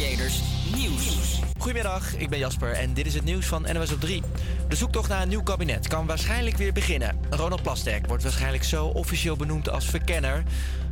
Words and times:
Nieuws. 0.00 1.40
Goedemiddag, 1.58 2.16
ik 2.16 2.28
ben 2.28 2.38
Jasper 2.38 2.72
en 2.72 2.94
dit 2.94 3.06
is 3.06 3.14
het 3.14 3.24
nieuws 3.24 3.46
van 3.46 3.66
NOS 3.72 3.92
op 3.92 4.00
3. 4.00 4.22
De 4.68 4.76
zoektocht 4.76 5.08
naar 5.08 5.22
een 5.22 5.28
nieuw 5.28 5.42
kabinet 5.42 5.88
kan 5.88 6.06
waarschijnlijk 6.06 6.56
weer 6.56 6.72
beginnen. 6.72 7.18
Ronald 7.30 7.62
Plasterk 7.62 8.06
wordt 8.06 8.22
waarschijnlijk 8.22 8.64
zo 8.64 8.86
officieel 8.86 9.36
benoemd 9.36 9.70
als 9.70 9.86
verkenner. 9.86 10.42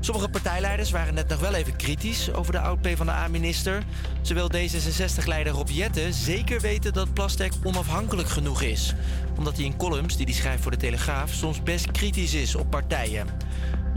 Sommige 0.01 0.29
partijleiders 0.29 0.91
waren 0.91 1.15
net 1.15 1.29
nog 1.29 1.41
wel 1.41 1.55
even 1.55 1.77
kritisch 1.77 2.33
over 2.33 2.53
de 2.53 2.61
oud-PVDA-minister. 2.61 3.83
Ze 4.23 4.35
wil 4.35 4.51
D66-leider 4.51 5.53
Rob 5.53 5.69
Jetten 5.69 6.15
zeker 6.15 6.61
weten 6.61 6.93
dat 6.93 7.13
Plasterk 7.13 7.53
onafhankelijk 7.63 8.29
genoeg 8.29 8.63
is. 8.63 8.95
Omdat 9.37 9.57
hij 9.57 9.65
in 9.65 9.77
columns 9.77 10.17
die 10.17 10.27
hij 10.27 10.35
schrijft 10.35 10.63
voor 10.63 10.71
de 10.71 10.77
Telegraaf 10.77 11.33
soms 11.33 11.63
best 11.63 11.91
kritisch 11.91 12.35
is 12.35 12.55
op 12.55 12.71
partijen. 12.71 13.27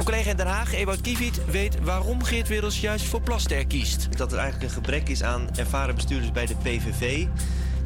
Mijn 0.01 0.13
collega 0.13 0.31
in 0.31 0.37
Den 0.37 0.53
Haag, 0.53 0.73
Ewout 0.73 1.01
Kiewiet, 1.01 1.45
weet 1.45 1.83
waarom 1.83 2.23
Geert 2.23 2.47
Wilders 2.47 2.81
juist 2.81 3.05
voor 3.05 3.21
Plasterk 3.21 3.67
kiest. 3.67 4.17
Dat 4.17 4.31
er 4.31 4.37
eigenlijk 4.37 4.69
een 4.69 4.75
gebrek 4.75 5.09
is 5.09 5.23
aan 5.23 5.49
ervaren 5.55 5.95
bestuurders 5.95 6.31
bij 6.31 6.45
de 6.45 6.55
PVV. 6.55 7.25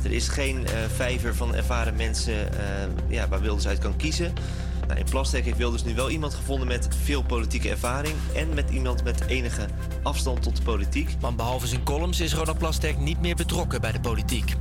Er 0.04 0.12
is 0.12 0.28
geen 0.28 0.68
eh, 0.68 0.74
vijver 0.96 1.36
van 1.36 1.56
ervaren 1.56 1.96
mensen 1.96 2.60
eh, 2.60 2.68
ja, 3.08 3.28
waar 3.28 3.42
Wilders 3.42 3.68
uit 3.68 3.80
kan 3.80 3.96
kiezen. 3.96 4.34
Nou, 4.88 5.00
in 5.00 5.06
Plasterk 5.10 5.46
heeft 5.46 5.58
Wilders 5.58 5.84
nu 5.84 5.96
wel 5.96 6.10
iemand 6.10 6.34
gevonden 6.34 6.68
met 6.68 6.88
veel 7.04 7.24
politieke 7.24 7.70
ervaring... 7.70 8.16
en 8.36 8.54
met 8.54 8.70
iemand 8.70 9.04
met 9.04 9.28
enige 9.28 9.66
afstand 10.04 10.42
tot 10.42 10.56
de 10.56 10.64
politiek. 10.64 11.10
Want 11.20 11.36
behalve 11.38 11.68
zijn 11.68 11.84
columns 11.84 12.20
is 12.20 12.34
Ronald 12.34 12.58
Plasterk 12.58 13.00
niet 13.00 13.22
meer 13.22 13.36
betrokken 13.36 13.82
bij 13.82 13.92
de 13.92 14.00
politiek. 14.00 14.56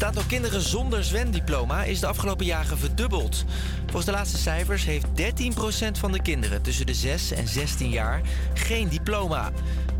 Het 0.00 0.08
aantal 0.08 0.28
kinderen 0.28 0.60
zonder 0.60 1.04
zwemdiploma 1.04 1.84
is 1.84 2.00
de 2.00 2.06
afgelopen 2.06 2.46
jaren 2.46 2.78
verdubbeld. 2.78 3.44
Volgens 3.84 4.04
de 4.04 4.10
laatste 4.10 4.38
cijfers 4.38 4.84
heeft 4.84 5.06
13% 5.06 5.98
van 5.98 6.12
de 6.12 6.22
kinderen 6.22 6.62
tussen 6.62 6.86
de 6.86 6.94
6 6.94 7.30
en 7.30 7.48
16 7.48 7.90
jaar 7.90 8.20
geen 8.54 8.88
diploma. 8.88 9.50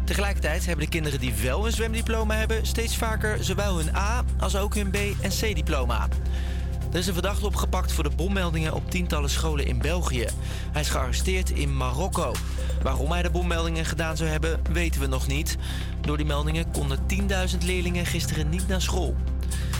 Tegelijkertijd 0.04 0.66
hebben 0.66 0.84
de 0.84 0.90
kinderen 0.90 1.20
die 1.20 1.34
wel 1.34 1.66
een 1.66 1.72
zwemdiploma 1.72 2.34
hebben 2.34 2.66
steeds 2.66 2.96
vaker 2.96 3.44
zowel 3.44 3.76
hun 3.76 3.96
A 3.96 4.24
als 4.38 4.56
ook 4.56 4.74
hun 4.74 4.90
B 4.90 4.96
en 5.20 5.30
C 5.40 5.54
diploma. 5.54 6.08
Er 6.92 6.98
is 6.98 7.06
een 7.06 7.12
verdachte 7.12 7.46
opgepakt 7.46 7.92
voor 7.92 8.04
de 8.04 8.16
bommeldingen 8.16 8.74
op 8.74 8.90
tientallen 8.90 9.30
scholen 9.30 9.66
in 9.66 9.78
België. 9.78 10.26
Hij 10.72 10.80
is 10.80 10.88
gearresteerd 10.88 11.50
in 11.50 11.76
Marokko. 11.76 12.34
Waarom 12.82 13.10
hij 13.10 13.22
de 13.22 13.30
bommeldingen 13.30 13.84
gedaan 13.84 14.16
zou 14.16 14.30
hebben, 14.30 14.60
weten 14.72 15.00
we 15.00 15.06
nog 15.06 15.26
niet. 15.26 15.56
Door 16.00 16.16
die 16.16 16.26
meldingen 16.26 16.70
konden 16.70 16.98
10.000 17.52 17.58
leerlingen 17.64 18.06
gisteren 18.06 18.48
niet 18.48 18.68
naar 18.68 18.82
school. 18.82 19.16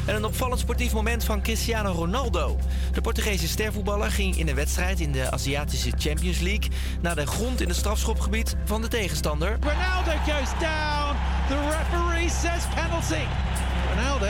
En 0.07 0.15
een 0.15 0.25
opvallend 0.25 0.61
sportief 0.61 0.93
moment 0.93 1.25
van 1.25 1.43
Cristiano 1.43 1.93
Ronaldo. 1.93 2.59
De 2.93 3.01
Portugese 3.01 3.49
stervoetballer 3.49 4.11
ging 4.11 4.37
in 4.37 4.49
een 4.49 4.55
wedstrijd 4.55 5.01
in 5.01 5.13
de 5.13 5.31
Aziatische 5.31 5.91
Champions 5.99 6.39
League 6.39 6.71
naar 7.01 7.15
de 7.15 7.27
grond 7.27 7.61
in 7.61 7.69
het 7.69 7.77
strafschopgebied 7.77 8.57
van 8.65 8.81
de 8.81 8.89
tegenstander. 8.89 9.59
Ronaldo 9.61 10.11
goes 10.11 10.51
down. 10.61 11.17
The 11.49 11.59
referee 11.69 12.29
says 12.29 12.65
penalty. 12.75 13.25
Ronaldo 13.95 14.29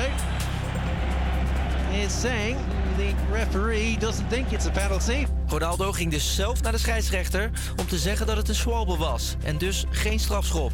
is 2.05 2.21
saying 2.21 2.57
the 2.97 3.13
referee 3.33 3.99
doesn't 3.99 4.29
think 4.29 4.51
it's 4.51 4.67
a 4.67 4.71
penalty. 4.71 5.27
Ronaldo 5.49 5.93
ging 5.93 6.11
dus 6.11 6.35
zelf 6.35 6.63
naar 6.63 6.73
de 6.73 6.79
scheidsrechter 6.79 7.51
om 7.77 7.87
te 7.87 7.99
zeggen 7.99 8.27
dat 8.27 8.37
het 8.37 8.49
een 8.49 8.55
swalbe 8.55 8.97
was 8.97 9.37
en 9.43 9.59
dus 9.59 9.85
geen 9.91 10.19
strafschop. 10.19 10.73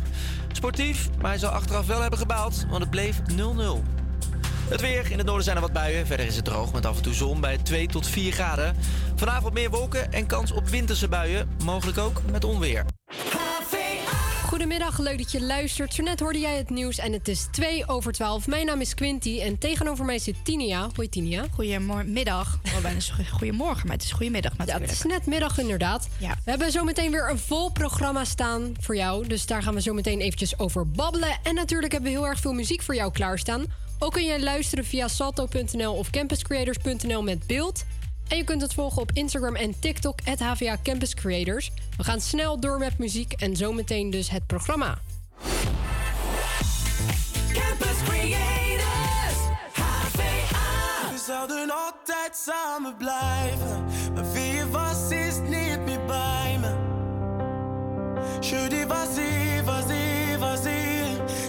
Sportief, 0.53 1.09
maar 1.21 1.31
hij 1.31 1.39
zou 1.39 1.53
achteraf 1.53 1.87
wel 1.87 2.01
hebben 2.01 2.19
gebaald, 2.19 2.67
want 2.69 2.81
het 2.81 2.91
bleef 2.91 3.19
0-0. 3.37 3.96
Het 4.69 4.81
weer. 4.81 5.11
In 5.11 5.19
het 5.19 5.27
noorden 5.27 5.45
zijn 5.45 5.57
er 5.57 5.63
wat 5.63 5.73
buien. 5.73 6.07
Verder 6.07 6.27
is 6.27 6.37
het 6.37 6.45
droog 6.45 6.73
met 6.73 6.87
af 6.87 6.97
en 6.97 7.03
toe 7.03 7.15
zon 7.15 7.41
bij 7.41 7.59
2 7.59 7.87
tot 7.87 8.07
4 8.07 8.33
graden. 8.33 8.77
Vanavond 9.15 9.55
meer 9.55 9.71
wolken 9.71 10.13
en 10.13 10.27
kans 10.27 10.53
op 10.53 10.69
winterse 10.69 11.09
buien. 11.09 11.49
Mogelijk 11.65 11.99
ook 11.99 12.23
met 12.31 12.45
onweer. 12.45 12.85
Goedemiddag, 14.47 14.99
leuk 14.99 15.19
dat 15.19 15.33
je 15.33 15.43
luistert. 15.43 15.95
Zo 15.95 16.03
net 16.03 16.21
hoorde 16.21 16.39
jij 16.39 16.57
het 16.57 16.71
nieuws 16.71 16.99
en 16.99 17.13
het 17.13 17.29
is 17.29 17.49
2 17.51 17.89
over 17.89 18.13
12. 18.13 18.47
Mijn 18.47 18.67
naam 18.67 18.81
is 18.81 18.95
Quinty 18.95 19.41
en 19.41 19.59
tegenover 19.59 20.05
mij 20.05 20.19
zit 20.19 20.45
Tinia. 20.45 20.89
Hoi 20.95 21.09
Tinia. 21.09 21.45
Goedemiddag. 21.55 22.59
Oh, 22.65 22.81
bijna 22.83 23.01
goedemorgen, 23.33 23.87
maar 23.87 23.97
het 23.97 24.05
is 24.05 24.13
goedemiddag 24.13 24.57
natuurlijk. 24.57 24.87
Ja, 24.87 24.93
het 24.93 25.05
is 25.05 25.11
net 25.11 25.27
middag 25.27 25.59
inderdaad. 25.59 26.09
Ja. 26.19 26.35
We 26.45 26.51
hebben 26.51 26.71
zometeen 26.71 27.11
weer 27.11 27.31
een 27.31 27.39
vol 27.39 27.71
programma 27.71 28.25
staan 28.25 28.73
voor 28.81 28.97
jou. 28.97 29.27
Dus 29.27 29.47
daar 29.47 29.63
gaan 29.63 29.75
we 29.75 29.81
zo 29.81 29.93
meteen 29.93 30.21
eventjes 30.21 30.59
over 30.59 30.91
babbelen. 30.91 31.39
En 31.43 31.55
natuurlijk 31.55 31.93
hebben 31.93 32.11
we 32.11 32.19
heel 32.19 32.27
erg 32.27 32.41
veel 32.41 32.53
muziek 32.53 32.83
voor 32.83 32.95
jou 32.95 33.13
klaarstaan. 33.13 33.65
Ook 33.99 34.13
kun 34.13 34.25
je 34.25 34.43
luisteren 34.43 34.85
via 34.85 35.09
salto.nl 35.09 35.93
of 35.93 36.11
campuscreators.nl 36.11 37.23
met 37.23 37.47
beeld. 37.47 37.85
En 38.29 38.37
je 38.37 38.45
kunt 38.45 38.63
het 38.63 38.75
volgen 38.75 39.03
op 39.03 39.11
Instagram 39.13 39.55
en 39.55 39.79
TikTok, 39.81 40.19
het 40.25 40.41
HVA 40.41 40.77
Campus 40.83 41.15
Creators. 41.15 41.71
We 41.97 42.05
gaan 42.05 42.21
snel 42.21 42.61
door 42.61 42.79
met 42.79 42.99
muziek 42.99 43.33
en 43.33 43.57
zometeen 43.57 44.11
dus 44.11 44.31
het 44.31 44.47
programma. 44.47 44.99
Campus 47.53 48.03
Creators, 48.05 49.39
HVA. 49.73 51.11
We 51.13 51.23
zouden 51.27 51.71
altijd 51.71 52.37
samen 52.45 52.97
blijven, 52.97 53.85
maar 54.15 54.33
wie 54.33 54.53
je 54.53 54.71
was 54.71 55.11
is 55.11 55.35
niet 55.39 55.81
meer 55.85 56.05
bij 56.07 56.59
me. 56.61 56.75
Je 58.41 58.67
dis 58.69 58.85
vas-y, 58.89 59.63
vas-y, 59.65 60.39
vas-y. 60.39 60.71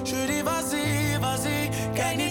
Je 0.04 0.26
dis 0.28 0.42
vas-y, 0.44 1.18
vas-y. 1.20 1.70
Kijk 1.94 2.18
niet 2.18 2.27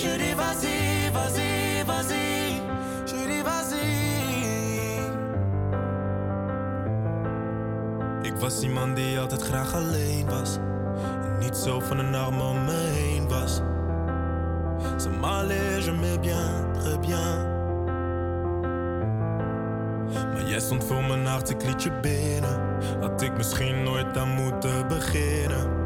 Dis 0.00 0.34
vas-y, 0.34 1.10
vas-y, 1.12 1.84
vas-y. 1.84 2.62
Dis 3.04 3.42
vas-y. 3.42 3.86
Ik 8.22 8.36
was 8.38 8.62
iemand 8.62 8.96
die 8.96 9.20
altijd 9.20 9.42
graag 9.42 9.74
alleen 9.74 10.26
was. 10.26 10.58
En 11.24 11.38
niet 11.38 11.56
zo 11.56 11.80
van 11.80 11.98
een 11.98 12.14
arm 12.14 12.40
om 12.40 12.64
me 12.64 12.90
heen 12.92 13.28
was. 13.28 13.60
Ça 14.96 15.10
m'allait, 15.20 15.84
je 15.84 15.92
m'ai 15.92 16.18
bien, 16.18 16.72
très 16.78 16.98
bien. 16.98 17.48
Maar 20.32 20.44
jij 20.44 20.60
stond 20.60 20.84
voor 20.84 21.04
mijn 21.04 21.26
hart, 21.26 21.50
ik 21.50 21.62
liet 21.62 21.82
je 21.82 21.90
binnen. 22.00 22.60
Had 23.00 23.22
ik 23.22 23.36
misschien 23.36 23.82
nooit 23.82 24.16
aan 24.16 24.28
moeten 24.28 24.88
beginnen. 24.88 25.78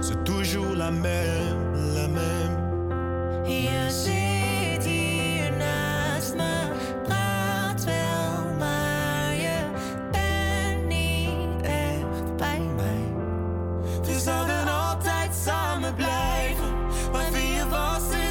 C'est 0.00 0.24
toujours 0.24 0.76
la 0.76 0.90
même, 0.90 1.74
la 1.94 2.06
même. 2.06 2.67
Je 3.44 3.86
zit 3.90 4.84
hier 4.84 5.52
naast 5.52 6.34
me, 6.34 6.68
praat 7.04 7.84
wel, 7.84 8.54
maar 8.58 9.34
je 9.34 9.58
bent 10.10 10.86
niet 10.86 11.62
echt 11.62 12.36
bij 12.36 12.60
mij. 12.76 13.12
We 14.02 14.20
zouden 14.20 14.68
altijd 14.68 15.34
samen 15.44 15.94
blijven, 15.94 16.86
maar 17.12 17.32
wie 17.32 17.52
je 17.52 17.68
was 17.68 18.02
is 18.02 18.28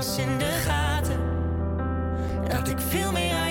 in 0.00 0.38
de 0.38 0.44
gaten. 0.44 1.20
Dat 2.48 2.68
ik 2.68 2.78
veel 2.78 3.12
meer 3.12 3.34
aan 3.34 3.49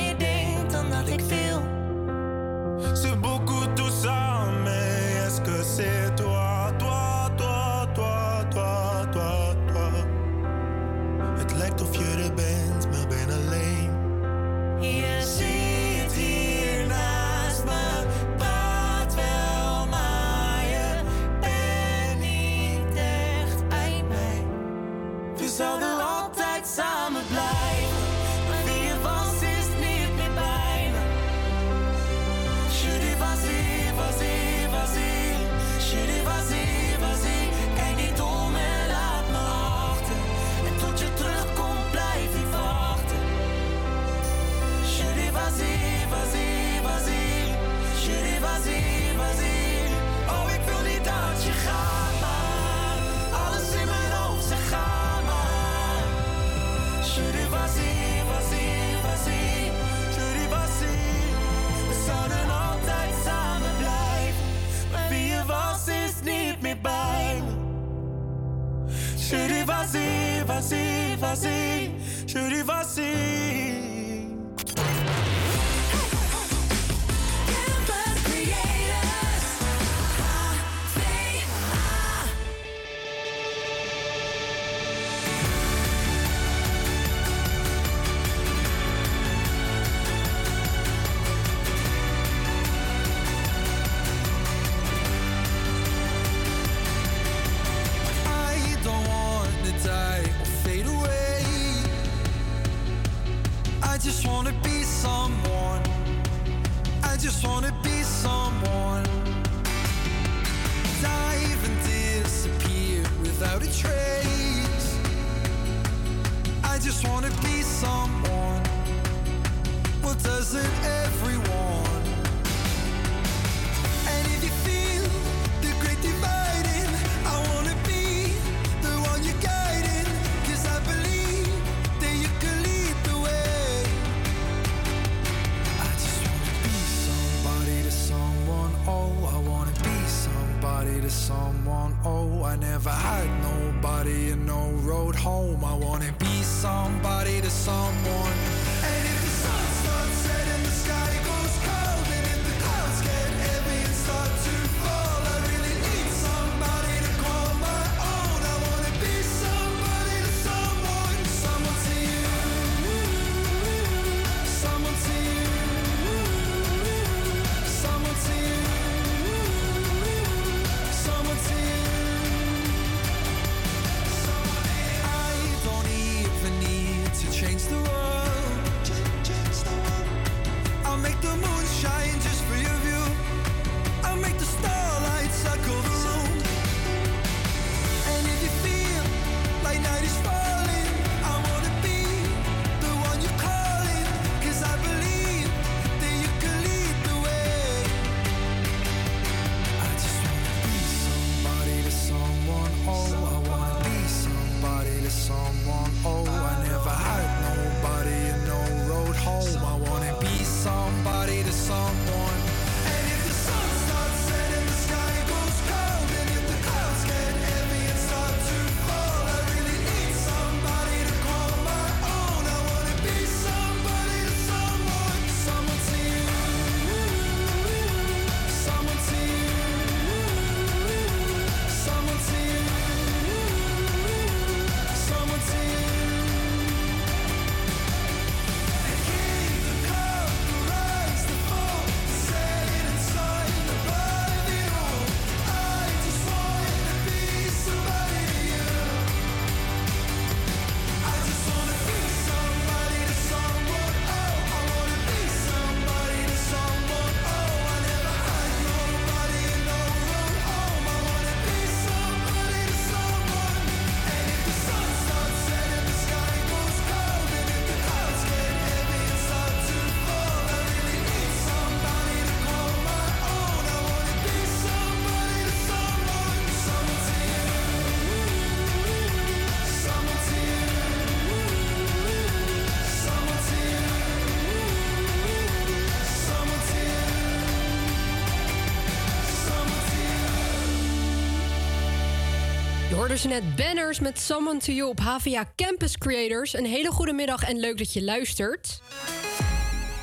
Je 293.09 293.17
ze 293.17 293.27
net 293.27 293.55
Banners 293.55 293.99
met 293.99 294.19
Someone 294.19 294.59
to 294.59 294.71
You 294.71 294.89
op 294.89 294.99
HVA 294.99 295.45
Campus 295.55 295.97
Creators. 295.97 296.53
Een 296.53 296.65
hele 296.65 296.91
goede 296.91 297.13
middag 297.13 297.43
en 297.43 297.59
leuk 297.59 297.77
dat 297.77 297.93
je 297.93 298.03
luistert. 298.03 298.81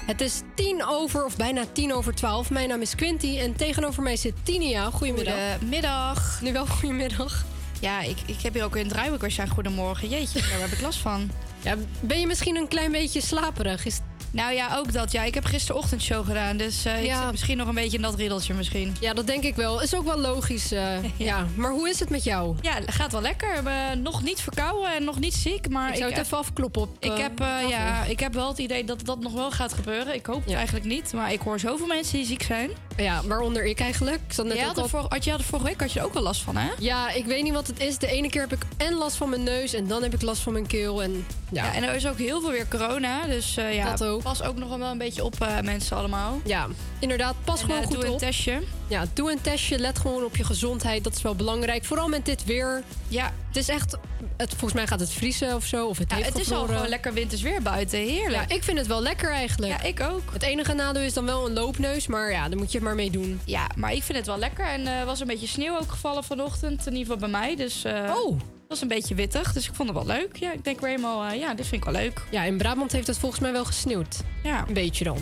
Het 0.07 0.21
is 0.21 0.41
tien 0.55 0.85
over, 0.87 1.25
of 1.25 1.37
bijna 1.37 1.65
tien 1.73 1.93
over 1.93 2.15
twaalf. 2.15 2.51
Mijn 2.51 2.69
naam 2.69 2.81
is 2.81 2.95
Quinty 2.95 3.39
en 3.39 3.57
tegenover 3.57 4.03
mij 4.03 4.17
zit 4.17 4.35
Tinia. 4.43 4.91
Goedemiddag. 4.91 5.53
Goedemiddag. 5.53 6.41
Nu 6.43 6.53
wel 6.53 6.67
goedemiddag. 6.67 7.45
Ja, 7.81 8.01
ik, 8.01 8.17
ik 8.27 8.41
heb 8.41 8.55
hier 8.55 8.65
ook 8.65 8.75
weer 8.75 8.83
een 8.83 8.89
draaiboek 8.89 9.25
als 9.25 9.37
jij 9.37 9.49
goedemorgen. 9.49 10.09
Jeetje, 10.09 10.41
daar 10.41 10.61
heb 10.61 10.71
ik 10.71 10.81
last 10.81 10.99
van. 10.99 11.31
Ja, 11.63 11.75
ben 12.01 12.21
je 12.21 12.27
misschien 12.27 12.57
een 12.57 12.69
klein 12.69 12.93
beetje 12.93 13.21
slaperig? 13.21 13.85
Is... 13.85 14.01
Nou 14.37 14.53
ja, 14.55 14.77
ook 14.77 14.93
dat. 14.93 15.13
Ja, 15.13 15.23
ik 15.23 15.35
heb 15.35 15.45
gisterochtendshow 15.45 16.27
gedaan, 16.27 16.57
dus 16.57 16.85
eh, 16.85 16.99
ik 17.01 17.07
Ja. 17.07 17.23
zit 17.23 17.31
misschien 17.31 17.57
nog 17.57 17.69
een 17.69 17.75
beetje 17.75 17.97
in 17.97 18.03
dat 18.03 18.15
riddeltje 18.15 18.55
misschien. 18.55 18.97
Ja, 19.01 19.15
dat 19.15 19.27
denk 19.27 19.45
ik 19.45 19.55
wel. 19.57 19.83
Is 19.83 19.95
ook 19.95 20.05
wel 20.05 20.19
logisch. 20.19 20.73
eh, 20.73 21.05
ja. 21.17 21.47
Maar 21.55 21.71
hoe 21.71 21.89
is 21.89 22.01
het 22.01 22.11
met 22.11 22.25
jou? 22.25 22.57
Ja, 22.61 22.73
gaat 22.87 23.13
wel 23.13 23.21
lekker. 23.21 23.67
Eh, 23.67 23.73
nog 24.03 24.23
niet 24.23 24.41
verkouden 24.41 24.95
en 24.95 25.05
nog 25.05 25.19
niet 25.19 25.35
ziek, 25.35 25.69
maar 25.69 25.89
ik 25.91 25.97
zou 25.97 26.11
het 26.13 26.21
even 26.25 26.39
afkloppen 26.39 26.83
op. 26.83 26.89
Ik 27.01 27.11
eh, 27.13 27.19
heb, 27.19 27.39
ja, 27.69 28.05
ik 28.05 28.21
heb 28.21 28.35
wel 28.35 28.49
het 28.49 28.59
idee 28.59 28.85
dat 28.85 29.05
dat 29.05 29.21
nog 29.21 29.33
wel 29.33 29.51
gaat 29.51 29.73
gebeuren. 29.73 30.15
Ik 30.15 30.27
hoop 30.27 30.45
het 30.45 30.55
eigenlijk 30.55 30.85
niet, 30.87 31.13
maar 31.13 31.33
ik 31.33 31.41
hoor 31.41 31.61
zoveel 31.61 31.87
mensen 31.87 32.17
die 32.17 32.27
ziek 32.27 32.43
zijn. 32.43 32.71
Ja, 32.97 33.23
waaronder 33.25 33.65
ik 33.67 33.81
eigenlijk. 33.81 34.21
Ik 34.37 34.45
net 34.45 34.61
had, 34.61 34.79
al- 34.79 34.89
vor, 34.89 35.05
had, 35.09 35.25
je 35.25 35.31
had 35.31 35.43
vorige 35.43 35.67
week 35.69 35.81
had 35.81 35.93
je 35.93 35.99
er 35.99 36.05
ook 36.05 36.13
wel 36.15 36.23
last 36.23 36.43
van, 36.43 36.57
hè? 36.57 36.69
Ja, 36.79 37.11
ik 37.11 37.25
weet 37.25 37.43
niet 37.43 37.53
wat 37.53 37.67
het 37.67 37.81
is. 37.81 37.99
De 37.99 38.07
ene 38.07 38.29
keer 38.29 38.41
heb 38.41 38.53
ik 38.53 38.63
en 38.77 38.95
last 38.95 39.17
van 39.17 39.29
mijn 39.31 39.43
neus 39.43 39.73
en 39.75 39.87
dan 39.87 40.03
heb 40.03 40.15
ik 40.15 40.23
last 40.23 40.43
van 40.43 40.53
mijn 40.53 40.67
keel. 40.67 41.03
En 41.03 41.27
ja, 41.53 41.65
Ja, 41.65 41.75
en 41.75 41.83
er 41.83 41.95
is 41.95 42.07
ook 42.07 42.19
heel 42.19 42.41
veel 42.41 42.51
weer 42.51 42.69
corona. 42.69 43.27
Dus 43.27 43.55
ja, 43.55 43.91
Dat 43.91 44.05
ook. 44.05 44.23
Pas 44.27 44.43
ook 44.43 44.57
nog 44.57 44.77
wel 44.77 44.91
een 44.91 44.99
beetje 44.99 45.25
op 45.25 45.41
eh, 45.41 45.61
mensen 45.61 45.97
allemaal. 45.97 46.41
ja, 46.45 46.67
inderdaad, 46.99 47.35
pas 47.45 47.61
En, 47.61 47.67
gewoon 47.67 47.81
eh, 47.81 47.87
goed 47.87 47.95
doe 47.97 48.05
een 48.05 48.11
op. 48.13 48.19
testje. 48.19 48.63
Ja, 48.89 49.05
doe 49.13 49.31
een 49.31 49.41
testje. 49.41 49.79
Let 49.79 49.99
gewoon 49.99 50.25
op 50.25 50.37
je 50.37 50.45
gezondheid. 50.45 51.05
Dat 51.05 51.15
is 51.15 51.23
wel 51.23 51.35
belangrijk. 51.35 51.85
Vooral 51.85 52.09
met 52.09 52.25
dit 52.25 52.45
weer. 52.45 52.83
Ja, 53.09 53.33
Het 53.49 53.57
is 53.57 53.69
echt... 53.69 53.97
Het, 54.37 54.49
volgens 54.51 54.73
mij 54.73 54.87
gaat 54.87 55.01
het 55.01 55.11
vriezen 55.13 55.55
of 55.55 55.65
zo. 55.65 55.87
Of 55.87 55.99
het 55.99 56.11
ja 56.11 56.17
heeft 56.17 56.29
het 56.29 56.39
is 56.39 56.53
al 56.53 56.67
gewoon 56.67 56.89
lekker 56.89 57.13
winters 57.13 57.43
weer 57.43 57.63
buiten. 57.63 57.99
Heerlijk. 57.99 58.51
Ja, 58.51 58.57
ik 58.57 58.63
vind 58.63 58.79
het 58.79 58.87
wel 58.87 59.03
lekker 59.03 59.31
eigenlijk. 59.31 59.73
Ja, 59.73 59.83
ik 59.89 60.01
ook. 60.01 60.33
Het 60.33 60.43
enige 60.43 60.73
nadeel 60.75 61.03
is 61.03 61.13
dan 61.13 61.25
wel 61.25 61.47
een 61.47 61.53
loopneus. 61.53 62.07
Maar 62.07 62.31
ja, 62.31 62.49
daar 62.49 62.59
moet 62.59 62.73
je 62.73 62.79
het 62.79 62.87
maar 62.87 62.95
mee 62.97 63.11
doen. 63.11 63.41
Ja, 63.45 63.67
maar 63.77 63.93
ik 63.93 64.03
vind 64.03 64.19
het 64.19 64.27
wel 64.27 64.39
lekker. 64.39 64.67
En 64.67 64.87
er 64.87 65.07
was 65.07 65.21
een 65.21 65.27
beetje 65.27 65.47
sneeuw 65.47 65.79
ook 65.79 65.91
gevallen 65.91 66.25
vanochtend. 66.25 66.87
In 66.87 66.93
ieder 66.97 67.13
geval 67.13 67.31
bij 67.31 67.41
mij. 67.41 67.57
Dus 67.57 67.85
eh, 67.85 68.13
Oh, 68.25 68.39
was 68.69 68.81
een 68.81 68.89
beetje 68.89 69.15
wittig, 69.15 69.53
dus 69.53 69.69
ik 69.69 69.75
vond 69.75 69.89
het 69.89 69.99
wel 69.99 70.17
leuk. 70.17 70.37
Ja, 70.37 70.53
ik 70.53 70.65
denk 70.65 70.81
weer 70.81 70.91
helemaal, 70.91 71.25
eh, 71.25 71.39
ja, 71.39 71.55
dit 71.55 71.67
vind 71.67 71.85
ik 71.85 71.91
wel 71.91 72.03
leuk. 72.03 72.23
Ja, 72.31 72.43
in 72.43 72.57
Brabant 72.57 72.93
heeft 72.93 73.07
het 73.07 73.19
volgens 73.19 73.41
mij 73.41 73.53
wel 73.53 73.65
gesneeuwd. 73.65 74.21
Ja. 74.43 74.65
Een 74.69 74.75
beetje 74.75 75.05
dan. 75.05 75.19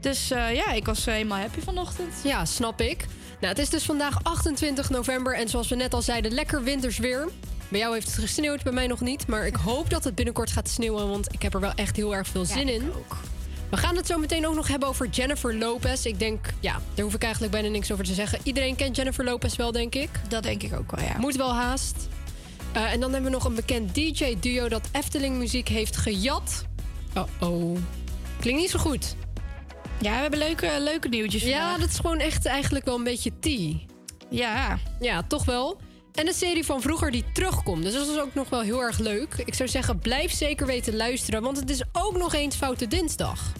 Dus 0.00 0.30
eh, 0.30 0.54
ja, 0.54 0.72
ik 0.72 0.86
was 0.86 1.06
eh, 1.06 1.14
helemaal 1.14 1.38
happy 1.38 1.60
vanochtend. 1.60 2.14
Ja, 2.24 2.44
snap 2.44 2.80
ik. 2.80 3.06
Nou, 3.40 3.52
het 3.52 3.58
is 3.58 3.70
dus 3.70 3.84
vandaag 3.84 4.18
28 4.22 4.90
november 4.90 5.34
en 5.34 5.48
zoals 5.48 5.68
we 5.68 5.74
net 5.74 5.94
al 5.94 6.02
zeiden, 6.02 6.32
lekker 6.32 6.62
winters 6.62 6.98
weer. 6.98 7.28
Bij 7.68 7.80
jou 7.80 7.94
heeft 7.94 8.06
het 8.06 8.18
gesneeuwd, 8.18 8.62
bij 8.62 8.72
mij 8.72 8.86
nog 8.86 9.00
niet. 9.00 9.26
Maar 9.26 9.46
ik 9.46 9.56
hoop 9.56 9.90
dat 9.90 10.04
het 10.04 10.14
binnenkort 10.14 10.50
gaat 10.50 10.68
sneeuwen, 10.68 11.08
want 11.08 11.32
ik 11.32 11.42
heb 11.42 11.54
er 11.54 11.60
wel 11.60 11.72
echt 11.74 11.96
heel 11.96 12.14
erg 12.14 12.26
veel 12.26 12.44
zin 12.44 12.68
in. 12.68 12.92
We 13.70 13.76
gaan 13.76 13.96
het 13.96 14.06
zo 14.06 14.18
meteen 14.18 14.46
ook 14.46 14.54
nog 14.54 14.68
hebben 14.68 14.88
over 14.88 15.08
Jennifer 15.08 15.54
Lopez. 15.54 16.04
Ik 16.04 16.18
denk, 16.18 16.46
ja, 16.60 16.80
daar 16.94 17.04
hoef 17.04 17.14
ik 17.14 17.22
eigenlijk 17.22 17.52
bijna 17.52 17.68
niks 17.68 17.92
over 17.92 18.04
te 18.04 18.14
zeggen. 18.14 18.38
Iedereen 18.42 18.76
kent 18.76 18.96
Jennifer 18.96 19.24
Lopez 19.24 19.56
wel, 19.56 19.72
denk 19.72 19.94
ik. 19.94 20.10
Dat 20.28 20.42
denk 20.42 20.62
ik 20.62 20.74
ook 20.74 20.90
wel, 20.90 21.04
ja. 21.04 21.18
Moet 21.18 21.36
wel 21.36 21.54
haast. 21.54 22.08
Eh, 22.76 22.92
en 22.92 23.00
dan 23.00 23.12
hebben 23.12 23.30
we 23.30 23.36
nog 23.36 23.44
een 23.44 23.54
bekend 23.54 23.94
DJ-duo 23.94 24.68
dat 24.68 24.88
Efteling 24.92 25.36
muziek 25.36 25.68
heeft 25.68 25.96
gejat. 25.96 26.64
Oh-oh. 27.14 27.78
Klinkt 28.40 28.60
niet 28.60 28.70
zo 28.70 28.78
goed. 28.78 29.16
Ja, 30.00 30.10
we 30.14 30.20
hebben 30.20 30.38
leuke, 30.38 30.76
leuke 30.80 31.08
nieuwtjes 31.08 31.42
Ja, 31.42 31.58
vandaag. 31.58 31.78
dat 31.80 31.88
is 31.88 31.96
gewoon 31.96 32.18
echt 32.18 32.46
eigenlijk 32.46 32.84
wel 32.84 32.94
een 32.96 33.04
beetje 33.04 33.38
tea. 33.40 33.72
Ja. 34.30 34.78
Ja, 35.00 35.22
toch 35.22 35.44
wel. 35.44 35.80
En 36.12 36.26
een 36.26 36.34
serie 36.34 36.64
van 36.64 36.80
vroeger 36.80 37.10
die 37.10 37.24
terugkomt. 37.32 37.82
Dus 37.82 37.92
dat 37.92 38.08
is 38.08 38.18
ook 38.18 38.34
nog 38.34 38.48
wel 38.48 38.60
heel 38.60 38.82
erg 38.82 38.98
leuk. 38.98 39.34
Ik 39.44 39.54
zou 39.54 39.68
zeggen, 39.68 39.98
blijf 39.98 40.32
zeker 40.32 40.66
weten 40.66 40.96
luisteren. 40.96 41.42
Want 41.42 41.56
het 41.56 41.70
is 41.70 41.82
ook 41.92 42.16
nog 42.16 42.34
eens 42.34 42.56
Foute 42.56 42.86
Dinsdag. 42.86 43.52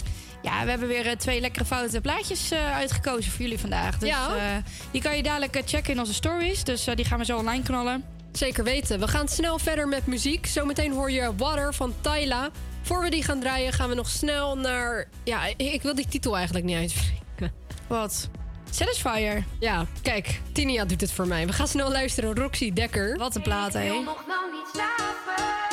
Ja, 0.42 0.64
we 0.64 0.70
hebben 0.70 0.88
weer 0.88 1.06
eh, 1.06 1.16
twee 1.16 1.40
lekkere 1.40 1.64
foute 1.64 2.00
plaatjes 2.00 2.50
eh, 2.50 2.74
uitgekozen 2.74 3.32
voor 3.32 3.40
jullie 3.42 3.58
vandaag. 3.58 3.98
Dus 3.98 4.08
Ja. 4.08 4.62
die 4.90 5.00
kan 5.02 5.16
je 5.16 5.22
dadelijk 5.22 5.62
checken 5.64 5.92
in 5.92 5.98
onze 5.98 6.14
stories. 6.14 6.64
Dus 6.64 6.84
die 6.94 7.04
gaan 7.04 7.18
we 7.18 7.24
zo 7.24 7.36
online 7.38 7.62
knallen. 7.62 8.04
Zeker 8.36 8.64
weten. 8.64 9.00
We 9.00 9.08
gaan 9.08 9.28
snel 9.28 9.58
verder 9.58 9.88
met 9.88 10.06
muziek. 10.06 10.46
Zometeen 10.46 10.92
hoor 10.92 11.10
je 11.10 11.36
Water 11.36 11.74
van 11.74 11.94
Tyla. 12.00 12.50
Voor 12.82 13.02
we 13.02 13.10
die 13.10 13.22
gaan 13.22 13.40
draaien 13.40 13.72
gaan 13.72 13.88
we 13.88 13.94
nog 13.94 14.08
snel 14.08 14.56
naar... 14.56 15.08
Ja, 15.24 15.46
ik 15.46 15.72
ik 15.72 15.82
wil 15.82 15.94
die 15.94 16.08
titel 16.08 16.36
eigenlijk 16.36 16.64
niet 16.66 16.76
uitspreken. 16.76 17.52
Wat? 17.86 18.28
Satisfyer. 18.70 19.44
Ja, 19.60 19.86
kijk. 20.02 20.40
Tinia 20.52 20.84
doet 20.84 21.00
het 21.00 21.12
voor 21.12 21.26
mij. 21.26 21.46
We 21.46 21.52
gaan 21.52 21.68
snel 21.68 21.90
luisteren. 21.90 22.34
Roxy 22.34 22.72
Dekker. 22.72 23.18
Wat 23.18 23.34
een 23.34 23.42
plaat, 23.42 23.72
hè? 23.72 23.88
nog 23.88 24.24
lang 24.26 24.52
niet 24.52 24.68
slapen. 24.72 25.65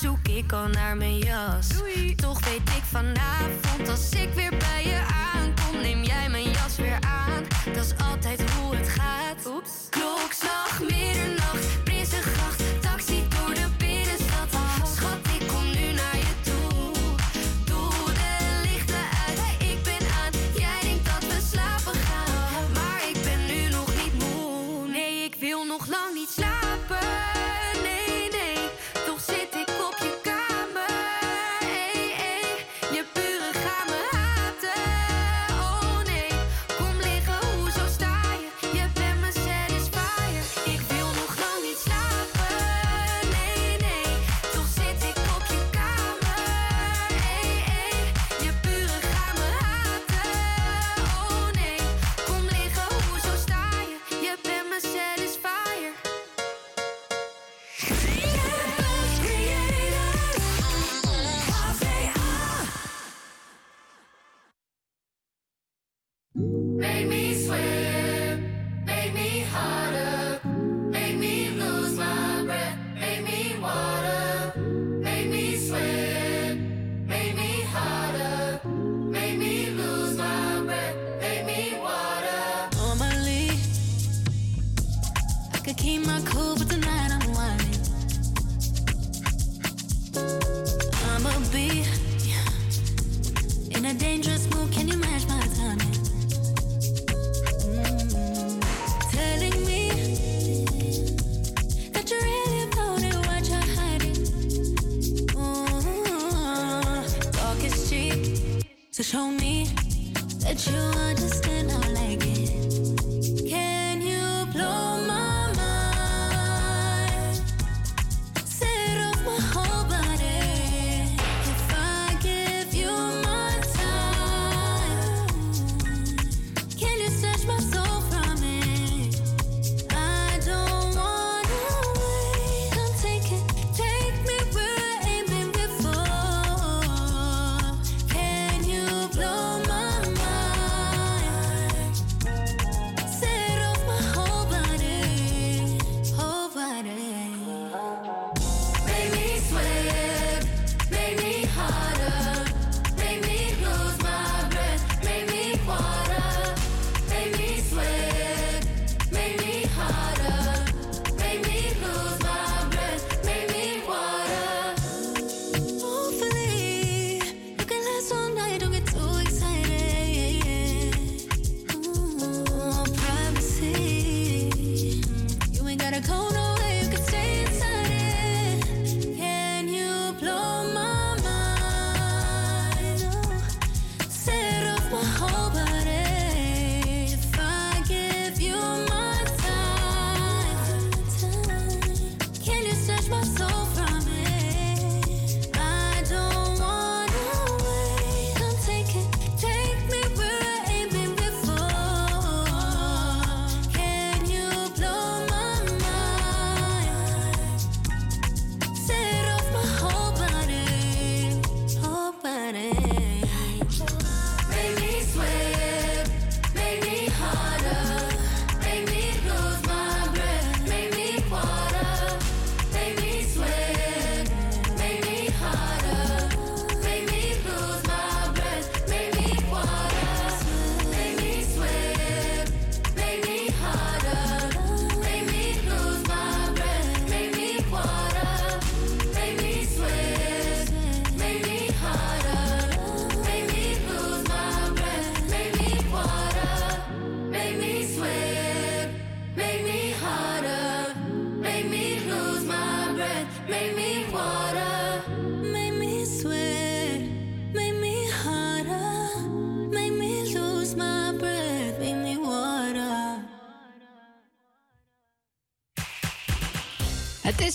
Zoek 0.00 0.28
ik 0.28 0.52
al 0.52 0.68
naar 0.68 0.96
mijn 0.96 1.18
jas. 1.18 1.68
Toch 2.16 2.44
weet 2.44 2.68
ik 2.76 2.82
vanavond, 2.90 3.88
als 3.88 4.10
ik 4.10 4.32
weer 4.34 4.50
bij 4.58 4.84
je 4.84 5.00
aankom, 5.34 5.80
neem 5.80 6.02
jij 6.02 6.28
mijn 6.28 6.50
jas 6.50 6.76
weer 6.76 6.98
aan. 7.00 7.42
Dat 7.74 7.84
is 7.84 7.94
altijd 8.10 8.43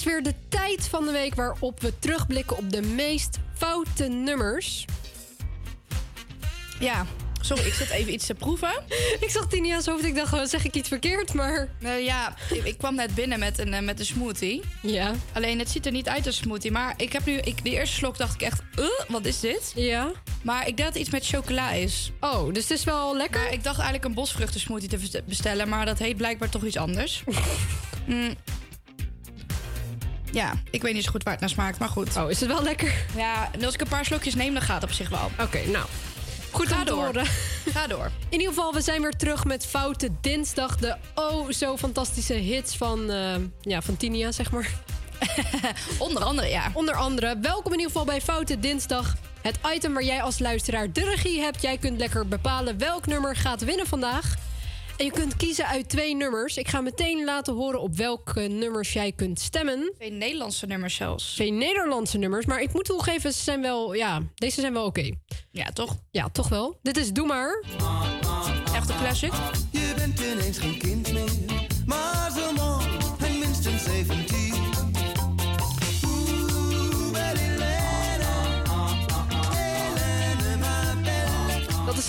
weer 0.10 0.24
de 0.24 0.34
tijd 0.50 0.88
van 0.88 1.06
de 1.06 1.12
week 1.12 1.36
waarop 1.36 1.82
we 1.82 2.00
terugblikken 2.00 2.58
op 2.58 2.72
de 2.72 2.82
meest 2.82 3.38
foute 3.58 4.08
nummers. 4.08 4.86
Ja, 6.80 7.06
sorry, 7.42 7.66
ik 7.66 7.74
zit 7.74 7.90
even 7.90 8.14
iets 8.14 8.26
te 8.26 8.34
proeven. 8.34 8.84
Ik 9.26 9.30
zag 9.30 9.48
Tinia's 9.48 9.86
hoofd, 9.86 10.04
ik 10.06 10.16
dacht, 10.16 10.34
oh, 10.34 10.44
zeg 10.46 10.66
ik 10.66 10.76
iets 10.76 10.88
verkeerd, 10.88 11.34
maar... 11.34 11.70
Nou 11.80 12.00
ja, 12.00 12.36
ik, 12.54 12.64
ik 12.64 12.78
kwam 12.78 12.96
net 12.96 13.16
binnen 13.16 13.40
met 13.40 13.60
een, 13.60 13.74
eh, 13.74 13.82
met 13.82 14.00
een 14.00 14.06
smoothie. 14.06 14.62
Ja. 14.82 15.14
Alleen 15.34 15.60
het 15.60 15.70
ziet 15.70 15.86
er 15.86 15.92
niet 15.92 16.08
uit 16.08 16.26
als 16.26 16.36
smoothie. 16.36 16.72
Maar 16.72 16.94
ik 16.98 17.14
heb 17.14 17.26
nu, 17.26 17.34
ik, 17.38 17.64
de 17.64 17.70
eerste 17.70 17.96
slok 17.96 18.18
dacht 18.18 18.34
ik 18.34 18.42
echt, 18.42 18.62
uh, 18.80 18.86
wat 19.08 19.26
is 19.26 19.40
dit? 19.40 19.72
Ja. 19.76 20.12
Maar 20.44 20.68
ik 20.68 20.78
dat 20.78 20.86
het 20.86 20.96
iets 20.96 21.10
met 21.10 21.26
chocola 21.26 21.72
is. 21.72 22.12
Oh, 22.20 22.54
dus 22.54 22.64
het 22.68 22.78
is 22.78 22.84
wel 22.84 23.16
lekker? 23.16 23.42
Maar 23.42 23.54
ik 23.54 23.64
dacht 23.64 23.76
eigenlijk 23.78 24.06
een 24.06 24.14
bosvruchten 24.14 24.60
smoothie 24.60 24.90
te 24.90 24.98
best- 24.98 25.26
bestellen. 25.26 25.70
Maar 25.70 25.86
dat 25.86 26.00
heet 26.00 26.18
blijkbaar 26.18 26.50
toch 26.50 26.64
iets 26.64 26.78
anders. 26.78 27.24
Mm. 28.06 28.36
Ja, 30.32 30.54
ik 30.72 30.82
weet 30.82 30.94
niet 30.94 31.04
zo 31.04 31.12
goed 31.12 31.24
waar 31.24 31.32
het 31.34 31.42
naar 31.42 31.50
smaakt, 31.50 31.80
maar 31.80 31.90
goed. 31.90 32.18
Oh, 32.18 32.30
is 32.30 32.40
het 32.40 32.50
wel 32.50 32.64
lekker? 32.64 32.94
Ja, 33.16 33.50
en 33.52 33.64
als 33.64 33.74
ik 33.74 33.82
een 33.82 33.88
paar 33.88 34.06
slokjes 34.06 34.36
neem, 34.36 34.54
dan 34.54 34.62
gaat 34.62 34.82
het 34.82 34.90
op 34.90 34.96
zich 34.96 35.10
wel. 35.10 35.32
Oké, 35.40 35.60
nou. 35.66 35.86
Goed 36.52 36.68
Ga 36.68 36.78
om 36.80 36.86
te 36.86 36.92
door. 36.92 37.06
horen. 37.06 37.26
Ga 37.74 37.88
door. 37.88 38.12
In 38.30 38.40
ieder 38.40 38.48
geval, 38.48 38.74
we 38.74 38.82
zijn 38.82 39.02
weer 39.02 39.16
terug 39.16 39.46
met 39.46 39.66
Foute 39.66 40.10
Dinsdag. 40.22 40.78
De 40.78 40.96
oh 41.16 41.50
zo 41.52 41.78
fantastische 41.78 42.34
hits 42.34 42.78
van, 42.78 43.12
eh, 43.12 43.36
ja, 43.62 43.82
van 43.82 43.98
Tinia, 43.98 44.32
zeg 44.32 44.52
maar. 44.52 44.70
Onder 45.98 46.24
andere, 46.24 46.48
ja. 46.48 46.72
Onder 46.74 46.96
andere. 46.96 47.38
Welkom 47.42 47.72
in 47.74 47.78
ieder 47.80 47.92
geval 47.92 48.06
bij 48.06 48.22
Foute 48.22 48.60
Dinsdag. 48.60 49.16
Het 49.42 49.60
item 49.76 49.94
waar 49.94 50.04
jij 50.04 50.22
als 50.22 50.40
luisteraar 50.40 50.92
de 50.94 51.04
regie 51.04 51.40
hebt. 51.40 51.62
Jij 51.62 51.78
kunt 51.78 52.00
lekker 52.00 52.28
bepalen 52.28 52.78
welk 52.78 53.06
nummer 53.06 53.36
gaat 53.36 53.64
winnen 53.64 53.88
vandaag. 53.88 54.36
En 55.00 55.06
je 55.06 55.12
kunt 55.12 55.36
kiezen 55.36 55.66
uit 55.66 55.90
twee 55.90 56.16
nummers. 56.16 56.58
Ik 56.58 56.68
ga 56.68 56.82
meteen 56.82 57.24
laten 57.24 57.54
horen 57.54 57.82
op 57.82 57.96
welke 57.96 58.42
nummers 58.42 58.94
jij 58.94 59.12
kunt 59.12 59.40
stemmen. 59.40 59.92
Twee 59.96 60.12
Nederlandse 60.12 60.66
nummers 60.66 60.96
zelfs. 60.96 61.34
Twee 61.34 61.52
Nederlandse 61.52 62.18
nummers. 62.18 62.46
Maar 62.46 62.62
ik 62.62 62.74
moet 62.74 62.86
toegeven, 62.86 63.34
ze 63.34 63.44
zijn 63.44 63.62
wel, 63.62 63.94
ja, 63.94 64.22
deze 64.36 64.62
zijn 64.62 64.74
wel 64.74 64.86
oké. 64.86 65.12
Ja, 65.52 65.66
toch? 65.72 65.96
Ja, 66.12 66.30
toch 66.30 66.50
wel. 66.50 66.80
Dit 66.82 66.98
is 66.98 67.12
Doe 67.12 67.28
Maar. 67.28 67.64
Echt 68.74 68.90
een 68.90 68.98
classic. 68.98 69.32
Je 69.72 69.94
bent 69.96 70.20
ineens 70.20 70.58
geen 70.58 70.78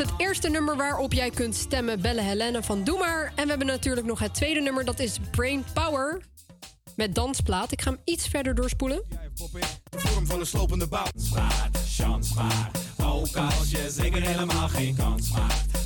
het 0.01 0.13
eerste 0.17 0.49
nummer 0.49 0.77
waarop 0.77 1.13
jij 1.13 1.31
kunt 1.31 1.55
stemmen. 1.55 2.01
Belle 2.01 2.21
Helene 2.21 2.63
van 2.63 2.85
Doe 2.85 2.99
Maar. 2.99 3.33
En 3.35 3.43
we 3.43 3.49
hebben 3.49 3.67
natuurlijk 3.67 4.07
nog 4.07 4.19
het 4.19 4.35
tweede 4.35 4.61
nummer. 4.61 4.85
Dat 4.85 4.99
is 4.99 5.19
Brain 5.31 5.65
Power. 5.75 6.23
Met 6.97 7.15
dansplaat. 7.15 7.73
Ik 7.73 7.83
ga 7.83 7.91
hem 7.91 8.01
iets 8.05 8.29
verder 8.29 8.55
doorspoelen. 8.55 9.03
Vorm 9.91 10.27
van 10.27 10.41
een 10.41 10.47
slopende 10.47 10.87
bouw. 10.87 11.07
Maat, 11.35 11.79
chance 11.89 12.35
maar. 12.35 12.71
Ook 13.05 13.29
zeker 13.89 14.23
helemaal 14.23 14.69
geen 14.69 14.97
kans. 14.97 15.31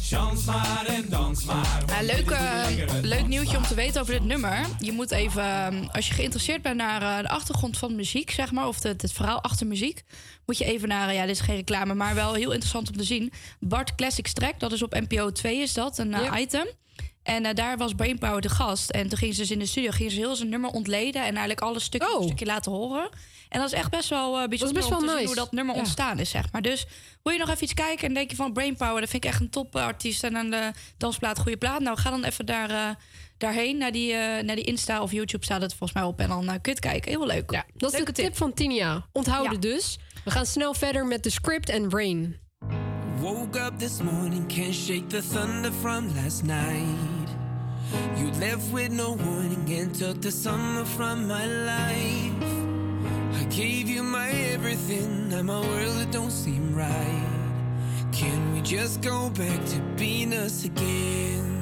Chance 0.09 0.51
maar 0.51 0.87
en 0.87 1.09
dans 1.09 1.45
maar. 1.45 1.85
Leuk, 2.03 2.31
eh, 2.31 2.67
leuk 3.03 3.27
nieuwtje 3.27 3.57
om 3.57 3.63
te 3.63 3.75
weten 3.75 4.01
over 4.01 4.13
dit 4.13 4.25
nummer. 4.25 4.67
Je 4.79 4.93
moet 4.93 5.11
even, 5.11 5.43
eh, 5.43 5.89
als 5.93 6.09
je 6.09 6.15
geïnteresseerd 6.15 6.63
bent 6.63 6.77
naar 6.77 7.03
eh, 7.03 7.23
de 7.23 7.29
achtergrond 7.29 7.79
van 7.79 7.95
muziek, 7.95 8.31
zeg 8.31 8.53
maar, 8.53 8.67
of 8.67 8.83
het, 8.83 9.03
het 9.03 9.13
verhaal 9.13 9.43
achter 9.43 9.67
muziek, 9.67 10.03
moet 10.47 10.59
je 10.59 10.65
even 10.65 10.89
naar, 10.89 11.15
ja, 11.15 11.27
dit 11.27 11.31
is 11.31 11.41
geen 11.41 11.57
reclame, 11.57 11.95
maar 11.95 12.15
wel 12.15 12.35
heel 12.35 12.51
interessant 12.51 12.89
om 12.89 12.97
te 12.97 13.05
zien. 13.05 13.33
Bart 13.61 13.95
Classics 13.95 14.33
Track, 14.33 14.61
dat 14.61 14.73
is 14.73 14.83
op 14.83 14.95
NPO 14.95 15.33
2 15.33 15.59
is 15.59 15.73
dat, 15.73 15.99
een 15.99 16.17
item. 16.35 16.67
En 17.25 17.47
eh, 17.47 17.55
daar 17.55 17.77
was 17.77 17.93
Brainpower 17.95 18.41
de 18.41 18.49
gast. 18.49 18.91
En 18.91 19.09
toen 19.09 19.19
gingen 19.19 19.35
ze 19.35 19.41
dus 19.41 19.51
in 19.51 19.59
de 19.59 19.67
studio 19.67 19.91
gingen 19.91 20.13
ze 20.13 20.19
heel 20.19 20.37
zijn 20.37 20.49
nummer 20.49 20.71
ontleden 20.71 21.21
en 21.23 21.29
eigenlijk 21.31 21.61
alle 21.61 21.81
stukken 21.81 22.11
Oh. 22.11 22.17
een 22.21 22.25
stukje 22.27 22.47
laten 22.47 22.73
horen. 22.73 23.09
En 23.49 23.61
dat 23.61 23.73
is 23.73 23.79
echt 23.79 23.91
best 23.91 24.09
wel 24.09 24.41
eh, 24.41 24.49
bijzonder 24.49 24.77
best 24.77 24.89
wel 24.89 24.99
om 24.99 25.07
te 25.07 25.17
zien 25.17 25.27
hoe 25.27 25.35
dat 25.35 25.53
nummer 25.53 25.75
Ja. 25.75 25.81
ontstaan 25.81 26.19
is, 26.19 26.31
zeg 26.31 26.53
maar. 26.53 26.63
Dus 26.63 26.87
wil 27.23 27.33
je 27.33 27.39
nog 27.39 27.49
even 27.49 27.63
iets 27.63 27.75
kijken 27.75 28.09
en 28.09 28.15
denk 28.15 28.31
je 28.31 28.37
van 28.37 28.53
Brainpower, 28.53 29.01
dat 29.01 29.11
vind 29.11 29.25
ik 29.25 29.31
echt 29.31 29.41
een 29.41 29.51
topartiest 29.51 30.25
en 30.25 30.37
aan 30.37 30.51
de 30.51 30.71
dansplaat 30.97 31.39
goede 31.39 31.57
plaat. 31.57 31.81
Nou, 31.81 31.99
ga 31.99 32.11
dan 32.11 32.25
even 32.25 32.47
daar, 32.47 32.71
eh, 32.71 32.89
daarheen, 33.39 33.77
naar 33.79 33.93
die, 33.93 34.13
eh, 34.13 34.45
naar 34.45 34.57
die 34.57 34.65
Insta 34.65 35.03
of 35.03 35.13
YouTube 35.13 35.45
staat 35.45 35.61
het 35.61 35.71
volgens 35.75 35.93
mij 35.93 36.03
op 36.09 36.21
en 36.21 36.29
dan 36.29 36.43
uh, 36.45 36.49
kun 36.51 36.59
je 36.63 36.71
het 36.71 36.81
kijken. 36.81 37.11
Heel 37.11 37.27
leuk. 37.27 37.51
Ja, 37.51 37.65
dat 37.77 37.91
is 37.93 37.97
Leuke 37.97 38.13
de 38.13 38.23
tip 38.23 38.37
van 38.37 38.53
Tinia. 38.55 39.07
Onthouden 39.13 39.53
Ja. 39.53 39.59
dus. 39.59 39.99
We 40.25 40.31
gaan 40.31 40.47
snel 40.47 40.75
verder 40.75 41.07
met 41.07 41.23
de 41.23 41.31
script 41.31 41.69
en 41.69 41.91
Rain. 41.91 42.37
Woke 43.19 43.59
up 43.61 43.79
this 43.79 44.01
morning, 44.03 44.47
can't 44.55 44.75
shake 44.75 45.07
the 45.07 45.23
thunder 45.33 45.73
from 45.73 46.07
last 46.15 46.43
night. 46.43 47.14
You 48.17 48.31
left 48.41 48.73
with 48.73 48.91
no 48.91 49.13
warning 49.13 49.67
and 49.71 49.95
took 49.95 50.21
the 50.21 50.31
summer 50.31 50.85
from 50.85 51.29
my 51.29 51.47
life. 51.47 52.55
I 53.41 53.45
gave 53.51 53.89
you 53.89 54.03
my 54.03 54.31
everything, 54.31 55.29
now 55.29 55.43
my 55.43 55.61
world 55.61 55.99
it 56.01 56.11
don't 56.11 56.31
seem 56.31 56.75
right. 56.75 57.29
Can 58.13 58.55
we 58.55 58.61
just 58.63 59.01
go 59.03 59.29
back 59.31 59.65
to 59.67 59.81
being 59.97 60.33
us 60.33 60.65
again? 60.65 61.55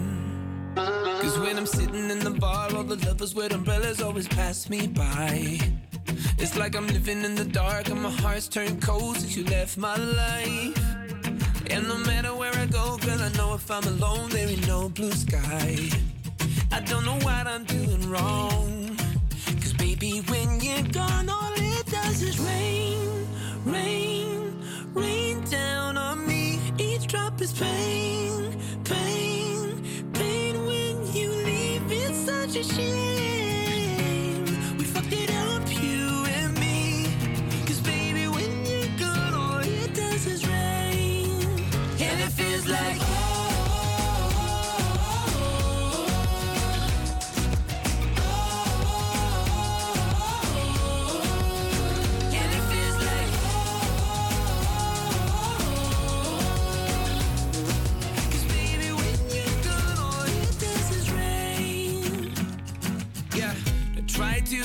Cause 0.76 1.38
when 1.38 1.56
I'm 1.56 1.66
sitting 1.66 2.10
in 2.10 2.18
the 2.18 2.30
bar, 2.30 2.74
all 2.74 2.84
the 2.84 2.96
lovers 3.06 3.34
with 3.34 3.52
umbrellas 3.52 4.02
always 4.02 4.28
pass 4.28 4.68
me 4.68 4.86
by. 4.86 5.58
It's 6.38 6.56
like 6.56 6.74
I'm 6.74 6.86
living 6.88 7.24
in 7.24 7.34
the 7.34 7.44
dark 7.44 7.88
and 7.88 8.02
my 8.02 8.10
heart's 8.10 8.48
turned 8.48 8.82
cold 8.82 9.16
since 9.16 9.36
you 9.36 9.44
left 9.44 9.78
my 9.78 9.96
life. 9.96 10.78
And 11.70 11.88
no 11.88 11.96
matter 11.98 12.34
where 12.34 12.54
I 12.54 12.66
go, 12.66 12.98
girl, 12.98 13.20
I 13.20 13.30
know 13.36 13.54
if 13.54 13.70
I'm 13.70 13.84
alone, 13.84 14.28
there 14.30 14.48
ain't 14.48 14.66
no 14.66 14.88
blue 14.88 15.12
sky. 15.12 15.88
I 16.72 16.80
don't 16.80 17.04
know 17.04 17.18
what 17.18 17.46
I'm 17.46 17.64
doing 17.64 18.08
wrong. 18.08 18.96
Cause 19.60 19.74
baby, 19.74 20.22
when 20.28 20.58
you're 20.60 20.88
gone, 20.90 21.28
all 21.28 21.52
it 21.54 21.86
does 21.86 22.22
is 22.22 22.38
rain, 22.38 23.26
rain, 23.66 24.58
rain 24.94 25.44
down 25.44 25.98
on 25.98 26.26
me. 26.26 26.58
Each 26.78 27.06
drop 27.06 27.42
is 27.42 27.52
pain, 27.52 28.58
pain, 28.84 30.10
pain 30.14 30.64
when 30.64 31.14
you 31.14 31.30
leave. 31.30 31.92
It's 31.92 32.18
such 32.24 32.56
a 32.56 32.64
shame. 32.64 33.31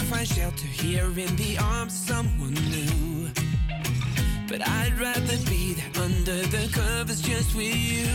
Find 0.10 0.28
shelter 0.28 0.68
here 0.68 1.06
in 1.20 1.36
the 1.36 1.58
arms 1.58 1.94
of 1.94 2.00
someone 2.16 2.54
new. 2.54 3.28
But 4.48 4.66
I'd 4.66 4.98
rather 4.98 5.38
be 5.50 5.74
there 5.74 6.04
under 6.04 6.40
the 6.48 6.70
covers 6.72 7.22
just 7.22 7.54
with 7.56 7.76
you. 7.76 8.08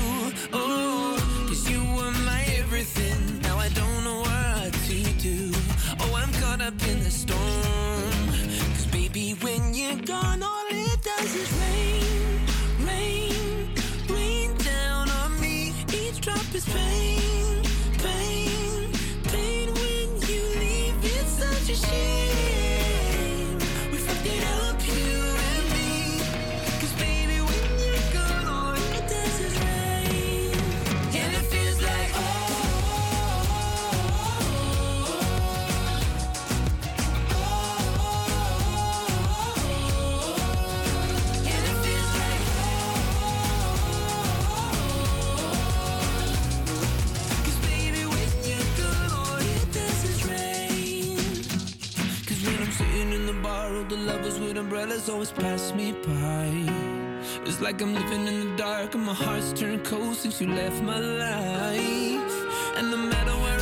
Oh, 0.54 1.16
cause 1.46 1.68
you 1.70 1.80
were 1.96 2.10
my 2.24 2.44
everything. 2.56 3.42
Now 3.42 3.58
I 3.58 3.68
don't 3.70 4.04
know 4.04 4.20
what 4.20 4.72
to 4.72 5.02
do. 5.20 5.52
Oh, 6.00 6.14
I'm 6.16 6.32
caught 6.40 6.62
up 6.62 6.80
in 6.88 7.00
the 7.04 7.10
storm. 7.10 8.26
Cause 8.74 8.86
baby, 8.86 9.32
when 9.42 9.74
you're 9.74 10.00
gone, 10.06 10.42
all 10.42 10.66
it 10.70 11.02
does 11.02 11.34
is 11.34 11.52
rain, 11.62 12.40
rain, 12.88 13.68
rain 14.08 14.56
down 14.56 15.10
on 15.10 15.40
me. 15.40 15.74
Each 15.92 16.20
drop 16.22 16.54
is 16.54 16.64
pain, 16.64 17.18
pain, 17.18 17.31
It's 21.84 22.21
the 53.88 53.96
lovers 53.96 54.38
with 54.38 54.56
umbrellas 54.56 55.08
always 55.08 55.32
pass 55.32 55.72
me 55.72 55.92
by. 55.92 56.48
It's 57.44 57.60
like 57.60 57.80
I'm 57.80 57.94
living 57.94 58.26
in 58.26 58.50
the 58.50 58.56
dark 58.56 58.94
and 58.94 59.04
my 59.04 59.14
heart's 59.14 59.52
turned 59.52 59.84
cold 59.84 60.16
since 60.16 60.40
you 60.40 60.48
left 60.48 60.82
my 60.82 60.98
life. 60.98 62.34
And 62.76 62.90
no 62.90 62.96
matter 62.96 63.32
where 63.32 63.61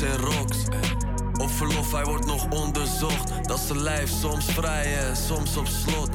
Rocks. 0.00 0.58
Op 1.40 1.50
verlof, 1.50 1.92
hij 1.92 2.04
wordt 2.04 2.26
nog 2.26 2.46
onderzocht. 2.50 3.48
Dat 3.48 3.58
zijn 3.58 3.82
lijf, 3.82 4.10
soms 4.20 4.44
vrij 4.44 4.98
en 4.98 5.16
soms 5.16 5.56
op 5.56 5.66
slot. 5.66 6.08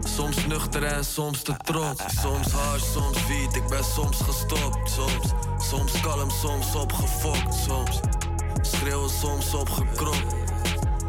Soms 0.00 0.46
nuchter 0.46 0.82
en 0.82 1.04
soms 1.04 1.42
te 1.42 1.56
trots. 1.56 2.20
Soms 2.20 2.52
hard, 2.52 2.82
soms 2.92 3.26
wiet, 3.26 3.56
ik 3.56 3.68
ben 3.68 3.84
soms 3.84 4.20
gestopt. 4.20 4.90
Soms, 4.90 5.32
soms 5.70 6.00
kalm, 6.00 6.30
soms 6.30 6.74
opgefokt. 6.74 7.54
Soms 7.54 8.00
schreeuwen, 8.62 9.10
soms 9.10 9.54
opgekropt. 9.54 10.34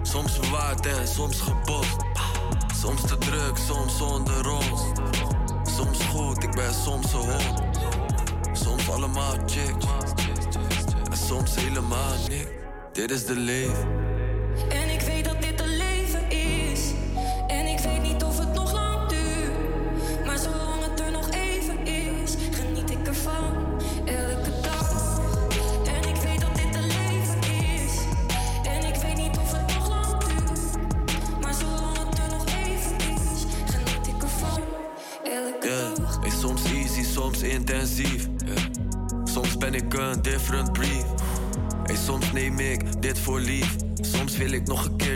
Soms 0.02 0.40
bewaard 0.40 0.86
en 0.86 1.08
soms 1.08 1.42
gebost. 1.42 1.96
Soms 2.76 3.02
te 3.02 3.18
druk, 3.18 3.58
soms 3.68 3.98
zonder 3.98 4.52
ons. 4.52 4.82
Soms 5.76 6.04
goed, 6.04 6.44
ik 6.44 6.52
ben 6.52 6.74
soms 6.74 7.14
een 7.14 7.20
hond. 7.20 7.62
Soms 8.54 8.90
allemaal 8.90 9.36
chicks. 9.46 10.03
Soms 11.46 11.64
helemaal 11.64 12.16
niks. 12.30 12.50
Dit 12.92 13.12
is 13.12 13.26
de 13.26 13.36
leven. 13.36 14.03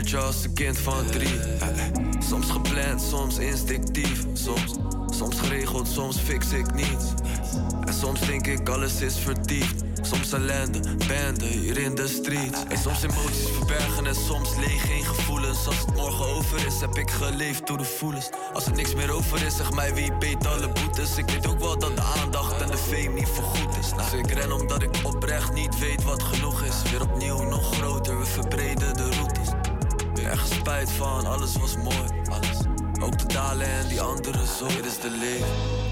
Keertje 0.08 0.26
als 0.26 0.44
een 0.44 0.52
kind 0.52 0.78
van 0.78 1.06
drie. 1.06 1.40
Soms 2.18 2.50
gepland, 2.50 3.02
soms 3.02 3.38
instinctief. 3.38 4.24
Soms, 4.32 4.74
soms 5.06 5.40
geregeld, 5.40 5.88
soms 5.88 6.18
fix 6.18 6.52
ik 6.52 6.74
niets. 6.74 7.04
En 7.84 7.94
soms 7.94 8.20
denk 8.20 8.46
ik 8.46 8.68
alles 8.68 9.00
is 9.00 9.18
vertiefd. 9.18 9.84
Soms 10.02 10.32
ellende, 10.32 10.80
bende 11.06 11.44
hier 11.44 11.78
in 11.78 11.94
de 11.94 12.08
street. 12.08 12.66
En 12.68 12.78
soms 12.78 13.02
emoties 13.02 13.48
verbergen 13.56 14.06
en 14.06 14.14
soms 14.14 14.56
leeg, 14.56 14.86
geen 14.86 15.04
gevoelens. 15.04 15.66
Als 15.66 15.78
het 15.78 15.94
morgen 15.94 16.26
over 16.26 16.66
is, 16.66 16.80
heb 16.80 16.96
ik 16.96 17.10
geleefd 17.10 17.66
door 17.66 17.78
de 17.78 17.84
voelens. 17.84 18.28
Als 18.52 18.66
er 18.66 18.72
niks 18.72 18.94
meer 18.94 19.10
over 19.10 19.46
is, 19.46 19.56
zeg 19.56 19.72
mij 19.72 19.94
wie 19.94 20.12
beet 20.18 20.46
alle 20.46 20.68
boetes. 20.68 21.16
Ik 21.16 21.30
weet 21.30 21.46
ook 21.46 21.58
wel 21.58 21.78
dat 21.78 21.96
de 21.96 22.02
aandacht 22.02 22.62
en 22.62 22.70
de 22.70 22.76
fame 22.76 23.14
niet 23.14 23.28
voorgoed 23.28 23.78
is. 23.78 23.92
Dus 23.92 24.12
ik 24.12 24.30
ren 24.30 24.52
omdat 24.52 24.82
ik 24.82 24.90
oprecht 25.02 25.52
niet 25.52 25.78
weet 25.78 26.02
wat 26.02 26.22
genoeg 26.22 26.62
is. 26.62 26.90
Weer 26.90 27.02
opnieuw 27.02 27.42
nog 27.42 27.74
groter, 27.74 28.18
we 28.18 28.26
verbreden 28.26 28.96
de 28.96 29.10
routes. 29.10 29.27
Ergens 30.28 30.54
spijt 30.54 30.92
van, 30.92 31.26
alles 31.26 31.56
was 31.56 31.76
mooi, 31.76 32.22
alles. 32.30 32.58
Ook 33.00 33.18
de 33.18 33.26
dalen 33.26 33.66
en 33.66 33.88
die 33.88 34.00
andere 34.00 34.46
zo, 34.58 34.66
dit 34.66 34.84
is 34.84 35.00
de 35.00 35.10
leven. 35.10 35.87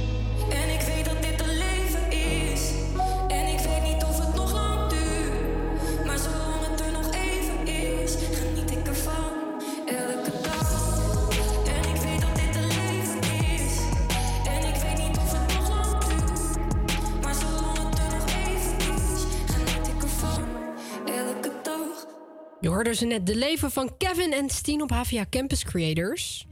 Je 22.96 23.04
hoorde 23.04 23.24
ze 23.24 23.24
net 23.24 23.34
de 23.34 23.46
leven 23.46 23.70
van 23.70 23.96
Kevin 23.96 24.32
en 24.32 24.50
Steen 24.50 24.82
op 24.82 24.90
HVA 24.90 25.26
Campus 25.30 25.64
Creators. 25.64 26.46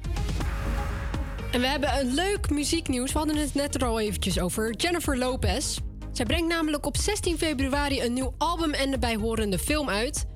En 1.53 1.61
we 1.61 1.67
hebben 1.67 1.99
een 2.01 2.15
leuk 2.15 2.51
muzieknieuws. 2.51 3.13
We 3.13 3.19
hadden 3.19 3.37
het 3.37 3.55
net 3.55 3.75
er 3.75 3.85
al 3.85 4.01
eventjes 4.01 4.41
over. 4.41 4.75
Jennifer 4.77 5.19
Lopez. 5.19 5.79
Zij 6.13 6.25
brengt 6.25 6.49
namelijk 6.49 6.87
op 6.87 6.97
16 6.97 7.39
februari 7.39 8.03
een 8.03 8.13
nieuw 8.13 8.35
album 8.39 8.73
en 8.73 8.91
de 8.91 8.99
bijhorende 8.99 9.59
film 9.59 9.89
uit. 9.89 10.27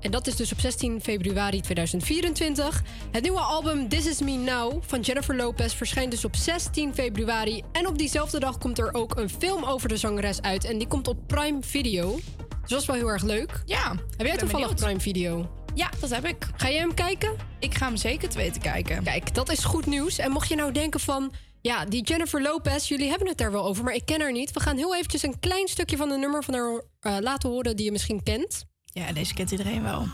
En 0.00 0.10
dat 0.10 0.26
is 0.26 0.36
dus 0.36 0.52
op 0.52 0.60
16 0.60 1.00
februari 1.00 1.60
2024. 1.60 2.82
Het 3.10 3.22
nieuwe 3.22 3.40
album 3.40 3.88
This 3.88 4.06
Is 4.06 4.20
Me 4.20 4.36
Now 4.36 4.82
van 4.86 5.00
Jennifer 5.00 5.36
Lopez 5.36 5.74
verschijnt 5.74 6.10
dus 6.10 6.24
op 6.24 6.36
16 6.36 6.94
februari. 6.94 7.62
En 7.72 7.86
op 7.86 7.98
diezelfde 7.98 8.40
dag 8.40 8.58
komt 8.58 8.78
er 8.78 8.94
ook 8.94 9.16
een 9.16 9.30
film 9.30 9.64
over 9.64 9.88
de 9.88 9.96
zangeres 9.96 10.40
uit. 10.40 10.64
En 10.64 10.78
die 10.78 10.88
komt 10.88 11.08
op 11.08 11.18
Prime 11.26 11.58
Video. 11.60 12.18
Dus 12.66 12.80
is 12.80 12.86
wel 12.86 12.96
heel 12.96 13.08
erg 13.08 13.22
leuk. 13.22 13.62
Ja. 13.64 13.94
Heb 14.16 14.26
jij 14.26 14.36
toevallig 14.36 14.74
Prime 14.74 15.00
Video? 15.00 15.50
Ja, 15.74 15.90
dat 16.00 16.10
heb 16.10 16.26
ik. 16.26 16.48
Ga 16.56 16.70
jij 16.70 16.78
hem 16.78 16.94
kijken? 16.94 17.36
Ik 17.58 17.74
ga 17.74 17.86
hem 17.86 17.96
zeker 17.96 18.28
te 18.28 18.36
weten 18.36 18.62
kijken. 18.62 19.02
Kijk, 19.02 19.34
dat 19.34 19.50
is 19.50 19.64
goed 19.64 19.86
nieuws. 19.86 20.18
En 20.18 20.30
mocht 20.30 20.48
je 20.48 20.56
nou 20.56 20.72
denken 20.72 21.00
van... 21.00 21.32
Ja, 21.60 21.84
die 21.84 22.02
Jennifer 22.02 22.42
Lopez, 22.42 22.88
jullie 22.88 23.08
hebben 23.08 23.28
het 23.28 23.38
daar 23.38 23.52
wel 23.52 23.64
over, 23.64 23.84
maar 23.84 23.94
ik 23.94 24.06
ken 24.06 24.20
haar 24.20 24.32
niet. 24.32 24.52
We 24.52 24.60
gaan 24.60 24.76
heel 24.76 24.94
eventjes 24.94 25.22
een 25.22 25.38
klein 25.40 25.68
stukje 25.68 25.96
van 25.96 26.08
de 26.08 26.16
nummer 26.16 26.44
van 26.44 26.54
haar 26.54 26.82
eh, 27.00 27.16
laten 27.20 27.48
horen 27.50 27.76
die 27.76 27.84
je 27.84 27.92
misschien 27.92 28.22
kent. 28.22 28.64
Ja, 28.84 29.12
deze 29.12 29.34
kent 29.34 29.50
iedereen 29.50 29.82
wel. 29.82 30.06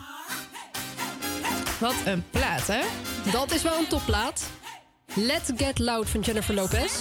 Wat 1.80 1.94
een 2.04 2.24
plaat, 2.30 2.66
hè? 2.66 2.80
Dat 3.32 3.52
is 3.52 3.62
wel 3.62 3.78
een 3.78 3.88
topplaat. 3.88 4.50
Let's 5.14 5.50
Get 5.56 5.78
Loud 5.78 6.08
van 6.08 6.20
Jennifer 6.20 6.54
Lopez. 6.54 6.92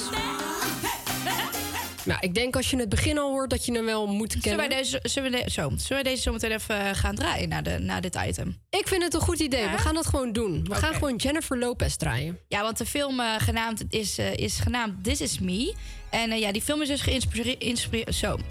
Nou, 2.07 2.19
ik 2.21 2.33
denk 2.33 2.55
als 2.55 2.69
je 2.69 2.77
het 2.77 2.89
begin 2.89 3.17
al 3.17 3.29
hoort 3.31 3.49
dat 3.49 3.65
je 3.65 3.71
hem 3.71 3.85
wel 3.85 4.07
moet 4.07 4.31
Zullen 4.31 4.43
kennen. 4.47 4.69
wij 4.69 4.77
deze, 4.77 4.99
zullen 5.03 5.31
we 5.31 5.43
de- 5.43 5.51
zo, 5.51 5.69
zullen 5.75 6.03
wij 6.03 6.11
deze 6.11 6.21
zo 6.21 6.31
meteen 6.31 6.51
even 6.51 6.79
eh, 6.85 6.93
gaan 6.93 7.15
draaien 7.15 7.49
na, 7.49 7.61
de, 7.61 7.77
na 7.79 7.99
dit 7.99 8.17
item? 8.27 8.57
Ik 8.69 8.87
vind 8.87 9.03
het 9.03 9.13
een 9.13 9.21
goed 9.21 9.39
idee. 9.39 9.69
We 9.69 9.77
gaan 9.77 9.93
dat 9.93 10.05
gewoon 10.07 10.31
doen. 10.31 10.63
We 10.69 10.75
gaan 10.75 10.93
gewoon 10.93 11.15
Jennifer 11.15 11.57
Lopez 11.57 11.95
draaien. 11.95 12.39
Ja, 12.47 12.61
want 12.61 12.77
de 12.77 12.85
film 12.85 13.19
eh, 13.19 13.33
genaamd 13.37 13.83
is, 13.89 14.17
eh, 14.17 14.33
is 14.35 14.59
genaamd 14.59 15.03
This 15.03 15.21
Is 15.21 15.39
Me. 15.39 15.73
En 16.09 16.39
ja, 16.39 16.51
die 16.51 16.61
film 16.61 16.81
is 16.81 16.87
dus 16.87 17.01
geïnspireerd... 17.01 18.15
Zo. 18.15 18.37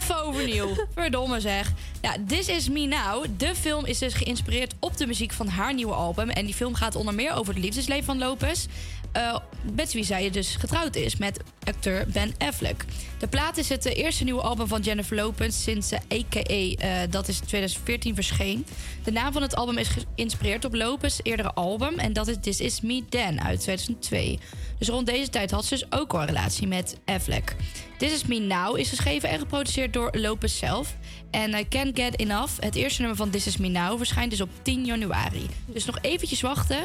Even 0.00 0.22
overnieuw. 0.24 0.68
Verdomme 0.94 1.40
zeg. 1.40 1.72
Ja, 2.02 2.14
This 2.26 2.48
Is 2.48 2.68
Me 2.68 2.86
Now. 2.86 3.24
De 3.36 3.54
film 3.54 3.84
is 3.84 3.98
dus 3.98 4.14
geïnspireerd 4.14 4.74
op 4.80 4.96
de 4.96 5.06
muziek 5.06 5.32
van 5.32 5.48
haar 5.48 5.74
nieuwe 5.74 5.92
album. 5.94 6.30
En 6.30 6.44
die 6.44 6.54
film 6.54 6.74
gaat 6.74 6.96
onder 6.96 7.14
meer 7.14 7.34
over 7.34 7.54
het 7.54 7.62
liefdesleven 7.62 8.04
van 8.04 8.18
Lopez. 8.18 8.66
Eh, 9.12 9.36
met 9.74 9.92
wie 9.92 10.04
zij 10.04 10.30
dus 10.30 10.56
getrouwd 10.56 10.96
is, 10.96 11.16
met 11.16 11.40
acteur 11.64 12.06
Ben 12.12 12.34
Affleck. 12.38 12.84
De 13.18 13.28
plaat 13.28 13.56
is 13.56 13.68
het 13.68 13.86
eh, 13.86 13.96
eerste 13.96 14.24
nieuwe 14.24 14.40
album 14.40 14.66
van 14.66 14.80
Jennifer 14.80 15.16
Lopez 15.16 15.62
sinds 15.62 15.92
AKA, 15.92 16.40
eh, 16.40 17.10
dat 17.10 17.28
is 17.28 17.38
2014 17.38 18.14
verscheen. 18.14 18.66
De 19.04 19.10
naam 19.10 19.32
van 19.32 19.42
het 19.42 19.56
album 19.56 19.78
is 19.78 19.88
geïnspireerd 19.88 20.64
op 20.64 20.74
Lopez' 20.74 21.20
eerdere 21.22 21.52
album... 21.52 21.98
en 21.98 22.12
dat 22.12 22.28
is 22.28 22.36
This 22.40 22.60
Is 22.60 22.80
Me 22.80 23.04
Then 23.08 23.42
uit 23.42 23.60
2002. 23.60 24.38
Dus 24.78 24.88
rond 24.88 25.06
deze 25.06 25.30
tijd 25.30 25.50
had 25.50 25.64
ze 25.64 25.74
dus 25.74 25.92
ook 25.92 26.12
al 26.12 26.20
een 26.20 26.26
relatie 26.26 26.66
met 26.66 26.96
Affleck. 27.04 27.56
This 27.98 28.12
Is 28.12 28.26
Me 28.26 28.38
Now 28.38 28.78
is 28.78 28.88
geschreven 28.88 29.28
en 29.28 29.38
geproduceerd 29.38 29.92
door 29.92 30.08
Lopez 30.12 30.58
zelf. 30.58 30.96
En 31.30 31.54
eh, 31.54 31.64
Can't 31.68 31.98
Get 31.98 32.18
Enough, 32.18 32.52
het 32.60 32.74
eerste 32.74 33.00
nummer 33.00 33.18
van 33.18 33.30
This 33.30 33.46
Is 33.46 33.56
Me 33.56 33.68
Now... 33.68 33.96
verschijnt 33.96 34.30
dus 34.30 34.40
op 34.40 34.50
10 34.62 34.84
januari. 34.84 35.46
Dus 35.66 35.84
nog 35.84 35.98
eventjes 36.00 36.40
wachten... 36.40 36.84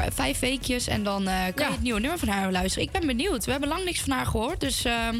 paar- 0.00 0.12
Vijf 0.12 0.38
weekjes 0.38 0.86
en 0.86 1.02
dan 1.02 1.28
eh, 1.28 1.40
kan 1.54 1.66
je 1.66 1.72
het 1.72 1.82
nieuwe 1.82 2.00
nummer 2.00 2.18
van 2.18 2.28
haar 2.28 2.52
luisteren. 2.52 2.86
Ik 2.86 2.92
ben 2.92 3.06
benieuwd. 3.06 3.44
We 3.44 3.50
hebben 3.50 3.68
lang 3.68 3.84
niks 3.84 4.00
van 4.00 4.12
haar 4.12 4.26
gehoord. 4.26 4.60
Dus 4.60 4.84
ehm, 4.84 5.16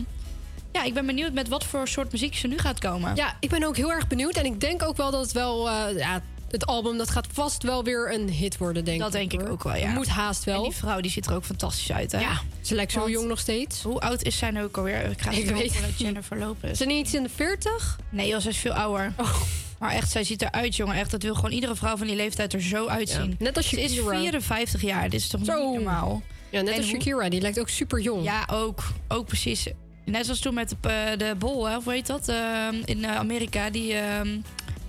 ja, 0.72 0.82
ik 0.82 0.94
ben 0.94 1.06
benieuwd 1.06 1.32
met 1.32 1.48
wat 1.48 1.64
voor 1.64 1.88
soort 1.88 2.12
muziek 2.12 2.34
ze 2.34 2.46
nu 2.46 2.58
gaat 2.58 2.78
komen. 2.78 3.16
Ja, 3.16 3.36
ik 3.40 3.48
ben 3.50 3.64
ook 3.64 3.76
heel 3.76 3.92
erg 3.92 4.06
benieuwd. 4.06 4.34
En 4.36 4.44
ik 4.44 4.60
denk 4.60 4.82
ook 4.82 4.96
wel 4.96 5.10
dat 5.10 5.20
het 5.22 5.32
wel... 5.32 5.68
eh, 5.70 5.98
ja, 5.98 6.22
het 6.50 6.66
album 6.66 6.96
dat 6.98 7.10
gaat 7.10 7.26
vast 7.32 7.62
wel 7.62 7.84
weer 7.84 8.12
een 8.14 8.28
hit 8.30 8.56
worden, 8.58 8.84
denk 8.84 9.00
Dat 9.00 9.14
ik. 9.14 9.30
denk 9.30 9.42
ik 9.42 9.48
ook 9.50 9.62
wel, 9.64 9.76
ja. 9.76 9.90
Moet 9.92 10.08
haast 10.08 10.44
wel. 10.44 10.56
En 10.56 10.62
die 10.62 10.78
vrouw 10.78 11.00
die 11.00 11.10
ziet 11.10 11.26
er 11.26 11.34
ook 11.34 11.44
fantastisch 11.44 11.92
uit, 11.92 12.12
hè? 12.12 12.20
Ja, 12.20 12.40
ze 12.60 12.74
lijkt 12.74 12.92
zo 12.92 12.98
Want- 12.98 13.10
jong 13.12 13.28
nog 13.28 13.38
steeds. 13.38 13.82
Hoe 13.82 14.00
oud 14.00 14.22
is 14.22 14.36
zij 14.38 14.50
nu 14.50 14.62
ook 14.62 14.76
alweer? 14.76 15.04
Ik, 15.10 15.20
ga 15.22 15.30
Ik 15.30 15.44
het 15.48 15.52
weet 15.58 15.98
Jennifer 15.98 16.38
Lopez. 16.38 16.70
Is 16.70 16.78
ze 16.78 16.84
niet 16.86 17.06
iets 17.06 17.14
in 17.14 17.22
de 17.22 17.28
40? 17.34 17.98
Nee, 18.08 18.28
joh, 18.28 18.40
ze 18.40 18.48
is 18.48 18.56
veel 18.58 18.72
ouder. 18.72 19.12
Maar 19.78 19.90
echt, 19.90 20.10
zij 20.10 20.24
ziet 20.24 20.42
eruit, 20.42 20.76
jongen. 20.76 20.96
Echt, 20.96 21.10
dat 21.10 21.22
wil 21.22 21.34
gewoon 21.34 21.50
iedere 21.50 21.74
vrouw 21.74 21.96
van 21.96 22.06
die 22.06 22.16
leeftijd 22.16 22.52
er 22.52 22.62
zo 22.62 22.86
uitzien. 22.86 23.36
Net 23.38 23.56
als 23.56 23.66
Shakira. 23.66 23.88
Ze 23.88 23.94
is 23.94 24.08
54 24.08 24.82
jaar. 24.82 25.10
Dit 25.10 25.20
is 25.20 25.28
toch 25.28 25.40
niet 25.40 25.48
normaal? 25.50 26.22
Ja, 26.50 26.60
net 26.60 26.76
als 26.76 26.86
Shakira. 26.86 27.28
Die 27.28 27.40
lijkt 27.40 27.60
ook 27.60 27.68
super 27.68 28.00
jong. 28.00 28.24
Ja, 28.24 28.48
ook. 28.50 28.82
Ook 29.08 29.26
precies. 29.26 29.66
Net 30.04 30.24
zoals 30.24 30.40
toen 30.40 30.54
met 30.54 30.68
de, 30.68 30.88
eh, 30.88 31.18
de 31.18 31.34
bol, 31.38 31.68
hè, 31.68 31.76
of 31.76 31.84
weet 31.84 32.06
dat? 32.06 32.28
Eh, 32.28 32.68
in 32.84 33.04
eh, 33.04 33.16
Amerika, 33.16 33.70
die, 33.70 33.94
ehm, 33.94 34.38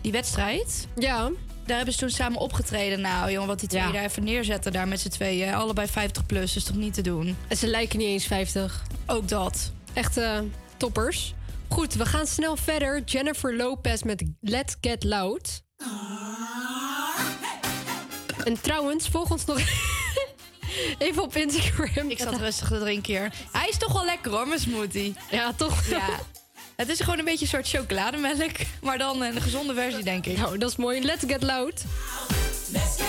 die 0.02 0.12
wedstrijd. 0.12 0.88
Ja. 0.96 1.30
Daar 1.66 1.76
hebben 1.76 1.94
ze 1.94 2.00
toen 2.00 2.10
samen 2.10 2.40
opgetreden. 2.40 3.02
Nou, 3.02 3.32
jongen, 3.32 3.48
wat 3.48 3.60
die 3.60 3.70
twee 3.70 3.92
daar 3.92 4.04
even 4.04 4.24
neerzetten 4.24 4.72
daar 4.72 4.88
met 4.88 5.00
z'n 5.00 5.10
tweeën. 5.10 5.54
Allebei 5.54 5.88
50 5.88 6.26
plus, 6.26 6.56
is 6.56 6.64
toch 6.64 6.76
niet 6.76 6.94
te 6.94 7.02
doen? 7.02 7.38
En 7.48 7.58
ze 7.58 7.68
lijken 7.68 8.00
niet 8.00 8.08
eens 8.08 8.26
50. 8.26 8.84
Ook 9.06 9.28
dat. 9.28 9.72
Echte 9.94 10.22
uh, 10.22 10.50
toppers. 10.78 11.34
Goed, 11.70 11.94
we 11.94 12.06
gaan 12.06 12.28
snel 12.28 12.56
verder. 12.56 13.02
Jennifer 13.06 13.56
Lopez 13.56 14.02
met 14.02 14.24
Let's 14.42 14.76
Get 14.82 15.04
Loud. 15.04 15.64
En 18.44 18.62
trouwens, 18.62 19.08
volg 19.08 19.32
ons 19.32 19.46
nog 19.46 19.60
even 20.98 21.24
op 21.24 21.36
Instagram. 21.36 22.10
Ik 22.10 22.18
zat 22.18 22.38
rustig 22.38 22.68
te 22.68 22.80
drinken 22.80 23.14
hier. 23.14 23.34
Hij 23.52 23.68
is 23.70 23.78
toch 23.78 23.94
wel 23.94 24.06
lekker 24.06 24.32
hoor, 24.32 24.48
mijn 24.48 24.60
smoothie. 24.60 25.16
Ja, 25.32 25.54
toch? 25.54 25.86
Ja. 25.86 26.20
Het 26.76 26.90
is 26.90 27.00
gewoon 27.00 27.20
een 27.20 27.26
beetje 27.26 27.46
een 27.46 27.64
soort 27.64 27.70
chocolademelk. 27.70 28.52
Maar 28.82 28.98
dan 28.98 29.22
een 29.22 29.42
gezonde 29.42 29.74
versie, 29.74 30.04
denk 30.04 30.26
ik. 30.26 30.38
Nou, 30.38 30.58
dat 30.58 30.70
is 30.70 30.76
mooi. 30.76 31.02
Let's 31.04 31.24
get 31.28 31.44
loud. 31.44 31.84
Let's 32.72 32.96
get 32.98 33.07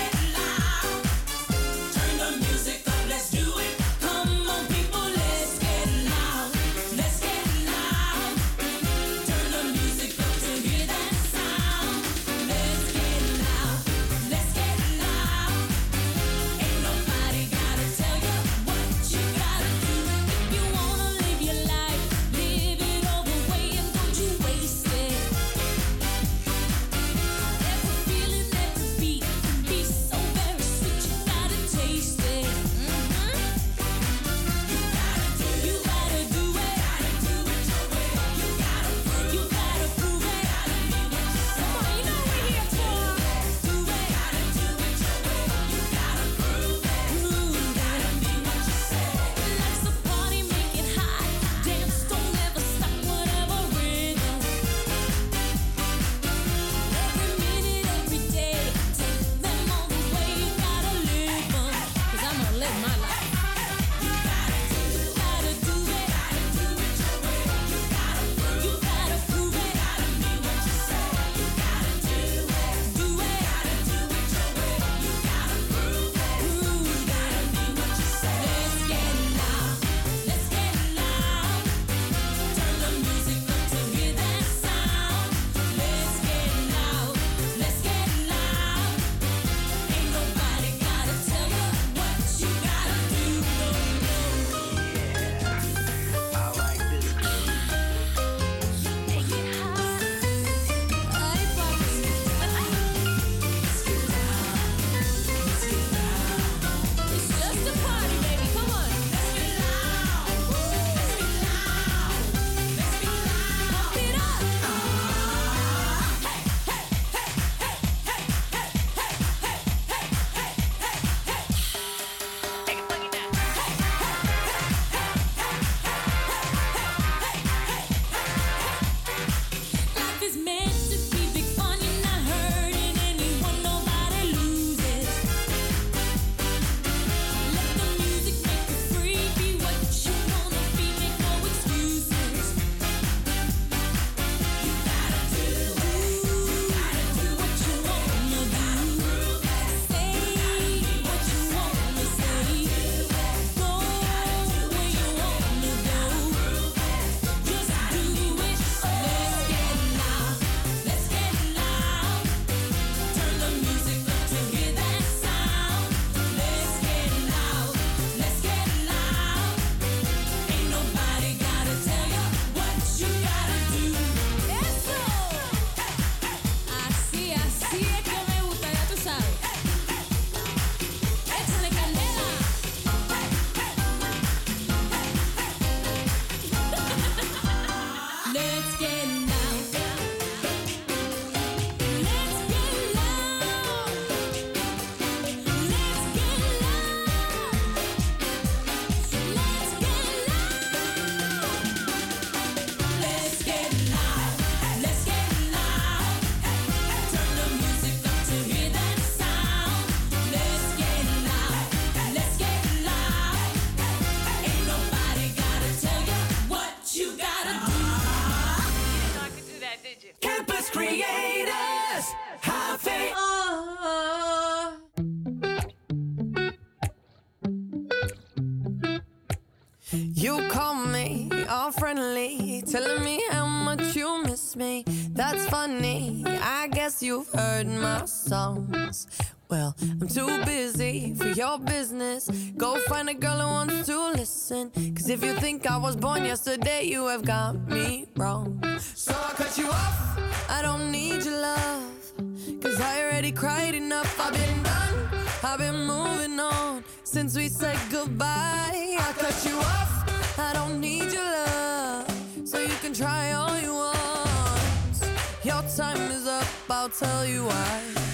was 245.89 245.97
born 245.97 246.23
yesterday, 246.23 246.83
you 246.85 247.07
have 247.07 247.25
got 247.25 247.55
me 247.67 248.05
wrong. 248.15 248.63
So 248.79 249.11
I 249.11 249.33
cut 249.33 249.57
you 249.57 249.69
off. 249.69 250.21
I 250.51 250.61
don't 250.61 250.93
need 250.93 251.25
your 251.25 251.41
love, 251.41 252.13
cause 252.61 252.79
I 252.79 253.05
already 253.05 253.33
cried 253.33 253.75
enough. 253.75 254.21
I've 254.21 254.35
been 254.35 254.63
done, 254.63 254.97
I've 255.43 255.59
been 255.59 255.87
moving 255.87 256.39
on 256.39 256.85
since 257.05 257.35
we 257.35 257.49
said 257.49 257.79
goodbye. 257.91 258.99
I 259.07 259.15
cut 259.17 259.47
you 259.47 259.57
off. 259.57 260.39
I 260.39 260.53
don't 260.53 260.79
need 260.79 261.11
your 261.11 261.25
love, 261.25 262.07
so 262.45 262.59
you 262.59 262.77
can 262.83 262.93
try 262.93 263.33
all 263.33 263.59
you 263.59 263.73
want. 263.73 264.97
Your 265.43 265.63
time 265.75 266.11
is 266.11 266.27
up, 266.27 266.47
I'll 266.69 266.91
tell 266.91 267.25
you 267.25 267.45
why. 267.47 268.08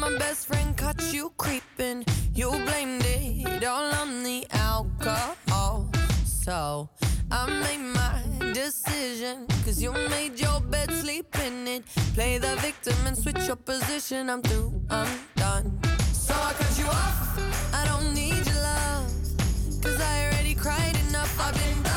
My 0.00 0.16
best 0.16 0.46
friend 0.46 0.74
caught 0.78 1.12
you 1.12 1.30
creeping. 1.36 2.04
You 2.34 2.50
blamed 2.50 3.04
it 3.04 3.64
all 3.64 3.92
on 3.94 4.22
the 4.22 4.46
alcohol. 4.50 5.90
So 6.24 6.88
I 7.30 7.44
made 7.64 7.84
my 8.00 8.52
decision. 8.54 9.46
Cause 9.64 9.80
you 9.82 9.92
made 9.92 10.40
your 10.40 10.58
bed, 10.60 10.90
sleep 10.90 11.36
in 11.44 11.68
it. 11.68 11.84
Play 12.14 12.38
the 12.38 12.56
victim 12.56 12.96
and 13.06 13.16
switch 13.16 13.46
your 13.46 13.56
position. 13.56 14.30
I'm 14.30 14.40
through, 14.40 14.72
I'm 14.88 15.08
done. 15.36 15.78
So 16.12 16.32
I 16.34 16.52
cut 16.54 16.78
you 16.78 16.86
off. 16.86 17.74
I 17.74 17.84
don't 17.84 18.14
need 18.14 18.46
your 18.46 18.62
love. 18.72 19.06
Cause 19.82 20.00
I 20.00 20.28
already 20.28 20.54
cried 20.54 20.96
enough. 21.08 21.32
I've 21.38 21.54
been 21.54 21.89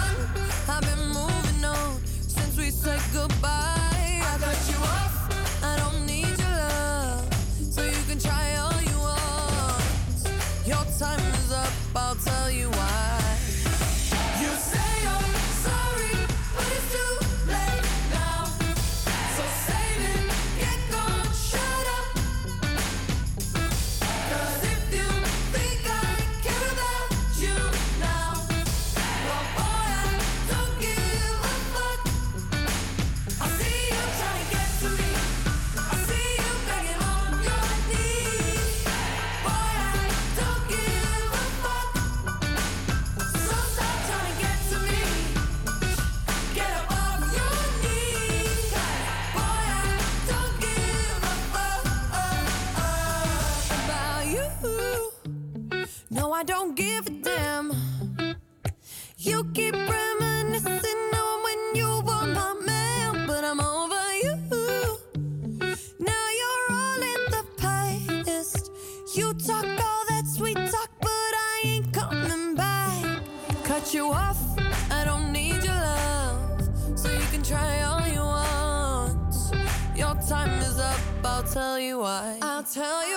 tell 81.54 81.80
you 81.80 82.00
why. 82.00 82.40
I'll 82.42 82.64
tell 82.64 83.08
you 83.08 83.13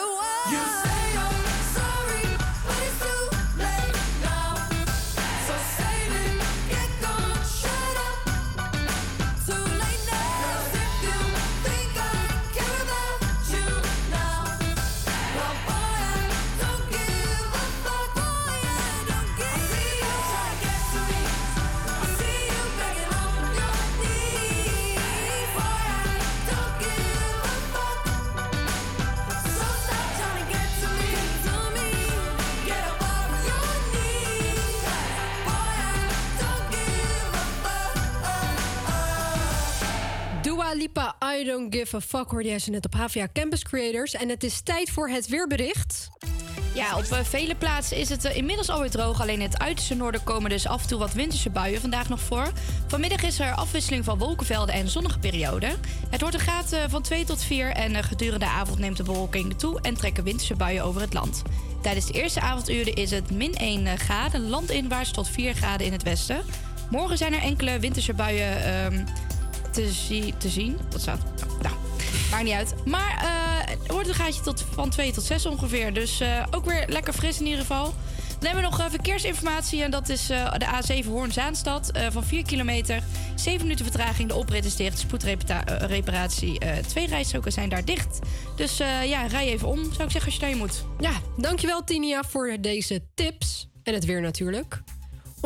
I 41.40 41.44
don't 41.44 41.74
give 41.74 41.96
a 41.96 42.00
fuck, 42.00 42.30
hoorde 42.30 42.48
jij 42.48 42.58
ze 42.58 42.70
net 42.70 42.84
op 42.84 42.94
HVA 42.94 43.28
Campus 43.32 43.62
Creators. 43.62 44.14
En 44.14 44.28
het 44.28 44.44
is 44.44 44.60
tijd 44.60 44.90
voor 44.90 45.08
het 45.08 45.28
weerbericht. 45.28 46.08
Ja, 46.74 46.96
op 46.96 47.04
eh, 47.04 47.24
vele 47.24 47.54
plaatsen 47.54 47.96
is 47.96 48.08
het 48.08 48.24
eh, 48.24 48.36
inmiddels 48.36 48.68
alweer 48.68 48.90
droog. 48.90 49.20
Alleen 49.20 49.40
in 49.40 49.48
het 49.48 49.58
uiterste 49.58 49.94
noorden 49.94 50.24
komen 50.24 50.50
dus 50.50 50.66
af 50.66 50.82
en 50.82 50.88
toe 50.88 50.98
wat 50.98 51.12
winterse 51.12 51.50
buien 51.50 51.80
vandaag 51.80 52.08
nog 52.08 52.20
voor. 52.20 52.52
Vanmiddag 52.86 53.22
is 53.22 53.38
er 53.38 53.52
afwisseling 53.52 54.04
van 54.04 54.18
wolkenvelden 54.18 54.74
en 54.74 54.88
zonnige 54.88 55.18
perioden. 55.18 55.70
Het 56.10 56.20
wordt 56.20 56.34
een 56.34 56.40
graad 56.40 56.72
eh, 56.72 56.82
van 56.88 57.02
2 57.02 57.24
tot 57.24 57.42
4 57.42 57.70
en 57.70 58.04
gedurende 58.04 58.44
de 58.44 58.50
avond 58.50 58.78
neemt 58.78 58.96
de 58.96 59.02
bewolking 59.02 59.58
toe 59.58 59.80
en 59.80 59.94
trekken 59.94 60.24
winterse 60.24 60.54
buien 60.54 60.84
over 60.84 61.00
het 61.00 61.12
land. 61.12 61.42
Tijdens 61.82 62.06
de 62.06 62.12
eerste 62.12 62.40
avonduren 62.40 62.94
is 62.94 63.10
het 63.10 63.30
min 63.30 63.54
1 63.54 63.98
graden, 63.98 64.48
landinwaarts 64.48 65.10
tot 65.10 65.28
4 65.28 65.54
graden 65.54 65.86
in 65.86 65.92
het 65.92 66.02
westen. 66.02 66.44
Morgen 66.90 67.18
zijn 67.18 67.32
er 67.34 67.42
enkele 67.42 67.78
winterse 67.78 68.14
buien 68.14 68.64
ehm, 68.64 69.04
te, 69.76 70.32
te 70.38 70.48
zien. 70.48 70.78
Wat 70.90 71.00
staat? 71.00 71.18
Nou, 71.62 71.74
maakt 72.30 72.44
niet 72.44 72.52
uit. 72.52 72.74
Maar 72.84 73.16
eh, 73.22 73.70
het 73.70 73.90
wordt 73.92 74.08
een 74.08 74.14
gaatje 74.14 74.42
tot, 74.42 74.64
van 74.72 74.90
2 74.90 75.12
tot 75.12 75.24
6 75.24 75.46
ongeveer. 75.46 75.92
Dus 75.94 76.20
eh, 76.20 76.44
ook 76.50 76.64
weer 76.64 76.84
lekker 76.88 77.12
fris 77.12 77.38
in 77.38 77.44
ieder 77.44 77.60
geval. 77.60 77.84
Dan 78.38 78.46
hebben 78.50 78.62
we 78.62 78.70
nog 78.70 78.80
eh, 78.80 78.90
verkeersinformatie. 78.90 79.82
En 79.82 79.90
dat 79.90 80.08
is 80.08 80.26
de 80.26 81.02
A7 81.02 81.06
Hoorn-Zaanstad 81.06 81.90
van 82.10 82.24
4 82.24 82.42
kilometer. 82.42 83.02
7 83.34 83.62
minuten 83.62 83.84
vertraging. 83.84 84.28
De 84.28 84.34
oprit 84.34 84.64
is 84.64 84.76
dicht. 84.76 84.98
Spoedreparatie. 84.98 86.58
twee 86.86 87.06
rijstroken 87.06 87.52
zijn 87.52 87.68
daar 87.68 87.84
dicht. 87.84 88.18
Dus 88.56 88.76
ja, 89.04 89.26
rij 89.26 89.46
even 89.46 89.68
om, 89.68 89.78
zou 89.78 90.04
ik 90.04 90.10
zeggen, 90.10 90.24
als 90.24 90.34
je 90.34 90.40
naar 90.40 90.50
je 90.50 90.56
moet. 90.56 90.84
Ja, 91.00 91.12
dankjewel 91.36 91.84
Tinia 91.84 92.22
voor 92.28 92.56
deze 92.60 93.02
tips. 93.14 93.68
En 93.82 93.94
het 93.94 94.04
weer 94.04 94.20
natuurlijk. 94.20 94.82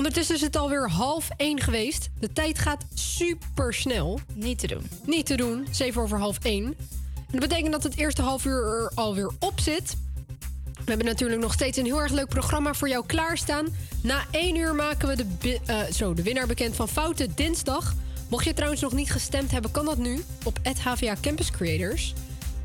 Ondertussen 0.01 0.35
is 0.35 0.41
het 0.41 0.57
alweer 0.57 0.91
half 0.91 1.29
één 1.37 1.61
geweest. 1.61 2.09
De 2.21 2.33
tijd 2.33 2.59
gaat 2.59 2.85
super 2.95 3.75
snel. 3.75 4.21
Niet 4.35 4.59
te 4.59 4.67
doen. 4.67 4.91
Niet 5.07 5.27
te 5.27 5.37
doen, 5.37 5.67
zeven 5.71 6.03
over 6.03 6.19
half 6.19 6.39
één. 6.43 6.65
En 6.65 7.27
dat 7.31 7.41
betekent 7.41 7.73
dat 7.73 7.83
het 7.83 7.97
eerste 7.97 8.23
half 8.23 8.45
uur 8.45 8.65
er 8.65 8.93
alweer 8.95 9.31
op 9.39 9.61
zit. 9.61 9.97
We 10.65 10.85
hebben 10.85 11.07
natuurlijk 11.07 11.41
nog 11.41 11.53
steeds 11.53 11.79
een 11.79 11.85
heel 11.85 12.01
erg 12.01 12.13
leuk 12.13 12.29
programma 12.29 12.75
voor 12.75 12.89
jou 12.89 13.07
klaarstaan. 13.07 13.67
Na 14.03 14.25
één 14.31 14.57
uur 14.57 14.75
maken 14.75 15.09
we 15.09 15.17
de, 15.17 15.59
eh, 15.67 15.83
zo, 15.93 16.15
de 16.15 16.23
winnaar 16.23 16.47
bekend 16.47 16.77
van 16.77 16.89
Foute 16.89 17.35
Dinsdag. 17.35 17.95
Mocht 18.29 18.45
je 18.45 18.55
trouwens 18.55 18.81
nog 18.81 18.93
niet 18.93 19.11
gestemd 19.11 19.51
hebben, 19.51 19.71
kan 19.71 19.85
dat 19.85 19.99
nu 19.99 20.25
op 20.45 20.59
HVA 20.83 21.17
Campus 21.21 21.51
Creators. 21.51 22.15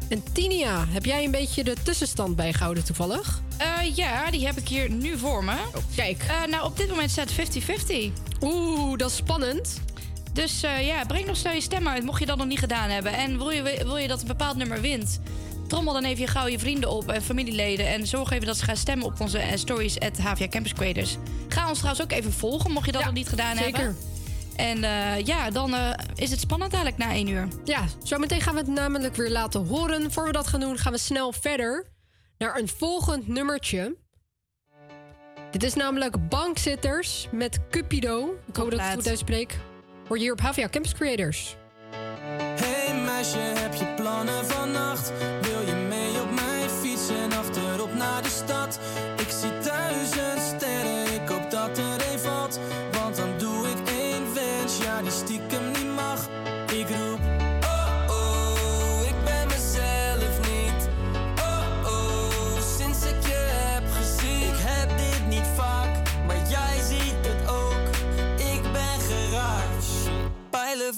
En 0.07 0.23
Tinia, 0.31 0.85
heb 0.87 1.05
jij 1.05 1.23
een 1.23 1.31
beetje 1.31 1.63
de 1.63 1.75
tussenstand 1.83 2.35
bijgehouden 2.35 2.85
toevallig? 2.85 3.41
Eh, 3.57 3.95
ja, 3.95 4.31
die 4.31 4.45
heb 4.45 4.57
ik 4.57 4.67
hier 4.67 4.89
nu 4.89 5.17
voor 5.17 5.43
me. 5.43 5.55
kijk. 5.95 6.23
Eh, 6.27 6.49
nou, 6.49 6.65
op 6.65 6.77
dit 6.77 6.89
moment 6.89 7.11
staat 7.11 7.31
50-50. 7.31 8.11
Oeh, 8.41 8.97
dat 8.97 9.09
is 9.09 9.15
spannend. 9.15 9.81
Dus 10.33 10.63
eh, 10.63 10.87
ja, 10.87 11.05
breng 11.05 11.25
nog 11.25 11.37
snel 11.37 11.53
je 11.53 11.61
stem 11.61 11.87
uit, 11.87 12.03
mocht 12.03 12.19
je 12.19 12.25
dat 12.25 12.37
nog 12.37 12.47
niet 12.47 12.59
gedaan 12.59 12.89
hebben. 12.89 13.13
En 13.13 13.37
wil 13.37 13.49
je, 13.49 13.81
wil 13.83 13.97
je 13.97 14.07
dat 14.07 14.21
een 14.21 14.27
bepaald 14.27 14.57
nummer 14.57 14.81
wint? 14.81 15.19
Trommel 15.67 15.93
dan 15.93 16.03
even 16.03 16.21
je 16.21 16.27
gauw 16.27 16.47
je 16.47 16.59
vrienden 16.59 16.89
op 16.89 17.11
en 17.11 17.21
familieleden. 17.21 17.87
En 17.87 18.07
zorg 18.07 18.31
even 18.31 18.45
dat 18.45 18.57
ze 18.57 18.63
gaan 18.63 18.77
stemmen 18.77 19.05
op 19.07 19.19
onze 19.19 19.41
stories 19.53 19.99
at 19.99 20.17
HVA 20.17 20.47
Campus 20.47 20.73
Creators. 20.73 21.17
Ga 21.47 21.69
ons 21.69 21.77
trouwens 21.77 22.03
ook 22.05 22.11
even 22.11 22.33
volgen, 22.33 22.71
mocht 22.71 22.85
je 22.85 22.91
dat 22.91 23.03
nog 23.03 23.13
niet 23.13 23.29
gedaan 23.29 23.57
zeker. 23.57 23.77
hebben. 23.77 24.14
En 24.55 24.83
eh, 24.83 25.25
ja, 25.25 25.49
dan 25.49 25.73
eh, 25.73 25.89
is 26.15 26.31
het 26.31 26.39
spannend 26.39 26.73
eigenlijk 26.73 27.03
na 27.03 27.11
één 27.11 27.27
uur. 27.27 27.47
Ja, 27.63 27.83
zometeen 28.03 28.41
gaan 28.41 28.53
we 28.53 28.59
het 28.59 28.69
namelijk 28.69 29.15
weer 29.15 29.31
laten 29.31 29.67
horen. 29.67 30.11
Voor 30.11 30.25
we 30.25 30.31
dat 30.31 30.47
gaan 30.47 30.59
doen, 30.59 30.77
gaan 30.77 30.91
we 30.91 30.97
snel 30.97 31.31
verder 31.31 31.85
naar 32.37 32.57
een 32.59 32.67
volgend 32.67 33.27
nummertje. 33.27 33.95
Dit 35.51 35.63
is 35.63 35.73
namelijk 35.73 36.29
Bankzitters 36.29 37.27
met 37.31 37.59
Cupido. 37.69 38.35
Ik 38.47 38.55
hoop 38.55 38.71
dat 38.71 38.79
ik 38.79 38.85
het 38.85 38.95
goed 38.95 39.07
uitspreek. 39.07 39.57
Hoor 40.07 40.17
je 40.17 40.23
hier 40.23 40.31
op 40.31 40.39
Havia 40.39 40.69
Campus 40.69 40.93
Creators. 40.93 41.55
Hey 42.35 43.01
meisje, 43.05 43.37
heb 43.37 43.73
je 43.73 43.93
plannen 43.95 44.45
vannacht? 44.45 45.11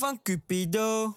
enfant 0.07 0.19
Cupido. 0.23 1.13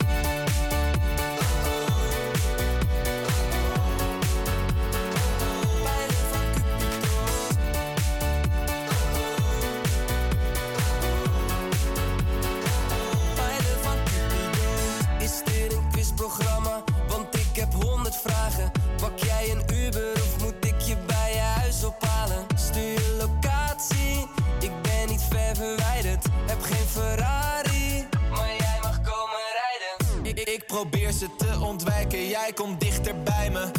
probeer 31.11 31.29
ze 31.29 31.37
te 31.37 31.65
ontwijken, 31.65 32.29
jij 32.29 32.53
komt 32.55 32.81
dichter 32.81 33.23
bij 33.23 33.51
me. 33.51 33.71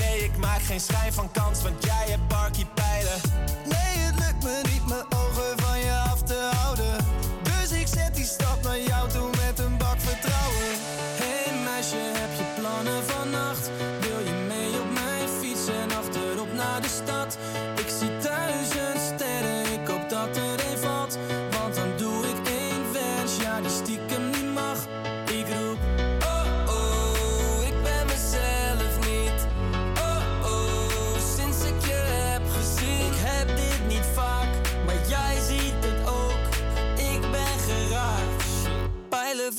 Nee, 0.00 0.24
ik 0.24 0.36
maak 0.36 0.62
geen 0.62 0.80
schijn 0.80 1.12
van 1.12 1.30
kans, 1.30 1.62
want 1.62 1.84
jij 1.84 2.06
hebt 2.08 2.28
barkeeper 2.28 2.73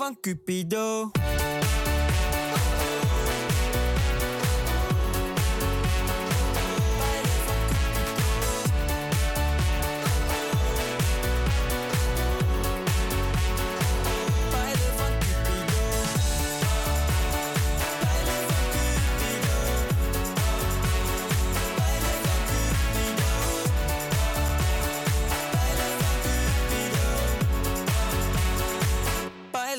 enfant 0.06 0.16
Cupido. 0.22 1.12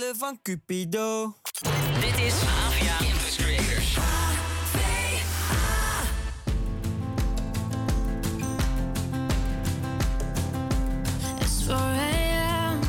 pijlen 0.07 0.17
van 0.17 0.39
Cupido. 0.43 1.35
Dit 2.01 2.19
is 2.19 2.35
Avia 2.67 2.97
Campus 2.97 3.37
Creators. 3.37 3.97
It's 11.41 11.63
4 11.65 11.77
a.m. 11.77 12.81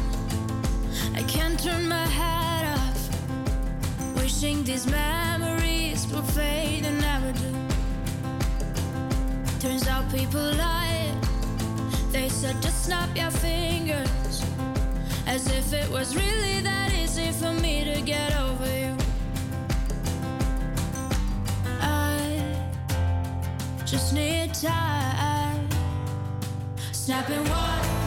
I 1.16 1.24
can't 1.26 1.64
turn 1.64 1.88
my 1.88 2.08
head 2.08 2.78
off. 2.78 3.10
Wishing 4.16 4.64
these 4.64 4.86
memories 4.90 6.08
will 6.12 6.24
fade 6.24 6.86
and 6.86 7.00
never 7.00 7.32
do. 7.34 7.52
Turns 9.60 9.88
out 9.88 10.12
people 10.12 10.56
lie. 10.56 11.14
They 12.12 12.30
said 12.30 12.62
just 12.62 12.86
snap 12.86 13.10
your 13.16 13.32
fingers 13.32 14.44
as 15.28 15.48
if 15.48 15.74
it 15.74 15.90
was 15.90 16.16
really 16.16 16.62
that 16.62 16.92
easy 16.92 16.97
easy 17.18 17.32
for 17.32 17.54
me 17.62 17.84
to 17.84 18.02
get 18.02 18.36
over 18.38 18.80
you. 18.80 18.96
I 21.82 22.40
just 23.86 24.14
need 24.14 24.54
time. 24.54 25.68
Snapping 26.92 27.44
one. 27.50 28.07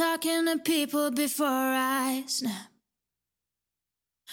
talking 0.00 0.46
to 0.46 0.56
people 0.56 1.10
before 1.10 1.46
I 1.46 2.24
snap. 2.26 2.70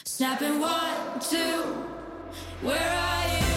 Snapping 0.05 0.61
one, 0.61 1.19
two, 1.19 1.61
where 2.61 2.79
are 2.79 3.37
you? 3.37 3.56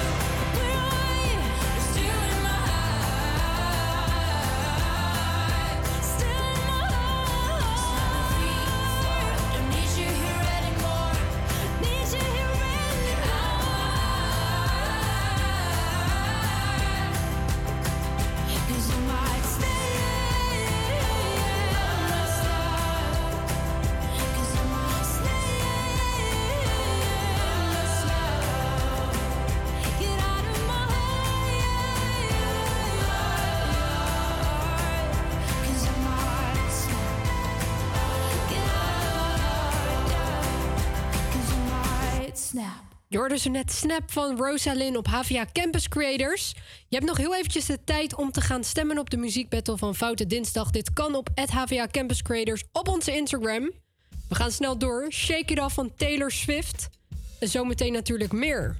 Hoorde 43.30 43.44
ze 43.44 43.50
net 43.50 43.72
Snap 43.72 44.10
van 44.12 44.36
Rosalind 44.36 44.96
op 44.96 45.06
Havia 45.06 45.46
Campus 45.52 45.88
Creators. 45.88 46.54
Je 46.88 46.96
hebt 46.96 47.08
nog 47.08 47.16
heel 47.16 47.34
eventjes 47.34 47.66
de 47.66 47.84
tijd 47.84 48.14
om 48.14 48.32
te 48.32 48.40
gaan 48.40 48.64
stemmen 48.64 48.98
op 48.98 49.10
de 49.10 49.16
muziekbattle 49.16 49.76
van 49.76 49.94
Foute 49.94 50.26
Dinsdag. 50.26 50.70
Dit 50.70 50.92
kan 50.92 51.14
op 51.14 51.28
Havia 51.34 51.86
Campus 51.86 52.22
Creators 52.22 52.64
op 52.72 52.88
onze 52.88 53.16
Instagram. 53.16 53.70
We 54.28 54.34
gaan 54.34 54.50
snel 54.50 54.78
door. 54.78 55.06
Shake 55.12 55.52
It 55.52 55.60
Off 55.60 55.74
van 55.74 55.94
Taylor 55.96 56.30
Swift. 56.30 56.88
En 57.40 57.48
zometeen 57.48 57.92
natuurlijk 57.92 58.32
meer. 58.32 58.76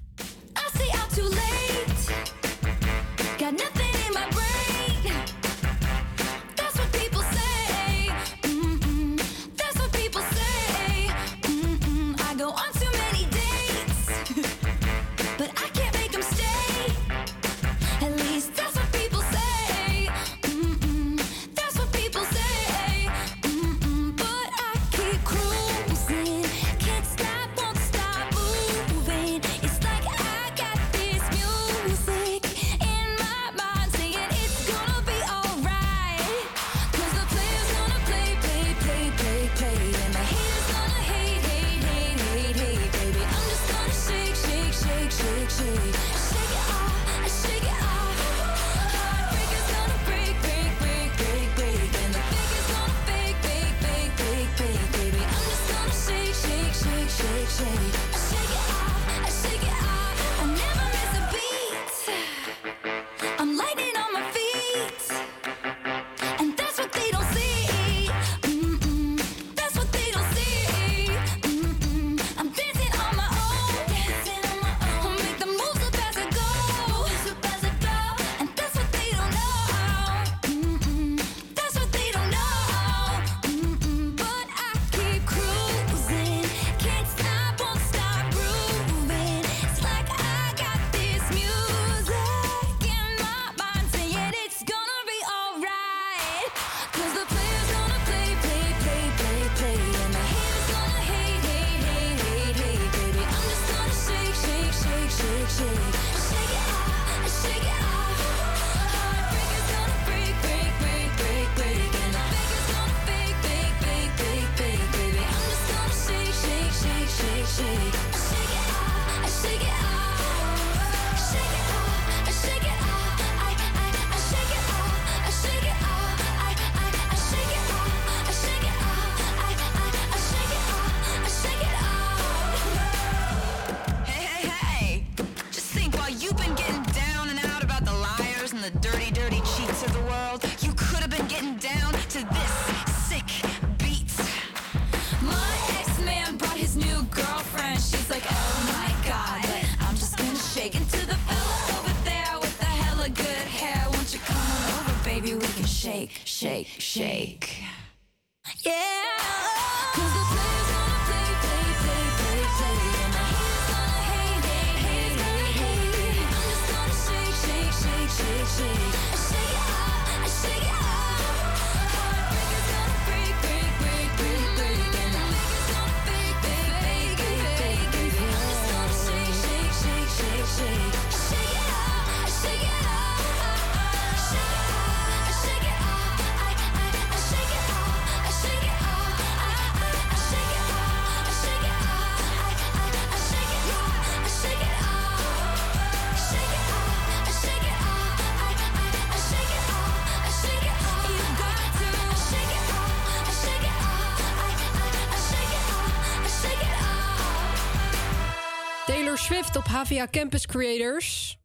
Swift 209.30 209.56
op 209.56 209.64
Havia 209.64 210.06
Campus 210.10 210.46
Creators. 210.46 211.38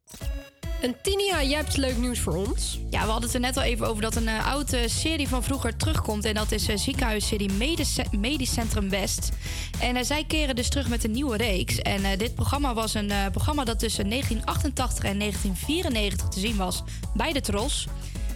En 0.80 0.96
Tinia, 1.02 1.42
jij 1.42 1.56
hebt 1.56 1.76
leuk 1.76 1.96
nieuws 1.96 2.18
voor 2.18 2.36
ons. 2.36 2.80
Ja, 2.90 3.04
we 3.04 3.10
hadden 3.10 3.22
het 3.22 3.34
er 3.34 3.40
net 3.40 3.56
al 3.56 3.62
even 3.62 3.86
over 3.86 4.02
dat 4.02 4.16
een 4.16 4.28
eh, 4.28 4.52
oude 4.52 4.88
serie 4.88 5.28
van 5.28 5.42
vroeger 5.42 5.76
terugkomt. 5.76 6.24
En 6.24 6.34
dat 6.34 6.52
is 6.52 6.68
uh, 6.68 6.76
ziekenhuisserie 6.76 7.52
Medisch, 7.52 7.98
Medisch 8.10 8.52
Centrum 8.52 8.88
West. 8.88 9.30
En 9.80 9.96
eh, 9.96 10.04
zij 10.04 10.24
keren 10.24 10.56
dus 10.56 10.68
terug 10.68 10.88
met 10.88 11.04
een 11.04 11.10
nieuwe 11.10 11.36
reeks. 11.36 11.78
En 11.78 12.18
dit 12.18 12.34
programma 12.34 12.74
was 12.74 12.94
een 12.94 13.12
programma 13.32 13.64
dat 13.64 13.78
tussen 13.78 14.08
1988 14.08 15.04
en 15.04 15.18
1994 15.18 16.28
te 16.28 16.40
zien 16.40 16.56
was 16.56 16.82
bij 17.14 17.32
de 17.32 17.40
Tros. 17.40 17.86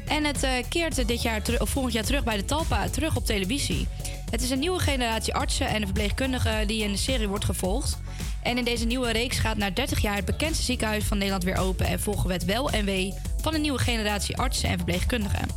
En 0.07 0.25
het 0.25 0.47
keert 0.69 1.09
dit 1.09 1.23
jaar 1.23 1.43
of 1.59 1.71
volgend 1.71 1.95
jaar 1.95 2.05
terug 2.05 2.25
bij 2.25 2.37
de 2.37 2.45
Talpa, 2.45 2.89
terug 2.89 3.17
op 3.17 3.27
televisie. 3.27 3.89
Het 4.31 4.43
is 4.43 4.51
een 4.51 4.59
nieuwe 4.59 4.79
generatie 4.79 5.35
artsen 5.35 5.69
en 5.69 5.85
verpleegkundigen 5.85 6.67
die 6.67 6.83
in 6.83 6.93
de 6.93 6.99
serie 6.99 7.29
wordt 7.29 7.45
gevolgd. 7.45 8.00
En 8.43 8.59
in 8.59 8.65
deze 8.65 8.85
nieuwe 8.85 9.13
reeks 9.13 9.39
gaat 9.39 9.57
na 9.57 9.71
30 9.71 9.99
jaar 9.99 10.17
het 10.17 10.25
bekendste 10.25 10.65
ziekenhuis 10.65 11.05
van 11.05 11.17
Nederland 11.19 11.45
weer 11.45 11.57
open 11.57 11.87
en 11.87 12.01
volgen 12.01 12.27
we 12.27 12.33
het 12.33 12.45
wel 12.45 12.71
en 12.71 12.85
wee 12.85 13.15
van 13.41 13.55
een 13.55 13.61
nieuwe 13.61 13.79
generatie 13.79 14.37
artsen 14.37 14.69
en 14.69 14.77
verpleegkundigen. 14.77 15.49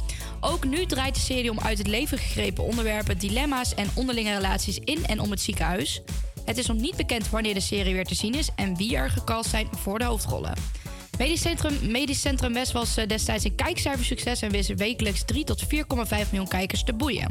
Ook 0.42 0.66
nu 0.66 0.86
draait 0.86 1.16
de 1.16 1.22
serie 1.22 1.52
om 1.52 1.60
uit 1.60 1.78
het 1.78 1.88
leven 1.88 2.18
gegrepen 2.18 2.64
onderwerpen, 2.64 3.18
dilemma's 3.18 3.74
en 3.76 3.88
onderlinge 3.94 4.36
relaties 4.36 4.80
in 4.80 5.06
en 5.06 5.20
om 5.20 5.32
het 5.32 5.42
ziekenhuis. 5.42 6.02
Het 6.46 6.58
is 6.58 6.66
nog 6.66 6.78
niet 6.78 6.96
bekend 6.96 7.30
wanneer 7.30 7.54
de 7.54 7.60
serie 7.60 7.94
weer 7.94 8.06
te 8.06 8.16
zien 8.16 8.34
is 8.36 8.50
en 8.56 8.76
wie 8.76 8.96
er 8.96 9.10
gecast 9.10 9.50
zijn 9.50 9.68
voor 9.76 10.00
de 10.00 10.06
hoofdrollen. 10.06 10.54
Medisch 11.18 11.42
Centrum, 11.42 11.92
Medisch 11.92 12.22
Centrum 12.22 12.54
West 12.54 12.72
was 12.72 12.98
eh, 12.98 13.08
destijds 13.08 13.44
een 13.44 13.56
kijkcijfersucces 13.56 14.42
en 14.42 14.52
wist 14.52 14.74
wekelijks 14.76 15.24
3 15.26 15.44
tot 15.44 15.64
4,5 15.64 15.70
miljoen 16.10 16.48
kijkers 16.48 16.84
te 16.84 16.94
boeien. 16.94 17.28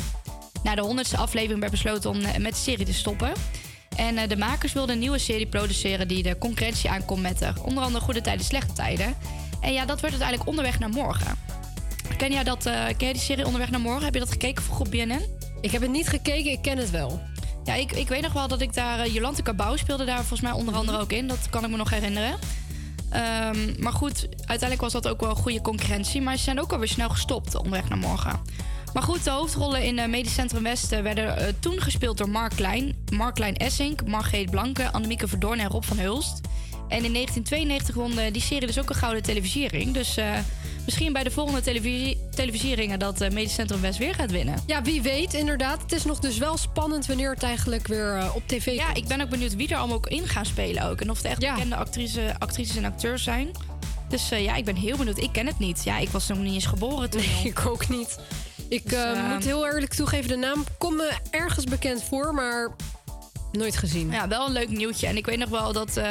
Na 0.63 0.75
de 0.75 1.05
100ste 1.05 1.19
aflevering 1.19 1.61
werd 1.61 1.73
besloten 1.73 2.11
om 2.11 2.21
eh, 2.21 2.37
met 2.37 2.53
de 2.53 2.59
serie 2.59 2.87
te 2.87 2.93
stoppen. 2.93 3.33
En 3.97 4.17
eh, 4.19 4.29
de 4.29 4.37
makers 4.37 4.73
wilden 4.73 4.95
een 4.95 5.01
nieuwe 5.01 5.19
serie 5.19 5.47
produceren 5.47 6.09
die 6.09 6.23
de 6.23 6.39
concurrentie 6.39 6.91
aankomt 6.91 7.23
met 7.23 7.43
eh, 7.43 7.51
onder 7.63 7.85
andere 7.85 8.05
goede 8.05 8.21
tijden, 8.21 8.45
slechte 8.45 8.73
tijden. 8.73 9.15
En 9.61 9.73
ja, 9.73 9.85
dat 9.85 10.01
werd 10.01 10.13
uiteindelijk 10.13 10.49
onderweg 10.49 10.79
naar 10.79 10.89
morgen. 10.89 11.37
Ken 12.17 12.33
jij, 12.33 12.45
dat, 12.45 12.67
eh, 12.67 12.85
ken 12.85 12.97
jij 12.99 13.13
die 13.13 13.23
serie 13.23 13.45
Onderweg 13.45 13.71
naar 13.71 13.81
Morgen? 13.81 14.05
Heb 14.05 14.15
je 14.15 14.21
dat 14.21 14.31
gekeken 14.31 14.63
vroeger 14.63 14.87
op 14.87 14.91
BNN? 14.91 15.27
Ik 15.61 15.71
heb 15.71 15.83
het 15.83 15.91
niet 15.91 16.09
gekeken, 16.09 16.51
ik 16.51 16.63
ken 16.63 16.79
het 16.79 16.91
wel. 16.91 17.21
Ja, 17.65 17.75
ik, 17.75 17.93
ik 17.93 18.09
weet 18.09 18.23
nog 18.23 18.33
wel 18.33 18.49
dat 18.49 18.61
ik 18.61 18.75
daar... 18.75 18.99
eh, 18.99 19.15
Jolante 19.15 19.43
Cabau 19.43 19.79
speelde 19.79 20.05
daar 20.05 20.19
volgens 20.19 20.41
mij 20.41 20.53
onder 20.53 20.75
andere 20.75 21.01
ook 21.01 21.13
in. 21.13 21.27
Dat 21.27 21.51
kan 21.51 21.65
ik 21.65 21.71
me 21.71 21.77
nog 21.77 21.91
herinneren. 21.91 22.39
Ehm, 23.11 23.83
maar 23.83 23.93
goed, 23.93 24.27
uiteindelijk 24.37 24.81
was 24.81 24.93
dat 24.93 25.09
ook 25.09 25.21
wel 25.21 25.35
goede 25.35 25.61
concurrentie. 25.61 26.23
Maar 26.23 26.37
ze 26.37 26.43
zijn 26.43 26.61
ook 26.61 26.73
alweer 26.73 26.89
snel 26.89 27.09
gestopt 27.09 27.55
onderweg 27.55 27.89
naar 27.89 27.99
morgen. 27.99 28.41
Maar 28.95 29.03
goed, 29.03 29.25
de 29.25 29.31
hoofdrollen 29.31 29.83
in 29.83 29.99
eh, 29.99 30.09
Medisch 30.09 30.35
Centrum 30.35 30.63
West 30.63 30.93
eh, 30.93 31.01
werden 31.03 31.37
eh, 31.37 31.47
toen 31.59 31.81
gespeeld 31.81 32.19
door 32.19 32.29
Mark 32.29 32.53
Klein, 32.57 32.95
Mark 33.13 33.35
Klein 33.35 33.57
Essink, 33.57 34.07
Margreet 34.07 34.51
Blanke, 34.51 34.93
Annemieke 34.93 35.29
Verdoorn 35.29 35.59
en 35.59 35.69
Rob 35.69 35.85
van 35.85 35.99
Hulst. 35.99 36.41
En 36.93 37.05
in 37.05 37.13
1992 37.13 37.95
won 37.95 38.33
die 38.33 38.43
serie 38.43 38.67
dus 38.67 38.79
ook 38.79 38.89
een 38.89 38.95
gouden 38.95 39.23
televisiering. 39.23 39.95
Dus 39.95 40.17
eh, 40.17 40.39
misschien 40.85 41.13
bij 41.13 41.23
de 41.23 41.31
volgende 41.31 41.61
televisie 41.61 42.19
televisieringen 42.31 42.99
dat 42.99 43.21
eh, 43.21 43.31
Medisch 43.31 43.55
Centrum 43.55 43.81
West 43.81 43.99
weer 43.99 44.15
gaat 44.15 44.31
winnen. 44.31 44.55
Ja, 44.67 44.83
wie 44.83 45.03
weet 45.03 45.35
inderdaad. 45.35 45.83
Het 45.83 45.93
is 45.93 46.05
nog 46.05 46.19
dus 46.19 46.39
wel 46.39 46.57
spannend 46.57 47.07
wanneer 47.07 47.31
het 47.31 47.43
eigenlijk 47.43 47.87
weer 47.87 48.31
op 48.35 48.43
tv 48.47 48.75
Ja, 48.75 48.95
ik 48.95 49.07
ben 49.07 49.21
ook 49.21 49.29
benieuwd 49.29 49.57
wie 49.57 49.69
er 49.69 49.77
allemaal 49.77 49.97
ook 49.97 50.07
in 50.07 50.29
gaan 50.29 50.47
spelen 50.47 50.83
ook. 50.83 51.01
En 51.01 51.11
of 51.11 51.17
het 51.17 51.27
echt 51.27 51.39
bekende 51.39 51.77
actrice, 51.77 52.35
actrices 52.39 52.77
en 52.77 52.85
acteurs 52.85 53.23
zijn. 53.23 53.51
Dus 54.09 54.29
ja, 54.29 54.55
ik 54.55 54.65
ben 54.65 54.77
heel 54.77 54.97
benieuwd. 54.97 55.19
Ik 55.19 55.33
ken 55.33 55.47
het 55.47 55.59
niet. 55.59 55.85
Ja, 55.85 55.99
ik 55.99 56.09
was 56.09 56.29
nog 56.29 56.39
niet 56.39 56.55
eens 56.55 56.67
geboren 56.67 57.11
toen. 57.11 57.21
Nee, 57.21 57.53
ik 57.53 57.67
ook 57.67 57.89
niet. 57.89 58.19
Ik 58.73 58.89
Dus, 58.89 58.99
eh, 58.99 59.11
eh, 59.11 59.33
moet 59.33 59.45
heel 59.45 59.67
eerlijk 59.67 59.95
toegeven, 59.95 60.29
de 60.29 60.37
naam 60.37 60.65
komt 60.79 60.97
me 60.97 61.13
ergens 61.31 61.65
bekend 61.65 62.03
voor, 62.03 62.35
maar 62.35 62.75
nooit 63.53 63.77
gezien. 63.77 64.11
Ja, 64.11 64.29
wel 64.29 64.47
een 64.47 64.53
leuk 64.53 64.69
nieuwtje. 64.69 65.07
En 65.07 65.17
ik 65.17 65.27
weet 65.27 65.39
nog 65.39 65.49
wel 65.49 65.73
dat 65.73 65.97
eh, 65.97 66.05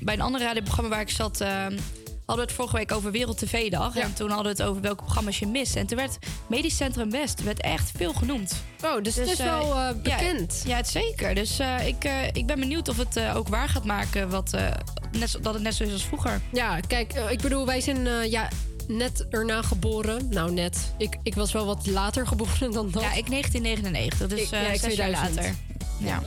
bij 0.00 0.14
een 0.14 0.20
ander 0.20 0.40
radioprogramma 0.40 0.90
waar 0.90 1.00
ik 1.00 1.10
zat... 1.10 1.38
hadden 1.38 1.78
we 2.26 2.40
het 2.40 2.52
vorige 2.52 2.76
week 2.76 2.92
over 2.92 3.10
Wereld 3.10 3.38
TV-dag. 3.38 3.96
En 3.96 4.14
toen 4.14 4.28
hadden 4.30 4.56
we 4.56 4.62
het 4.62 4.70
over 4.70 4.82
welke 4.82 5.02
programma's 5.02 5.38
je 5.38 5.46
mist. 5.46 5.76
En 5.76 5.86
toen 5.86 5.96
werd 5.96 6.18
Medisch 6.46 6.76
Centrum 6.76 7.10
West 7.10 7.42
werd 7.42 7.60
echt 7.60 7.90
veel 7.96 8.12
genoemd. 8.12 8.52
Oh, 8.84 9.02
dus, 9.02 9.14
het 9.16 9.30
is 9.30 9.38
wel 9.38 9.94
bekend. 10.02 10.62
Ja, 10.66 10.76
het 10.76 10.88
zeker. 10.88 11.34
Dus 11.34 11.58
ik, 11.86 12.10
ik 12.32 12.46
ben 12.46 12.60
benieuwd 12.60 12.88
of 12.88 12.96
het 12.96 13.20
ook 13.34 13.48
waar 13.48 13.68
gaat 13.68 13.84
maken... 13.84 14.30
Wat, 14.30 14.56
net, 15.12 15.30
zo- 15.30 15.40
dat 15.40 15.54
het 15.54 15.62
net 15.62 15.74
zo 15.74 15.84
is 15.84 15.92
als 15.92 16.04
vroeger. 16.04 16.40
Ja, 16.52 16.80
kijk, 16.80 17.12
ik 17.14 17.40
bedoel, 17.40 17.66
wij 17.66 17.80
zijn 17.80 18.30
ja, 18.30 18.48
net 18.96 19.26
erna 19.30 19.62
geboren. 19.62 20.28
Nou, 20.30 20.52
net. 20.52 20.92
Ik, 20.98 21.18
ik 21.22 21.34
was 21.34 21.52
wel 21.52 21.66
wat 21.66 21.86
later 21.86 22.26
geboren 22.32 22.72
dan 22.72 22.90
dat. 22.90 23.02
Ja, 23.02 23.12
ik 23.12 23.30
1999, 23.30 24.28
dus 24.28 24.40
Ik- 24.40 24.50
eh, 24.50 24.62
ja, 24.62 24.68
ik 24.72 24.80
zes 24.80 24.94
jaar 24.94 25.08
2000. 25.08 25.36
later. 25.36 25.54
Ja. 25.98 26.22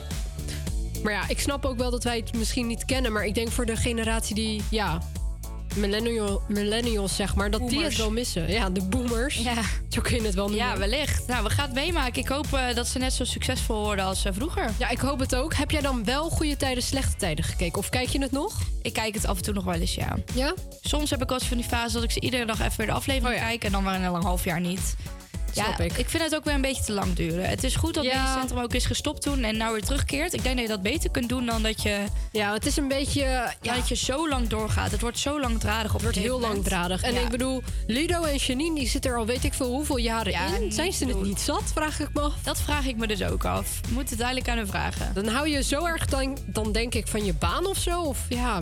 Maar 1.02 1.12
ja, 1.12 1.28
ik 1.28 1.40
snap 1.40 1.64
ook 1.64 1.76
wel 1.78 1.90
dat 1.90 2.04
wij 2.04 2.16
het 2.16 2.32
misschien 2.36 2.66
niet 2.66 2.84
kennen. 2.84 3.12
Maar 3.12 3.24
ik 3.26 3.34
denk 3.34 3.50
voor 3.50 3.66
de 3.66 3.76
generatie 3.76 4.34
die, 4.34 4.62
ja, 4.70 4.98
millennial, 5.76 6.42
millennials 6.48 7.16
zeg 7.16 7.34
maar, 7.34 7.50
dat 7.50 7.68
die 7.68 7.82
het 7.82 7.96
wel 7.96 8.10
missen. 8.10 8.50
Ja, 8.50 8.70
de 8.70 8.82
boomers. 8.82 9.36
Ja. 9.36 9.62
Zo 9.88 10.00
kun 10.00 10.16
je 10.16 10.22
het 10.22 10.34
wel 10.34 10.48
noemen. 10.48 10.66
Ja, 10.66 10.78
wellicht. 10.78 11.26
Nou, 11.26 11.44
we 11.44 11.50
gaan 11.50 11.64
het 11.64 11.74
meemaken. 11.74 12.22
Ik 12.22 12.28
hoop 12.28 12.52
eh, 12.52 12.74
dat 12.74 12.86
ze 12.86 12.98
net 12.98 13.12
zo 13.12 13.24
succesvol 13.24 13.82
worden 13.82 14.04
als 14.04 14.24
eh, 14.24 14.32
vroeger. 14.32 14.70
Ja, 14.78 14.88
ik 14.88 14.98
hoop 14.98 15.18
het 15.18 15.34
ook. 15.34 15.54
Heb 15.54 15.70
jij 15.70 15.80
dan 15.80 16.04
wel 16.04 16.30
goede 16.30 16.56
tijden, 16.56 16.82
slechte 16.82 17.16
tijden 17.16 17.44
gekeken? 17.44 17.78
Of 17.78 17.88
kijk 17.88 18.08
je 18.08 18.20
het 18.20 18.32
nog? 18.32 18.60
Ik 18.82 18.92
kijk 18.92 19.14
het 19.14 19.26
af 19.26 19.36
en 19.36 19.42
toe 19.42 19.54
nog 19.54 19.64
wel 19.64 19.74
eens, 19.74 19.94
ja. 19.94 20.16
Ja? 20.34 20.54
Soms 20.80 21.10
heb 21.10 21.22
ik 21.22 21.28
wel 21.28 21.38
eens 21.38 21.48
van 21.48 21.56
die 21.56 21.66
fase 21.66 21.94
dat 21.94 22.02
ik 22.02 22.10
ze 22.10 22.20
iedere 22.20 22.46
dag 22.46 22.60
even 22.60 22.76
weer 22.76 22.86
de 22.86 22.92
aflevering 22.92 23.40
kijk... 23.40 23.64
en 23.64 23.72
dan 23.72 23.84
weer 23.84 23.94
een 23.94 24.22
half 24.22 24.44
jaar 24.44 24.60
niet. 24.60 24.96
Ja, 25.54 25.78
ik. 25.78 26.08
vind 26.10 26.22
het 26.22 26.34
ook 26.34 26.44
weer 26.44 26.54
een 26.54 26.60
beetje 26.60 26.82
te 26.84 26.92
lang 26.92 27.12
duren. 27.14 27.48
Het 27.48 27.64
is 27.64 27.76
goed 27.76 27.94
dat 27.94 28.04
Ja. 28.04 28.22
het 28.22 28.38
centrum 28.38 28.58
ook 28.62 28.74
is 28.74 28.84
gestopt 28.86 29.22
toen 29.22 29.42
en 29.42 29.56
nou 29.56 29.72
weer 29.72 29.82
terugkeert. 29.82 30.32
Ik 30.32 30.42
denk 30.42 30.54
dat 30.54 30.64
je 30.64 30.70
dat 30.70 30.82
beter 30.82 31.10
kunt 31.10 31.28
doen 31.28 31.46
dan 31.46 31.62
dat 31.62 31.82
je... 31.82 32.04
Ja, 32.32 32.52
het 32.52 32.66
is 32.66 32.76
een 32.76 32.88
beetje... 32.88 33.22
Ja, 33.60 33.74
dat 33.74 33.88
je 33.88 33.94
zo 33.96 34.28
lang 34.28 34.48
doorgaat. 34.48 34.90
Het 34.90 35.00
wordt 35.00 35.18
zo 35.18 35.40
langdradig 35.40 35.86
op 35.86 35.92
Het 35.92 36.02
wordt 36.02 36.18
heel 36.18 36.38
moment. 36.38 36.52
langdradig. 36.54 37.02
En 37.02 37.14
ik 37.16 37.28
bedoel, 37.28 37.62
Ludo 37.86 38.22
en 38.22 38.36
Janine 38.36 38.74
die 38.74 38.88
zitten 38.88 39.10
er 39.10 39.16
al 39.16 39.26
weet 39.26 39.44
ik 39.44 39.54
veel 39.54 39.68
hoeveel 39.70 39.96
jaren 39.98 40.32
Ja, 40.32 40.46
in. 40.60 40.72
Zijn 40.72 40.92
ze 40.92 41.06
het 41.06 41.22
niet 41.22 41.40
zat, 41.40 41.62
vraag 41.74 42.00
ik 42.00 42.08
me 42.12 42.20
af. 42.20 42.32
Dat 42.42 42.60
vraag 42.60 42.86
ik 42.86 42.96
me 42.96 43.06
dus 43.06 43.22
ook 43.22 43.44
af. 43.44 43.80
Moet 43.88 44.10
het 44.10 44.18
duidelijk 44.18 44.48
aan 44.48 44.56
hun 44.56 44.66
vragen. 44.66 45.10
Dan 45.14 45.26
hou 45.28 45.48
je 45.48 45.62
zo 45.62 45.84
erg 45.84 46.06
dan, 46.06 46.38
dan 46.46 46.72
denk 46.72 46.94
ik 46.94 47.06
van 47.08 47.24
je 47.24 47.34
baan 47.34 47.66
of 47.66 47.78
zo. 47.78 48.00
Of 48.02 48.18
ja, 48.28 48.60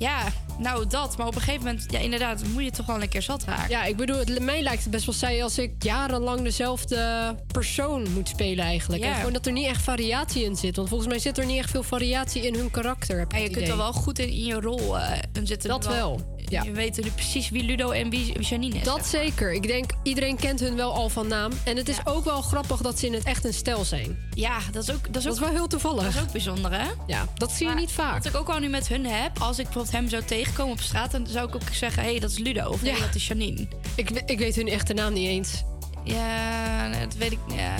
Ja, 0.00 0.22
nou 0.58 0.86
dat. 0.86 1.16
Maar 1.16 1.26
op 1.26 1.34
een 1.34 1.40
gegeven 1.40 1.64
moment, 1.66 1.84
ja 1.92 1.98
inderdaad, 1.98 2.42
moet 2.52 2.62
je 2.64 2.70
toch 2.70 2.86
wel 2.86 3.02
een 3.02 3.08
keer 3.08 3.22
zat 3.22 3.44
raken. 3.44 3.70
ja, 3.70 3.84
ik 3.84 3.96
bedoel, 3.96 4.16
het, 4.18 4.40
mij 4.40 4.62
lijkt 4.62 4.82
het 4.82 4.90
best 4.90 5.04
wel 5.06 5.14
saai 5.14 5.42
als 5.42 5.58
ik 5.58 5.72
jarenlang 5.78 6.42
dezelfde 6.42 7.34
persoon 7.46 8.06
moet 8.12 8.28
spelen 8.28 8.64
eigenlijk. 8.64 9.02
Ja. 9.02 9.08
En 9.08 9.16
gewoon 9.16 9.32
dat 9.32 9.46
er 9.46 9.52
niet 9.52 9.66
echt 9.66 9.82
variatie 9.82 10.44
in 10.44 10.56
zit. 10.56 10.76
Want 10.76 10.88
volgens 10.88 11.08
mij 11.08 11.18
zit 11.18 11.38
er 11.38 11.46
niet 11.46 11.58
echt 11.58 11.70
veel 11.70 11.82
variatie 11.82 12.46
in 12.46 12.54
hun 12.54 12.70
karakter. 12.70 13.18
Heb 13.18 13.32
En 13.32 13.38
je 13.38 13.44
het 13.44 13.52
kunt 13.52 13.66
er 13.66 13.72
idee. 13.74 13.82
wel 13.84 13.92
goed 13.92 14.18
in, 14.18 14.28
in 14.28 14.44
je 14.44 14.60
rol 14.60 14.98
eh, 14.98 15.18
zitten. 15.44 15.68
Dat 15.68 15.86
wel, 15.86 16.36
ja. 16.48 16.62
Je 16.62 16.70
weet 16.72 17.02
nu 17.04 17.10
precies 17.10 17.48
wie 17.50 17.62
Ludo 17.64 17.90
en 17.90 18.10
wie 18.10 18.40
Janine 18.42 18.74
is. 18.78 18.84
Dat 18.84 19.06
zeker. 19.06 19.52
Ik 19.52 19.66
denk, 19.66 19.90
iedereen 20.02 20.36
kent 20.36 20.60
hun 20.60 20.76
wel 20.76 20.92
al 20.94 21.08
van 21.08 21.28
naam. 21.28 21.52
En 21.64 21.76
het 21.76 21.88
is 21.88 21.96
ook 22.04 22.24
wel 22.24 22.42
grappig 22.42 22.80
dat 22.80 22.98
ze 22.98 23.06
in 23.06 23.12
het 23.14 23.22
echt 23.24 23.44
een 23.44 23.54
stijl 23.54 23.84
zijn. 23.84 24.28
Ja, 24.34 24.58
dat 24.72 24.82
is 24.82 24.90
ook, 24.90 25.06
dat 25.06 25.16
is 25.16 25.22
Dat 25.22 25.26
ook, 25.26 25.32
is 25.32 25.44
wel 25.44 25.48
heel 25.54 25.66
toevallig. 25.66 26.04
dat 26.04 26.14
is 26.14 26.20
ook 26.20 26.32
bijzonder, 26.32 26.72
hè? 26.72 26.88
Ja, 27.06 27.26
dat 27.34 27.52
zie 27.52 27.68
je 27.68 27.74
niet 27.74 27.92
vaak. 27.92 28.12
Wat 28.14 28.26
ik 28.26 28.36
ook 28.36 28.48
al 28.48 28.58
nu 28.58 28.68
met 28.68 28.88
hun 28.88 29.06
heb, 29.06 29.38
als 29.38 29.58
ik 29.58 29.64
bijvoorbeeld 29.64 29.89
hem 29.92 30.08
zou 30.08 30.22
tegenkomen 30.24 30.72
op 30.72 30.80
straat, 30.80 31.10
dan 31.10 31.26
zou 31.26 31.48
ik 31.48 31.54
ook 31.54 31.62
zeggen: 31.72 32.02
hé, 32.02 32.10
hey, 32.10 32.18
dat 32.20 32.30
is 32.30 32.38
Ludo. 32.38 32.68
Of 32.68 32.84
Ja. 32.84 32.98
dat 32.98 33.14
is 33.14 33.26
Janine. 33.26 33.66
Ik, 33.96 34.10
ik 34.10 34.38
weet 34.38 34.56
hun 34.56 34.68
echte 34.68 34.92
naam 34.94 35.12
niet 35.12 35.28
eens. 35.28 35.62
Ja, 36.04 36.88
dat 37.00 37.14
weet 37.14 37.32
ik. 37.32 37.38
Ja, 37.56 37.76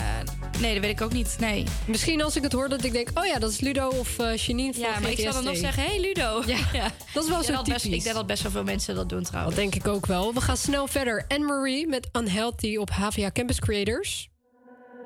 nee, 0.59 0.73
dat 0.73 0.81
weet 0.83 0.91
ik 0.91 1.01
ook 1.01 1.13
niet. 1.13 1.35
Nee. 1.39 1.63
Misschien 1.85 2.21
als 2.23 2.35
ik 2.35 2.43
het 2.43 2.51
hoor 2.51 2.69
dat 2.69 2.83
ik 2.83 2.91
denk, 2.91 3.09
oh 3.13 3.25
ja, 3.25 3.39
dat 3.39 3.51
is 3.51 3.59
Ludo 3.59 3.87
of 3.87 4.19
eh 4.19 4.35
Janine 4.37 4.73
van 4.73 4.81
Ja, 4.81 4.99
maar 4.99 5.11
ik 5.11 5.19
zou 5.19 5.33
dan 5.33 5.43
nog 5.43 5.57
zeggen: 5.57 5.83
hé, 5.83 5.89
hey, 5.89 5.99
Ludo. 5.99 6.43
Ja, 6.73 6.91
dat 7.13 7.23
is 7.23 7.29
wel 7.29 7.43
zo 7.43 7.51
best- 7.53 7.65
typisch. 7.65 7.83
Ik 7.85 8.03
denk 8.03 8.15
dat 8.15 8.27
best 8.27 8.41
wel 8.43 8.51
veel 8.51 8.63
mensen 8.63 8.95
dat 8.95 9.09
doen 9.09 9.23
trouwens. 9.23 9.55
Dat 9.55 9.63
denk 9.63 9.75
ik 9.85 9.87
ook 9.91 10.05
wel. 10.05 10.33
We 10.33 10.41
gaan 10.41 10.57
snel 10.57 10.87
verder. 10.87 11.25
Anne-Marie 11.27 11.87
met 11.87 12.09
Unhealthy 12.17 12.75
op 12.77 12.89
HVA 12.89 13.31
Campus 13.31 13.59
Creators. 13.59 14.29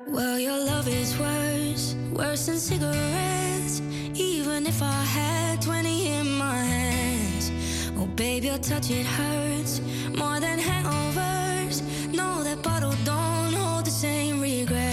Well, 0.08 0.38
your 0.38 0.56
love 0.56 0.86
is 0.86 1.18
worse, 1.18 1.96
worse 2.12 2.46
than 2.46 2.58
cigarettes. 2.58 3.80
Even 4.14 4.64
if 4.64 4.80
I 4.80 5.02
had 5.02 5.60
20 5.60 6.08
in 6.08 6.30
my 6.30 6.54
hands. 6.54 7.50
Oh, 7.98 8.06
baby, 8.14 8.46
your 8.46 8.58
touch, 8.58 8.88
it 8.92 9.04
hurts 9.04 9.80
more 10.16 10.38
than 10.38 10.60
hangovers. 10.60 11.82
No, 12.14 12.44
that 12.44 12.62
bottle 12.62 12.94
don't 13.04 13.52
hold 13.52 13.84
the 13.84 13.90
same 13.90 14.40
regret. 14.40 14.85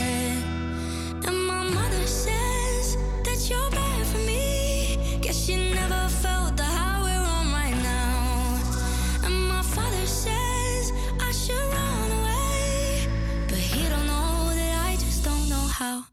How. 15.83 16.05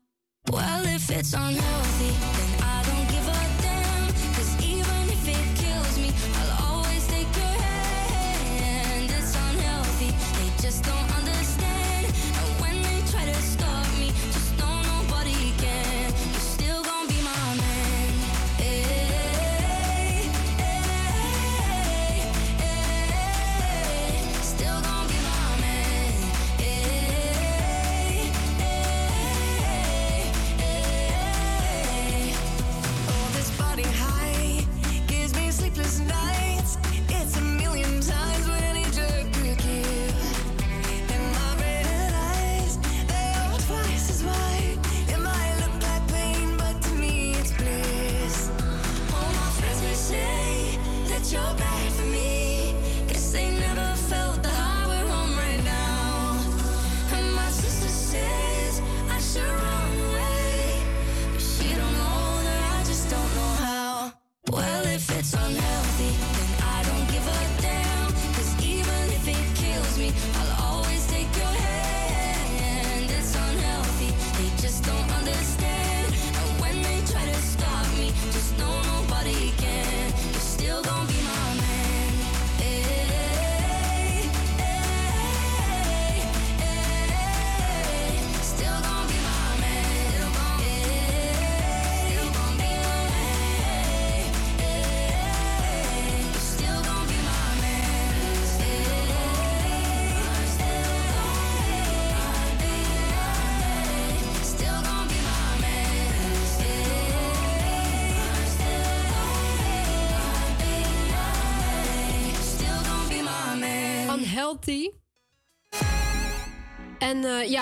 Well, 0.50 0.84
if 0.96 1.10
it's 1.10 1.32
unhealthy, 1.32 2.12
then 2.36 2.62
I 2.64 2.69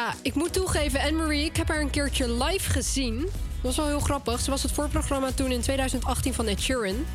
ja, 0.08 0.14
ik 0.22 0.34
moet 0.34 0.52
toegeven, 0.52 1.00
Anne-Marie, 1.00 1.44
ik 1.44 1.56
heb 1.56 1.68
haar 1.68 1.80
een 1.80 1.90
keertje 1.90 2.32
live 2.44 2.70
gezien. 2.70 3.20
Dat 3.20 3.30
was 3.62 3.76
wel 3.76 3.86
heel 3.86 4.00
grappig. 4.00 4.40
Ze 4.40 4.50
was 4.50 4.62
het 4.62 4.72
voorprogramma 4.72 5.30
toen 5.32 5.50
in 5.50 5.60
2018 5.60 6.34
van 6.34 6.46
Ed 6.46 6.60
Sheeran. 6.60 7.06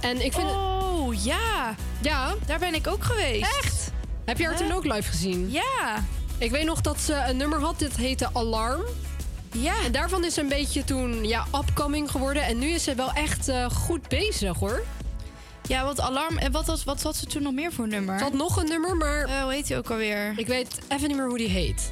En 0.00 0.24
ik 0.24 0.32
vind 0.32 0.50
Oh, 0.50 1.24
ja. 1.24 1.74
Ja. 2.02 2.34
Daar 2.46 2.58
ben 2.58 2.74
ik 2.74 2.86
ook 2.86 3.04
geweest. 3.04 3.64
Echt? 3.64 3.90
Heb 4.24 4.38
je 4.38 4.44
haar 4.44 4.56
toen 4.56 4.72
ook 4.72 4.84
live 4.84 5.10
gezien? 5.10 5.50
Ja. 5.50 6.04
Ik 6.38 6.50
weet 6.50 6.64
nog 6.64 6.80
dat 6.80 7.00
ze 7.00 7.24
een 7.28 7.36
nummer 7.36 7.60
had, 7.60 7.78
dit 7.78 7.96
heette 7.96 8.28
Alarm. 8.32 8.82
Ja. 9.52 9.74
En 9.84 9.92
daarvan 9.92 10.24
is 10.24 10.34
ze 10.34 10.40
een 10.40 10.48
beetje 10.48 10.84
toen 10.84 11.24
ja, 11.24 11.46
upcoming 11.54 12.10
geworden. 12.10 12.42
En 12.42 12.58
nu 12.58 12.68
is 12.68 12.82
ze 12.82 12.94
wel 12.94 13.12
echt 13.12 13.48
eh, 13.48 13.70
goed 13.70 14.08
bezig 14.08 14.58
hoor. 14.58 14.84
Ja, 15.62 15.84
wat 15.84 16.00
alarm. 16.00 16.38
En 16.38 16.52
wat, 16.52 16.66
was, 16.66 16.84
wat 16.84 17.02
had 17.02 17.16
ze 17.16 17.26
toen 17.26 17.42
nog 17.42 17.52
meer 17.52 17.72
voor 17.72 17.88
nummer? 17.88 18.18
Ze 18.18 18.24
had 18.24 18.32
nog 18.32 18.56
een 18.56 18.68
nummer, 18.68 18.96
maar... 18.96 19.24
Eh, 19.24 19.42
hoe 19.42 19.52
heet 19.52 19.66
die 19.66 19.76
ook 19.76 19.90
alweer? 19.90 20.32
Ik 20.36 20.46
weet 20.46 20.78
even 20.88 21.08
niet 21.08 21.16
meer 21.16 21.28
hoe 21.28 21.38
die 21.38 21.48
heet. 21.48 21.90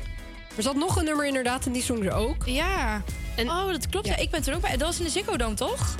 Ze 0.58 0.66
had 0.66 0.76
nog 0.76 0.96
een 0.96 1.04
nummer 1.04 1.26
inderdaad 1.26 1.66
en 1.66 1.72
die 1.72 1.82
zong 1.82 2.04
er 2.04 2.12
ook. 2.12 2.46
Ja. 2.46 3.02
En, 3.36 3.50
oh, 3.50 3.66
dat 3.66 3.88
klopt. 3.88 4.06
Ja. 4.06 4.12
Ja. 4.12 4.18
Ik 4.18 4.30
ben 4.30 4.42
toen 4.42 4.54
ook 4.54 4.60
bij... 4.60 4.70
Dat 4.70 4.86
was 4.86 4.98
in 4.98 5.04
de 5.04 5.10
Ziggo 5.10 5.36
Dome, 5.36 5.54
toch? 5.54 5.94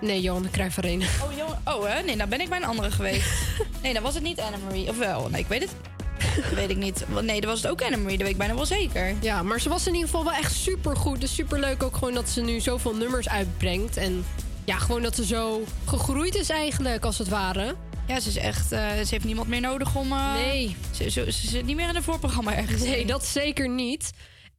Nee, 0.00 0.20
Johan 0.20 0.42
de 0.42 0.50
Cruijff 0.50 0.78
Arena. 0.78 1.04
Oh, 1.04 1.36
Johan. 1.36 1.58
Oh, 1.64 1.84
hè? 1.88 2.02
Nee, 2.02 2.16
dan 2.16 2.28
ben 2.28 2.40
ik 2.40 2.48
bij 2.48 2.58
een 2.58 2.64
andere 2.64 2.90
geweest. 2.90 3.28
nee, 3.82 3.92
dan 3.94 4.02
was 4.02 4.14
het 4.14 4.22
niet 4.22 4.40
Anne-Marie. 4.40 4.88
Of 4.88 4.98
wel? 4.98 5.28
Nee, 5.28 5.40
ik 5.40 5.46
weet 5.46 5.60
het. 5.60 5.70
Weet 6.54 6.70
ik 6.70 6.76
niet. 6.76 7.04
Nee, 7.22 7.40
dat 7.40 7.50
was 7.50 7.62
het 7.62 7.70
ook 7.70 7.82
Anne-Marie. 7.82 8.16
Dat 8.16 8.26
weet 8.26 8.32
ik 8.32 8.38
bijna 8.38 8.54
wel 8.54 8.66
zeker. 8.66 9.14
Ja, 9.20 9.42
maar 9.42 9.60
ze 9.60 9.68
was 9.68 9.86
in 9.86 9.92
ieder 9.94 10.08
geval 10.08 10.24
wel 10.24 10.32
echt 10.32 10.54
super 10.54 10.96
goed. 10.96 11.20
Dus 11.20 11.34
super 11.34 11.60
leuk 11.60 11.82
ook 11.82 11.96
gewoon 11.96 12.14
dat 12.14 12.28
ze 12.28 12.40
nu 12.40 12.60
zoveel 12.60 12.94
nummers 12.94 13.28
uitbrengt. 13.28 13.96
En 13.96 14.24
ja, 14.64 14.76
gewoon 14.76 15.02
dat 15.02 15.14
ze 15.14 15.26
zo 15.26 15.64
gegroeid 15.84 16.34
is 16.34 16.48
eigenlijk, 16.48 17.04
als 17.04 17.18
het 17.18 17.28
ware. 17.28 17.74
Ja, 18.06 18.20
ze 18.20 18.28
is 18.28 18.36
echt... 18.36 18.72
eh, 18.72 18.88
ze 18.90 19.06
heeft 19.08 19.24
niemand 19.24 19.48
meer 19.48 19.60
nodig 19.60 19.96
om... 19.96 20.12
eh, 20.12 20.34
Nee. 20.34 20.76
Ze, 20.90 21.10
ze, 21.10 21.32
ze 21.32 21.48
zit 21.48 21.64
niet 21.64 21.76
meer 21.76 21.88
in 21.88 21.96
een 21.96 22.02
voorprogramma 22.02 22.54
ergens. 22.56 22.82
Nee, 22.82 23.06
dat 23.06 23.24
zeker 23.26 23.68
niet. 23.68 24.10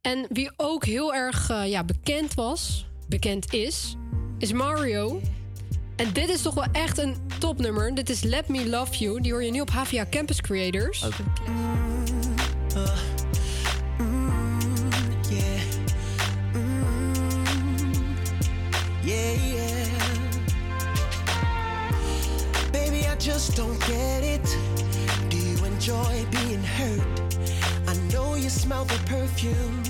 En 0.02 0.26
wie 0.30 0.52
ook 0.58 0.86
heel 0.86 1.14
erg 1.14 1.50
eh, 1.50 1.70
ja, 1.70 1.84
bekend 1.84 2.34
was, 2.34 2.86
bekend 3.08 3.54
is, 3.54 3.96
is 4.38 4.52
Mario. 4.54 5.22
En 5.96 6.14
dit 6.14 6.30
is 6.30 6.42
toch 6.42 6.54
wel 6.54 6.66
echt 6.72 6.98
een 6.98 7.16
topnummer. 7.40 7.96
Dit 7.96 8.10
is 8.10 8.22
Let 8.22 8.48
Me 8.48 8.70
Love 8.70 8.98
You. 8.98 9.22
Die 9.22 9.32
hoor 9.32 9.44
je 9.44 9.52
nu 9.52 9.60
op 9.62 9.70
HVA 9.70 10.06
Campus 10.10 10.42
Creators. 10.42 11.02
Uh, 11.04 11.10
mm, 14.00 14.90
yeah. 15.30 15.62
Mm, 16.54 17.14
yeah, 19.04 19.73
just 23.24 23.56
don't 23.56 23.80
get 23.88 24.22
it. 24.22 24.44
Do 25.30 25.38
you 25.38 25.56
enjoy 25.64 26.26
being 26.30 26.62
hurt? 26.62 27.02
I 27.88 27.94
know 28.12 28.36
you 28.36 28.50
smell 28.50 28.84
the 28.84 29.00
perfume, 29.06 29.82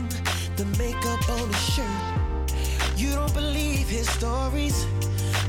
the 0.55 0.65
makeup 0.77 1.27
on 1.29 1.47
his 1.47 1.63
shirt. 1.73 2.95
You 2.95 3.15
don't 3.15 3.33
believe 3.33 3.89
his 3.89 4.07
stories. 4.07 4.85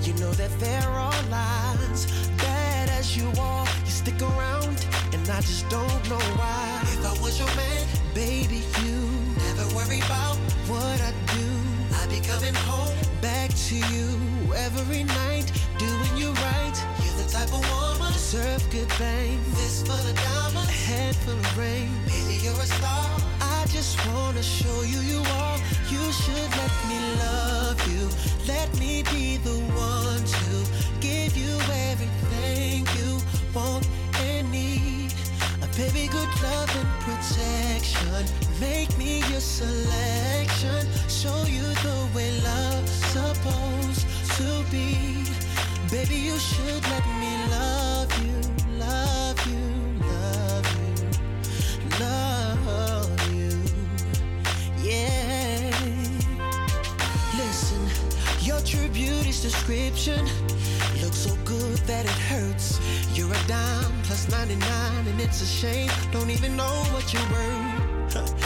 You 0.00 0.14
know 0.14 0.32
that 0.32 0.50
they're 0.58 0.88
all 0.88 1.22
lies. 1.28 2.06
Bad 2.38 2.88
as 2.88 3.18
you 3.18 3.30
are, 3.38 3.66
you 3.84 3.90
stick 3.90 4.22
around, 4.22 4.86
and 5.12 5.28
I 5.28 5.42
just 5.42 5.68
don't 5.68 6.08
know 6.08 6.24
why. 6.40 6.80
If 6.84 7.04
I 7.04 7.12
was 7.22 7.38
your 7.38 7.54
man, 7.54 7.86
baby, 8.14 8.62
you 8.82 9.10
never 9.44 9.66
worry 9.76 9.98
about 9.98 10.36
what 10.72 10.98
I 11.02 11.12
do. 11.36 11.46
I'd 12.00 12.08
be 12.08 12.20
coming 12.26 12.54
home 12.54 12.96
back 13.20 13.50
to 13.68 13.76
you 13.76 14.54
every 14.54 15.04
night, 15.04 15.52
type 17.44 17.54
of 17.54 17.70
woman 17.70 18.12
deserve 18.12 18.62
good. 18.70 18.88
This 18.88 19.82
for 19.82 20.00
the 20.06 20.12
diamonds, 20.14 20.68
a 20.68 20.72
head 20.72 21.16
full 21.16 21.34
of 21.34 21.58
rain. 21.58 21.90
Baby, 22.06 22.40
you're 22.42 22.52
a 22.52 22.66
star. 22.66 23.06
I 23.40 23.66
just 23.68 23.96
wanna 24.08 24.42
show 24.42 24.82
you 24.82 25.00
you 25.00 25.20
are. 25.42 25.58
You 25.90 26.12
should 26.12 26.50
let 26.60 26.74
me 26.88 26.98
love 27.24 27.78
you. 27.92 28.08
Let 28.46 28.68
me 28.78 29.02
be 29.12 29.36
the 29.38 29.58
one 29.76 30.24
to 30.38 30.54
give 31.00 31.36
you 31.36 31.54
everything 31.90 32.86
you 32.98 33.20
want 33.54 33.86
and 34.20 34.50
need. 34.50 35.12
A 35.62 35.66
baby, 35.76 36.08
good 36.08 36.32
love 36.42 36.70
and 36.80 36.92
protection. 37.06 38.24
Make 38.60 38.96
me 38.96 39.20
your 39.30 39.40
selection. 39.40 40.82
Show 41.08 41.44
you 41.46 41.66
the 41.86 41.98
way 42.14 42.30
love's 42.40 42.96
supposed 43.12 44.06
to 44.38 44.64
be. 44.70 45.43
Baby, 45.90 46.16
you 46.16 46.38
should 46.38 46.82
let 46.90 47.06
me 47.20 47.32
love 47.50 48.10
you, 48.24 48.40
love 48.78 49.46
you, 49.46 49.64
love 50.00 50.66
you, 50.76 50.94
love 52.00 53.32
you. 53.32 53.50
Yeah. 54.82 55.70
Listen, 57.36 57.80
your 58.40 58.60
true 58.60 58.88
beauty's 58.88 59.40
description 59.42 60.26
looks 61.00 61.18
so 61.18 61.36
good 61.44 61.78
that 61.86 62.04
it 62.06 62.18
hurts. 62.28 62.80
You're 63.14 63.32
a 63.32 63.46
dime 63.46 64.02
plus 64.02 64.28
99, 64.28 65.06
and 65.06 65.20
it's 65.20 65.42
a 65.42 65.46
shame. 65.46 65.90
Don't 66.12 66.30
even 66.30 66.56
know 66.56 66.74
what 66.92 67.12
you're 67.12 67.30
worth. 67.30 68.43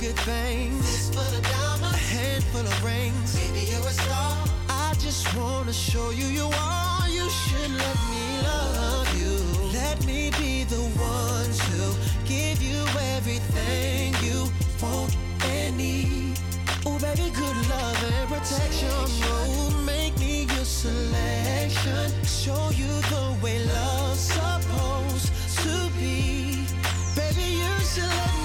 Good 0.00 0.16
things. 0.20 0.80
This 0.80 1.08
for 1.10 1.36
the 1.36 1.42
diamonds, 1.42 1.94
a 1.94 1.98
handful 1.98 2.62
of 2.62 2.84
rings. 2.84 3.36
Baby, 3.36 3.66
you're 3.70 3.86
a 3.86 3.92
star. 3.92 4.34
I 4.70 4.94
just 4.98 5.36
wanna 5.36 5.74
show 5.74 6.08
you 6.08 6.24
you 6.24 6.48
are. 6.56 7.06
You 7.06 7.28
should 7.28 7.70
let 7.84 7.98
me 8.12 8.24
love 8.42 9.08
you. 9.20 9.36
Let 9.78 10.02
me 10.06 10.30
be 10.38 10.64
the 10.64 10.80
one 10.96 11.50
to 11.68 11.80
give 12.24 12.62
you 12.62 12.80
everything 13.16 14.14
you 14.24 14.48
want 14.80 15.14
and 15.44 15.76
need. 15.76 16.38
Oh, 16.86 16.98
baby, 16.98 17.28
good 17.36 17.58
love 17.68 18.02
and 18.02 18.28
protection. 18.32 18.88
Oh, 18.90 19.82
make 19.84 20.18
me 20.18 20.44
your 20.44 20.64
selection. 20.64 22.08
Show 22.24 22.70
you 22.70 22.92
the 23.12 23.36
way 23.42 23.58
love's 23.66 24.32
supposed 24.32 25.28
to 25.62 25.74
be. 26.00 26.64
Baby, 27.14 27.48
you 27.60 27.72
should 27.84 28.04
let 28.04 28.34
me. 28.34 28.39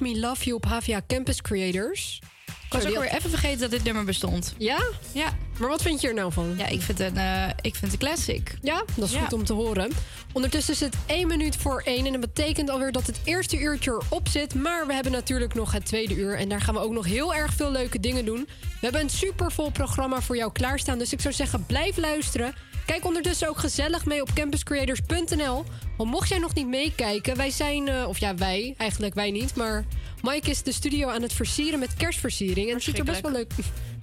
Let 0.00 0.12
Me 0.14 0.20
Love 0.20 0.44
You 0.44 0.56
op 0.56 0.64
HVA 0.64 1.00
Campus 1.06 1.42
Creators. 1.42 2.18
Ik 2.46 2.72
was 2.72 2.86
ook 2.86 2.98
weer 3.02 3.14
even 3.14 3.30
vergeten 3.30 3.60
dat 3.60 3.70
dit 3.70 3.84
nummer 3.84 4.04
bestond. 4.04 4.54
Ja? 4.58 4.78
Ja. 5.12 5.36
Maar 5.58 5.68
wat 5.68 5.82
vind 5.82 6.00
je 6.00 6.08
er 6.08 6.14
nou 6.14 6.32
van? 6.32 6.54
Ja, 6.58 6.66
ik 6.66 6.80
vind 6.82 6.98
het 6.98 7.10
een, 7.10 7.16
eh, 7.16 7.48
ik 7.48 7.74
vind 7.76 7.80
het 7.80 7.92
een 7.92 7.98
classic. 8.08 8.54
Ja, 8.62 8.84
dat 8.96 9.08
is 9.08 9.14
Ja. 9.14 9.20
goed 9.20 9.32
om 9.32 9.44
te 9.44 9.52
horen. 9.52 9.90
Ondertussen 10.32 10.74
is 10.74 10.80
het 10.80 10.94
1 11.06 11.26
minuut 11.26 11.56
voor 11.56 11.82
1 11.84 12.06
en 12.06 12.12
dat 12.12 12.20
betekent 12.20 12.70
alweer 12.70 12.92
dat 12.92 13.06
het 13.06 13.20
eerste 13.24 13.58
uurtje 13.58 13.90
erop 14.08 14.28
zit. 14.28 14.54
Maar 14.54 14.86
we 14.86 14.94
hebben 14.94 15.12
natuurlijk 15.12 15.54
nog 15.54 15.72
het 15.72 15.84
tweede 15.86 16.14
uur 16.14 16.38
en 16.38 16.48
daar 16.48 16.60
gaan 16.60 16.74
we 16.74 16.80
ook 16.80 16.92
nog 16.92 17.06
heel 17.06 17.34
erg 17.34 17.52
veel 17.54 17.70
leuke 17.70 18.00
dingen 18.00 18.24
doen. 18.24 18.48
We 18.60 18.78
hebben 18.80 19.00
een 19.00 19.10
supervol 19.10 19.70
programma 19.70 20.20
voor 20.20 20.36
jou 20.36 20.52
klaarstaan, 20.52 20.98
dus 20.98 21.12
ik 21.12 21.20
zou 21.20 21.34
zeggen 21.34 21.66
blijf 21.66 21.96
luisteren. 21.96 22.54
Kijk 22.90 23.04
ondertussen 23.04 23.48
ook 23.48 23.58
gezellig 23.58 24.04
mee 24.04 24.20
op 24.20 24.32
campuscreators.nl. 24.34 25.64
Want 25.96 26.10
mocht 26.10 26.28
jij 26.28 26.38
nog 26.38 26.54
niet 26.54 26.66
meekijken, 26.66 27.36
wij 27.36 27.50
zijn, 27.50 27.88
eh, 27.88 28.08
of 28.08 28.18
ja 28.18 28.34
wij, 28.34 28.74
eigenlijk 28.76 29.14
wij 29.14 29.30
niet, 29.30 29.54
maar 29.54 29.84
Mike 30.22 30.50
is 30.50 30.62
de 30.62 30.72
studio 30.72 31.08
aan 31.08 31.22
het 31.22 31.32
versieren 31.32 31.78
met 31.78 31.94
kerstversiering. 31.94 32.68
En 32.68 32.74
het 32.74 32.82
ziet 32.82 32.98
er 32.98 33.04
best 33.04 33.20
wel 33.20 33.32
leuk. 33.32 33.52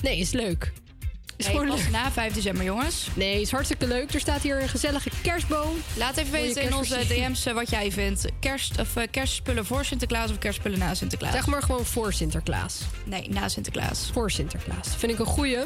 Nee, 0.01 0.17
is 0.17 0.31
leuk. 0.31 0.73
Is 1.37 1.45
Nee, 1.45 1.55
gewoon 1.55 1.75
leuk. 1.75 1.89
na 1.89 2.11
5 2.11 2.33
december, 2.33 2.63
jongens. 2.63 3.07
Nee, 3.13 3.41
is 3.41 3.51
hartstikke 3.51 3.87
leuk. 3.87 4.13
Er 4.13 4.19
staat 4.19 4.41
hier 4.41 4.61
een 4.61 4.69
gezellige 4.69 5.09
kerstboom. 5.21 5.75
Laat 5.97 6.17
even 6.17 6.31
weten 6.31 6.61
in 6.61 6.75
onze. 6.75 7.05
DM's 7.07 7.45
eh, 7.45 7.53
wat 7.53 7.69
jij 7.69 7.91
vindt. 7.91 8.25
Kerst, 8.39 8.79
of, 8.79 8.95
eh, 8.95 9.03
kerstspullen 9.11 9.65
voor 9.65 9.85
Sinterklaas 9.85 10.31
of 10.31 10.37
kerstspullen 10.37 10.79
na 10.79 10.93
Sinterklaas? 10.93 11.33
Zeg 11.33 11.47
maar 11.47 11.61
gewoon 11.61 11.85
voor 11.85 12.13
Sinterklaas. 12.13 12.81
Nee, 13.03 13.29
na 13.29 13.49
Sinterklaas. 13.49 14.09
Voor 14.13 14.31
Sinterklaas. 14.31 14.87
Vind 14.97 15.11
ik 15.11 15.19
een 15.19 15.25
goeie. 15.25 15.59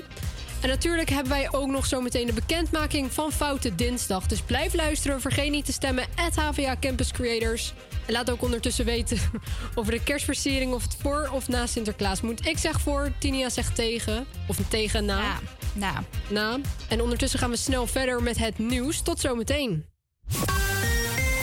En 0.62 0.70
natuurlijk 0.70 1.10
hebben 1.10 1.32
wij 1.32 1.52
ook 1.52 1.68
nog 1.68 1.86
zometeen 1.86 2.26
de 2.26 2.34
bekendmaking 2.34 3.12
van 3.12 3.32
Foute 3.32 3.76
Dinsdag. 3.76 4.28
Dus 4.28 4.42
blijf 4.42 4.74
luisteren. 4.74 5.22
Vergeet 5.22 5.52
niet 5.52 5.66
te 5.66 5.72
stemmen. 5.72 6.06
At 6.16 6.36
HVA 6.36 6.76
Campus 6.80 7.12
Creators. 7.12 7.74
En 8.06 8.14
laat 8.14 8.30
ook 8.32 8.42
ondertussen 8.42 8.86
weten 8.86 9.18
over 9.76 9.92
de 9.92 10.04
kerstversiering 10.04 10.74
of 10.74 10.84
het 10.84 10.96
voor 11.02 11.30
of 11.34 11.48
na 11.48 11.66
Sinterklaas 11.66 12.22
moet. 12.22 12.46
Ik 12.46 12.58
zeg 12.58 12.82
voor, 12.82 13.12
Tinia 13.18 13.50
zegt 13.50 13.76
tegen. 13.76 14.26
Of 14.48 14.58
tegen 14.68 15.06
na. 15.06 15.40
Na. 15.74 16.04
Na. 16.30 16.60
En 16.88 17.02
ondertussen 17.02 17.40
gaan 17.40 17.50
we 17.50 17.58
snel 17.58 17.88
verder 17.88 18.24
met 18.24 18.38
het 18.38 18.58
nieuws. 18.58 19.02
Tot 19.02 19.20
zometeen. 19.20 19.86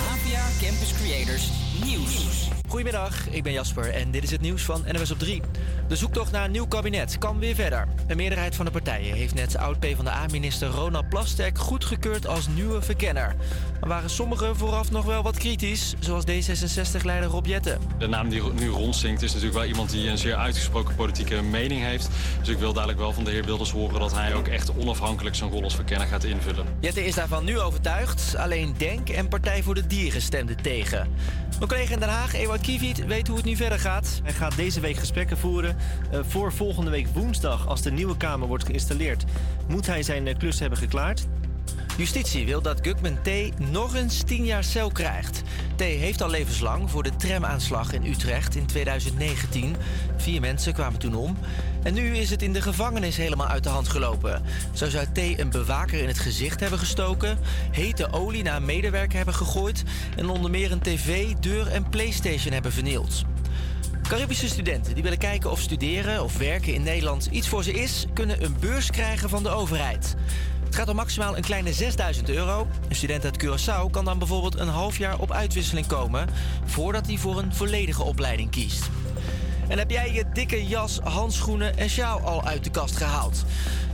APA 0.09 0.47
Campus 0.61 0.93
Creators 1.03 1.49
Nieuws. 1.85 2.58
Goedemiddag, 2.69 3.29
ik 3.31 3.43
ben 3.43 3.53
Jasper 3.53 3.95
en 3.95 4.11
dit 4.11 4.23
is 4.23 4.31
het 4.31 4.41
nieuws 4.41 4.62
van 4.62 4.85
NWS 4.87 5.11
op 5.11 5.19
3. 5.19 5.43
De 5.89 5.97
zoektocht 5.97 6.33
naar 6.33 6.45
een 6.45 6.51
nieuw 6.51 6.66
kabinet 6.66 7.19
kan 7.19 7.39
weer 7.39 7.55
verder. 7.55 7.89
Een 8.07 8.16
meerderheid 8.16 8.55
van 8.55 8.64
de 8.64 8.71
partijen 8.71 9.16
heeft 9.16 9.35
net 9.35 9.57
oud-PVDA-minister 9.57 10.69
Ronald 10.69 11.09
Plasterk 11.09 11.59
goedgekeurd 11.59 12.27
als 12.27 12.49
nieuwe 12.49 12.83
verkenner. 12.83 13.37
Maar 13.81 13.89
waren 13.89 14.11
sommigen 14.11 14.57
vooraf 14.57 14.91
nog 14.91 15.05
wel 15.05 15.23
wat 15.23 15.39
kritisch, 15.39 15.95
zoals 15.99 16.25
D66-leider 16.25 17.29
Rob 17.29 17.47
Jetten. 17.47 17.81
De 17.99 18.07
naam 18.07 18.29
die 18.29 18.43
nu 18.53 18.69
rondzinkt 18.69 19.23
is 19.23 19.33
natuurlijk 19.33 19.59
wel 19.59 19.69
iemand 19.69 19.91
die 19.91 20.09
een 20.09 20.19
zeer 20.19 20.37
uitgesproken 20.37 20.95
politieke 20.95 21.43
mening 21.43 21.83
heeft. 21.83 22.09
Dus 22.41 22.49
ik 22.49 22.59
wil 22.59 22.73
dadelijk 22.73 22.99
wel 22.99 23.12
van 23.12 23.25
de 23.25 23.31
heer 23.31 23.45
Wilders 23.45 23.71
horen 23.71 24.01
dat 24.01 24.14
hij 24.14 24.35
ook 24.35 24.49
echt 24.49 24.77
onafhankelijk 24.77 25.37
zijn 25.37 25.51
rol 25.51 25.62
als 25.62 25.75
verkenner 25.75 26.07
gaat 26.07 26.25
invullen. 26.25 26.66
Jette 26.81 27.05
is 27.05 27.14
daarvan 27.14 27.45
nu 27.45 27.59
overtuigd. 27.59 28.37
Alleen 28.37 28.75
Denk 28.79 29.09
en 29.09 29.29
Partij 29.29 29.62
voor 29.62 29.75
de 29.75 29.87
Dieren 29.87 30.23
stemden 30.23 30.57
tegen. 30.62 31.09
Mijn 31.59 31.71
collega 31.71 31.93
in 31.93 32.01
Den 32.01 32.09
Haag, 32.09 32.35
Ewout 32.59 32.81
Kiewiet, 32.81 33.07
weet 33.07 33.27
hoe 33.27 33.37
het 33.37 33.45
nu 33.45 33.57
verder 33.57 33.79
gaat. 33.79 34.21
Hij 34.23 34.33
gaat 34.33 34.57
deze 34.57 34.81
week 34.81 34.97
gesprekken 34.97 35.39
voeren. 35.39 35.77
Eh, 36.11 36.21
voor 36.23 36.53
volgende 36.53 36.91
week 36.91 37.07
woensdag, 37.07 37.67
als 37.67 37.83
de 37.83 37.91
nieuwe 37.91 38.17
Kamer 38.17 38.49
wordt 38.49 38.65
geïnstalleerd, 38.65 39.25
moet 39.69 39.87
hij 39.87 40.03
zijn 40.03 40.27
eh, 40.27 40.39
klus 40.39 40.59
hebben 40.59 40.79
geklaard. 40.79 41.27
Justitie 41.99 42.46
wil 42.46 42.62
dat 42.62 42.78
Gugman 42.82 43.18
T. 43.22 43.59
nog 43.70 43.94
eens 43.94 44.22
10 44.22 44.44
jaar 44.44 44.64
cel 44.64 44.90
krijgt. 44.90 45.42
T. 45.76 45.80
heeft 45.80 46.22
al 46.22 46.30
levenslang 46.30 46.90
voor 46.90 47.03
de 47.03 47.16
tramaanslag 47.16 47.92
in 47.92 48.07
Utrecht 48.07 48.55
in 48.55 48.66
2019. 48.66 49.76
Vier 50.16 50.40
mensen 50.40 50.72
kwamen 50.72 50.99
toen 50.99 51.14
om. 51.14 51.36
En 51.82 51.94
nu 51.94 52.16
is 52.16 52.30
het 52.30 52.42
in 52.42 52.53
de 52.53 52.62
gevangenis 52.62 53.16
helemaal 53.16 53.46
uit 53.46 53.62
de 53.62 53.68
hand 53.68 53.88
gelopen. 53.88 54.42
Zo 54.72 54.88
zou 54.88 55.07
T. 55.12 55.18
een 55.18 55.51
bewaker 55.51 56.01
in 56.01 56.09
het 56.09 56.18
gezicht 56.18 56.61
hebben 56.61 56.78
gestoken... 56.78 57.38
hete 57.70 58.12
olie 58.12 58.42
naar 58.42 58.57
een 58.57 58.64
medewerker 58.64 59.16
hebben 59.16 59.34
gegooid... 59.34 59.84
en 60.16 60.28
onder 60.28 60.51
meer 60.51 60.72
een 60.72 60.82
tv, 60.82 61.34
deur 61.40 61.66
en 61.66 61.88
playstation 61.88 62.53
hebben 62.53 62.72
vernield. 62.72 63.24
Caribische 64.09 64.49
studenten 64.49 64.94
die 64.94 65.03
willen 65.03 65.18
kijken 65.18 65.51
of 65.51 65.61
studeren 65.61 66.22
of 66.22 66.38
werken 66.38 66.74
in 66.74 66.82
Nederland 66.82 67.28
iets 67.30 67.49
voor 67.49 67.64
ze 67.64 67.72
is, 67.72 68.07
kunnen 68.14 68.44
een 68.44 68.57
beurs 68.61 68.90
krijgen 68.90 69.28
van 69.28 69.42
de 69.42 69.49
overheid. 69.49 70.16
Het 70.69 70.77
gaat 70.77 70.89
om 70.89 70.97
maximaal 70.97 71.37
een 71.37 71.43
kleine 71.43 71.73
6000 71.73 72.29
euro. 72.29 72.66
Een 72.89 72.95
student 72.97 73.25
uit 73.25 73.45
Curaçao 73.45 73.91
kan 73.91 74.05
dan 74.05 74.19
bijvoorbeeld 74.19 74.59
een 74.59 74.69
half 74.69 74.99
jaar 74.99 75.19
op 75.19 75.33
uitwisseling 75.33 75.87
komen 75.87 76.29
voordat 76.64 77.07
hij 77.07 77.16
voor 77.16 77.39
een 77.39 77.55
volledige 77.55 78.03
opleiding 78.03 78.51
kiest. 78.51 78.89
En 79.69 79.79
heb 79.79 79.91
jij 79.91 80.12
je 80.12 80.25
dikke 80.33 80.66
jas, 80.66 80.99
handschoenen 81.03 81.77
en 81.77 81.89
sjaal 81.91 82.21
al 82.21 82.45
uit 82.45 82.64
de 82.64 82.71
kast 82.71 82.97
gehaald? 82.97 83.45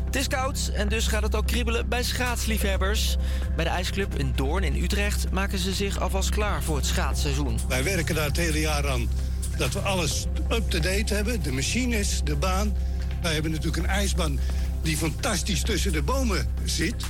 Het 0.05 0.17
is 0.17 0.29
koud 0.29 0.71
en 0.75 0.89
dus 0.89 1.07
gaat 1.07 1.23
het 1.23 1.35
ook 1.35 1.47
kriebelen 1.47 1.89
bij 1.89 2.03
schaatsliefhebbers. 2.03 3.17
Bij 3.57 3.65
de 3.65 3.71
ijsclub 3.71 4.19
in 4.19 4.33
Doorn 4.35 4.65
in 4.65 4.83
Utrecht 4.83 5.31
maken 5.31 5.59
ze 5.59 5.73
zich 5.73 6.01
alvast 6.01 6.31
klaar 6.31 6.63
voor 6.63 6.77
het 6.77 6.87
schaatsseizoen. 6.87 7.59
Wij 7.69 7.85
werken 7.85 8.15
daar 8.15 8.27
het 8.27 8.37
hele 8.37 8.61
jaar 8.61 8.89
aan 8.89 9.09
dat 9.57 9.73
we 9.73 9.79
alles 9.79 10.27
up-to-date 10.51 11.15
hebben. 11.15 11.43
De 11.43 11.53
machines, 11.53 12.21
de 12.25 12.37
baan. 12.37 12.77
Wij 13.23 13.33
hebben 13.33 13.51
natuurlijk 13.51 13.83
een 13.83 13.91
ijsbaan 13.91 14.39
die 14.85 14.97
fantastisch 14.97 15.63
tussen 15.63 15.93
de 15.93 16.03
bomen 16.03 16.49
zit. 16.65 17.05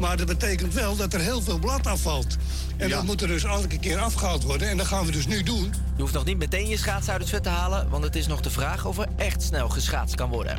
Maar 0.00 0.16
dat 0.16 0.26
betekent 0.26 0.74
wel 0.74 0.96
dat 0.96 1.14
er 1.14 1.20
heel 1.20 1.42
veel 1.42 1.58
blad 1.58 1.86
afvalt. 1.86 2.36
En 2.76 2.88
dat 2.88 3.04
moet 3.04 3.22
er 3.22 3.28
dus 3.28 3.44
elke 3.44 3.78
keer 3.78 3.98
afgehaald 3.98 4.42
worden. 4.42 4.68
En 4.68 4.76
dat 4.76 4.86
gaan 4.86 5.06
we 5.06 5.12
dus 5.12 5.26
nu 5.26 5.42
doen. 5.42 5.72
Je 5.96 6.02
hoeft 6.02 6.14
nog 6.14 6.24
niet 6.24 6.38
meteen 6.38 6.68
je 6.68 6.76
schaats 6.76 7.08
uit 7.08 7.20
het 7.20 7.30
vet 7.30 7.42
te 7.42 7.48
halen, 7.48 7.88
want 7.88 8.04
het 8.04 8.16
is 8.16 8.26
nog 8.26 8.40
de 8.40 8.50
vraag 8.50 8.84
of 8.84 8.98
er 8.98 9.08
echt 9.16 9.42
snel 9.42 9.68
geschaatst 9.68 10.14
kan 10.14 10.30
worden. 10.30 10.58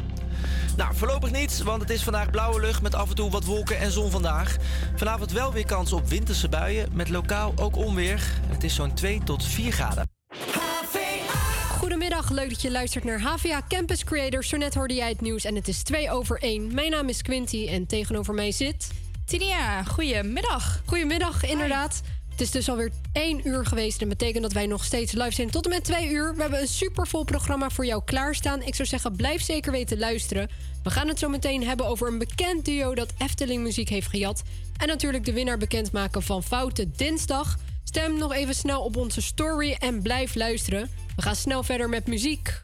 Nou, 0.77 0.95
voorlopig 0.95 1.31
niet, 1.31 1.61
want 1.63 1.81
het 1.81 1.89
is 1.89 2.03
vandaag 2.03 2.29
blauwe 2.29 2.59
lucht 2.59 2.81
met 2.81 2.95
af 2.95 3.09
en 3.09 3.15
toe 3.15 3.31
wat 3.31 3.43
wolken 3.43 3.79
en 3.79 3.91
zon 3.91 4.11
vandaag. 4.11 4.55
Vanavond 4.95 5.31
wel 5.31 5.53
weer 5.53 5.65
kans 5.65 5.93
op 5.93 6.09
winterse 6.09 6.49
buien, 6.49 6.89
met 6.93 7.09
lokaal 7.09 7.53
ook 7.55 7.75
onweer. 7.75 8.21
Het 8.47 8.63
is 8.63 8.75
zo'n 8.75 8.93
2 8.93 9.21
tot 9.23 9.45
4 9.45 9.71
graden. 9.71 10.10
Goedemiddag, 12.21 12.49
leuk 12.49 12.61
dat 12.61 12.71
je 12.71 12.79
luistert 12.79 13.03
naar 13.03 13.21
HVA 13.21 13.61
Campus 13.67 14.03
Creators. 14.03 14.49
Zo 14.49 14.57
net 14.57 14.73
hoorde 14.73 14.93
jij 14.93 15.09
het 15.09 15.21
nieuws 15.21 15.43
en 15.43 15.55
het 15.55 15.67
is 15.67 15.83
2 15.83 16.11
over 16.11 16.41
1. 16.41 16.73
Mijn 16.73 16.91
naam 16.91 17.09
is 17.09 17.21
Quinty 17.21 17.67
en 17.67 17.85
tegenover 17.85 18.33
mij 18.33 18.51
zit... 18.51 18.87
Tinia, 19.25 19.83
goedemiddag. 19.83 20.81
Goedemiddag, 20.85 21.43
inderdaad. 21.45 22.01
Het 22.29 22.41
is 22.41 22.51
dus 22.51 22.69
alweer 22.69 22.91
1 23.13 23.47
uur 23.47 23.65
geweest. 23.65 23.99
Dat 23.99 24.09
betekent 24.09 24.43
dat 24.43 24.53
wij 24.53 24.65
nog 24.65 24.83
steeds 24.83 25.11
live 25.11 25.31
zijn 25.31 25.49
tot 25.49 25.65
en 25.65 25.69
met 25.69 25.83
2 25.83 26.09
uur. 26.09 26.35
We 26.35 26.41
hebben 26.41 26.61
een 26.61 26.67
supervol 26.67 27.23
programma 27.23 27.69
voor 27.69 27.85
jou 27.85 28.01
klaarstaan. 28.05 28.61
Ik 28.61 28.75
zou 28.75 28.87
zeggen, 28.87 29.15
blijf 29.15 29.41
zeker 29.41 29.71
weten 29.71 29.99
luisteren. 29.99 30.49
We 30.83 30.89
gaan 30.89 31.07
het 31.07 31.19
zo 31.19 31.29
meteen 31.29 31.67
hebben 31.67 31.85
over 31.85 32.07
een 32.07 32.17
bekend 32.17 32.65
duo 32.65 32.95
dat 32.95 33.13
Efteling 33.17 33.63
muziek 33.63 33.89
heeft 33.89 34.07
gejat. 34.07 34.41
En 34.77 34.87
natuurlijk 34.87 35.25
de 35.25 35.33
winnaar 35.33 35.57
bekendmaken 35.57 36.23
van 36.23 36.43
Foute 36.43 36.91
Dinsdag. 36.91 37.57
Stem 37.93 38.17
nog 38.17 38.33
even 38.33 38.55
snel 38.55 38.81
op 38.81 38.97
onze 38.97 39.21
story 39.21 39.75
en 39.79 40.01
blijf 40.01 40.35
luisteren. 40.35 40.89
We 41.15 41.21
gaan 41.21 41.35
snel 41.35 41.63
verder 41.63 41.89
met 41.89 42.07
muziek. 42.07 42.63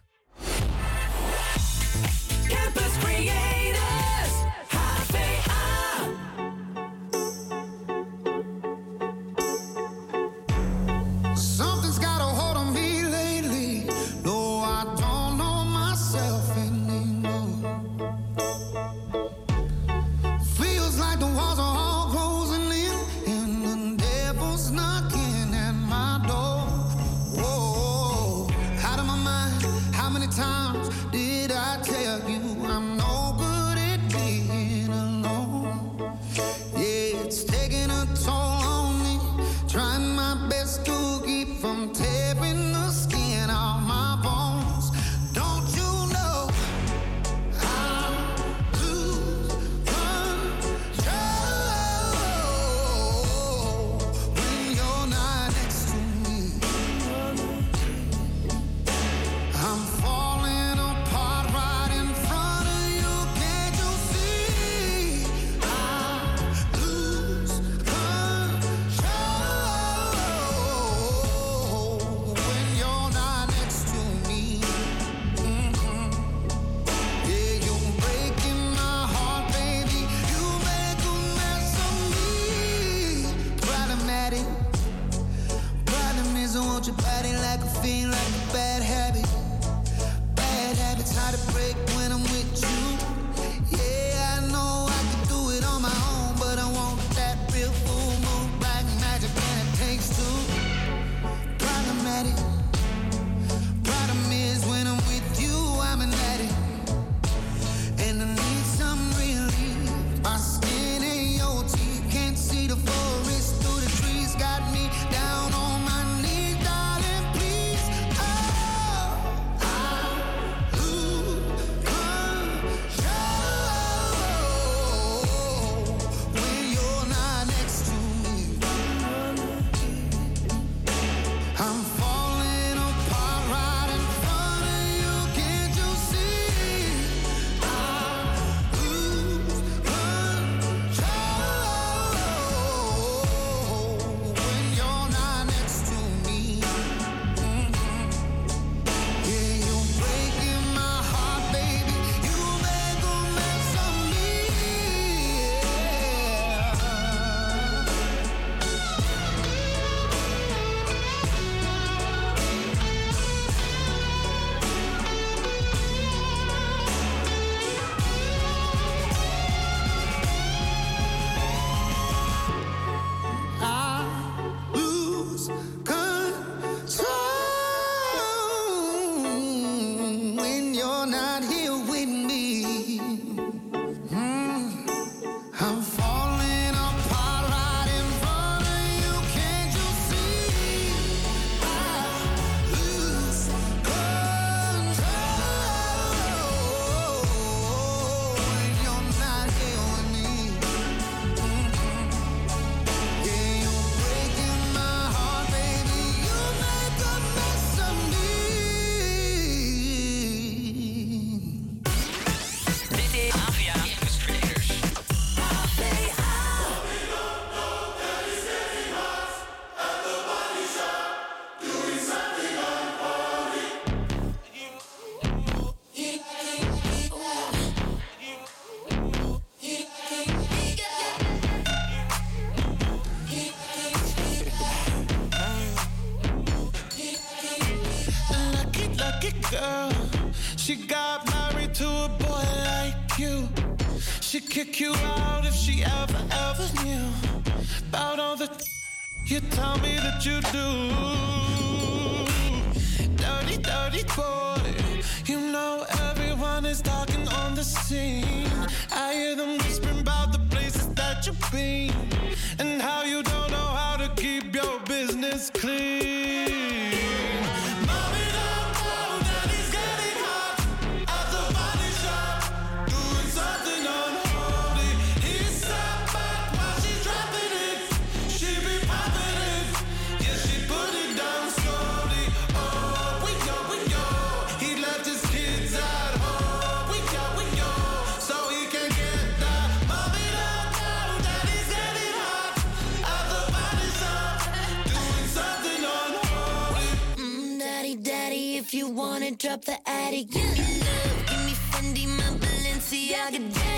If 298.67 298.73
you 298.73 298.89
wanna 298.89 299.31
drop 299.31 299.63
the 299.63 299.77
attic, 299.89 300.29
give 300.29 300.43
me 300.43 300.81
love, 300.81 301.25
give 301.25 301.45
me 301.45 301.53
Fendi, 301.71 302.05
my 302.17 302.37
Balenciaga 302.37 303.53
daddy. 303.53 303.76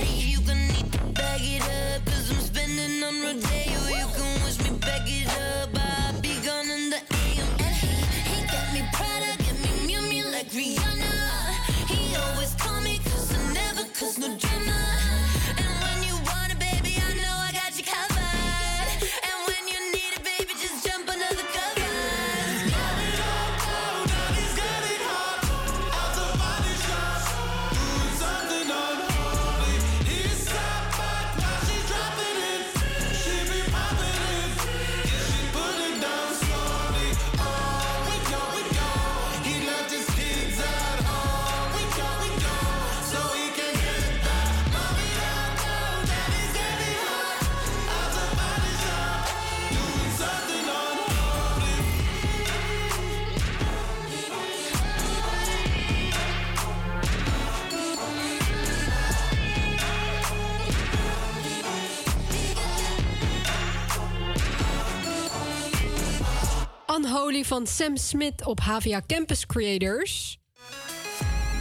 Van 67.45 67.68
Sam 67.68 67.98
Smith 67.98 68.45
op 68.45 68.60
HVA 68.60 69.02
Campus 69.07 69.45
Creators. 69.45 70.38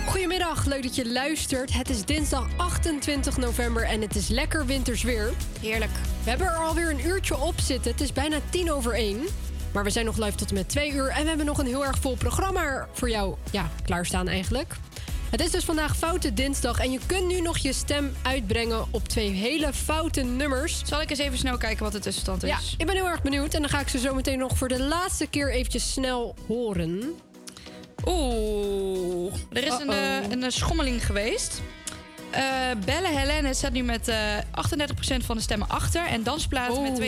Goedemiddag, 0.07 0.65
leuk 0.65 0.83
dat 0.83 0.95
je 0.95 1.09
luistert. 1.09 1.75
Het 1.75 1.91
is 1.91 2.05
dinsdag 2.05 2.49
28 2.57 3.37
november 3.37 3.83
en 3.83 4.01
het 4.01 4.15
is 4.15 4.29
lekker 4.29 4.67
winters 4.67 5.03
weer. 5.03 5.33
Heerlijk. 5.61 5.91
We 6.23 6.31
hebben 6.31 6.47
er 6.47 6.57
alweer 6.57 6.91
een 6.91 7.07
uurtje 7.07 7.39
op 7.39 7.55
zitten. 7.61 7.91
Het 7.91 8.01
is 8.01 8.13
bijna 8.13 8.39
tien 8.51 8.73
over 8.73 8.95
één. 8.95 9.21
Maar 9.73 9.85
we 9.85 9.91
zijn 9.91 10.05
nog 10.05 10.17
live 10.17 10.37
tot 10.37 10.49
en 10.49 10.55
met 10.55 10.69
twee 10.69 10.93
uur. 10.93 11.09
En 11.09 11.23
we 11.23 11.29
hebben 11.29 11.47
nog 11.47 11.59
een 11.59 11.67
heel 11.67 11.87
erg 11.87 11.99
vol 11.99 12.17
programma 12.17 12.89
voor 12.93 13.11
jou 13.11 13.37
ja, 13.51 13.71
klaarstaan 13.85 14.29
eigenlijk. 14.29 14.77
Het 15.31 15.41
is 15.41 15.51
dus 15.51 15.65
vandaag 15.65 15.97
Foute 15.97 16.35
Dinsdag. 16.35 16.79
En 16.79 16.91
je 16.91 16.99
kunt 17.07 17.27
nu 17.27 17.41
nog 17.41 17.59
je 17.59 17.73
stem 17.73 18.15
uitbrengen 18.23 18.87
op 18.91 19.09
twee 19.09 19.31
hele 19.31 19.73
foute 19.73 20.23
nummers. 20.23 20.83
Zal 20.85 21.01
ik 21.01 21.11
eens 21.11 21.19
even 21.19 21.39
snel 21.39 21.57
kijken 21.57 21.85
wat 21.85 21.93
de 21.93 21.99
tussenstand 21.99 22.43
is? 22.43 22.49
Ja, 22.49 22.59
ik 22.77 22.87
ben 22.87 22.95
heel 22.95 23.09
erg 23.09 23.23
benieuwd. 23.23 23.55
En 23.55 23.61
dan 23.61 23.71
ga 23.71 23.81
ik 23.81 23.89
ze 23.89 23.99
zo 23.99 24.15
meteen 24.15 24.39
nog 24.39 24.59
voor 24.59 24.69
de 24.69 24.83
laatste 24.83 25.27
keer 25.27 25.53
eventjes 25.53 25.93
snel 25.93 26.35
horen. 26.47 27.15
Oeh, 28.07 29.35
er 29.53 29.65
is 29.65 29.73
een, 29.73 29.91
Uh-oh. 29.91 30.17
eh, 30.17 30.31
een, 30.31 30.43
eh, 30.43 30.51
schommeling 30.51 31.07
geweest. 31.07 31.63
Eh 32.31 32.43
Belle 32.85 33.09
Helene 33.09 33.55
staat 33.55 33.73
nu 33.73 33.83
met 33.83 34.09
eh 34.09 34.17
38% 34.51 35.25
van 35.25 35.37
de 35.37 35.43
stemmen 35.43 35.69
achter... 35.69 36.07
en 36.07 36.23
Dansplaat 36.23 36.81
met 36.81 36.99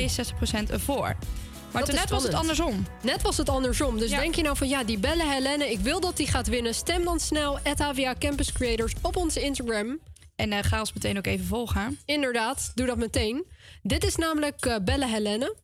62% 0.66 0.70
ervoor. 0.70 1.16
Maar 1.72 1.84
toen 1.84 1.94
net 1.94 2.10
was 2.10 2.22
het 2.22 2.34
andersom. 2.34 2.86
Net 3.02 3.22
was 3.22 3.36
het 3.36 3.48
andersom. 3.48 3.98
Dus 3.98 4.10
Ja. 4.10 4.20
denk 4.20 4.34
je 4.34 4.42
nou 4.42 4.56
van 4.56 4.68
ja, 4.68 4.84
die 4.84 4.98
bellen 4.98 5.30
Helene, 5.30 5.70
ik 5.70 5.78
wil 5.80 6.00
dat 6.00 6.16
die 6.16 6.26
gaat 6.26 6.48
winnen. 6.48 6.74
Stem 6.74 7.04
dan 7.04 7.20
snel 7.20 7.58
HVA 7.78 8.14
Campus 8.18 8.52
Creators 8.52 8.92
op 9.02 9.16
onze 9.16 9.40
Instagram. 9.40 9.98
En 10.36 10.52
eh, 10.52 10.58
ga 10.62 10.78
ons 10.80 10.92
meteen 10.92 11.18
ook 11.18 11.26
even 11.26 11.46
volgen. 11.46 11.98
Inderdaad, 12.04 12.72
doe 12.74 12.86
dat 12.86 12.96
meteen. 12.96 13.44
Dit 13.82 14.04
is 14.04 14.16
namelijk 14.16 14.66
eh, 14.66 14.76
bellen 14.82 15.08
Helene. 15.08 15.56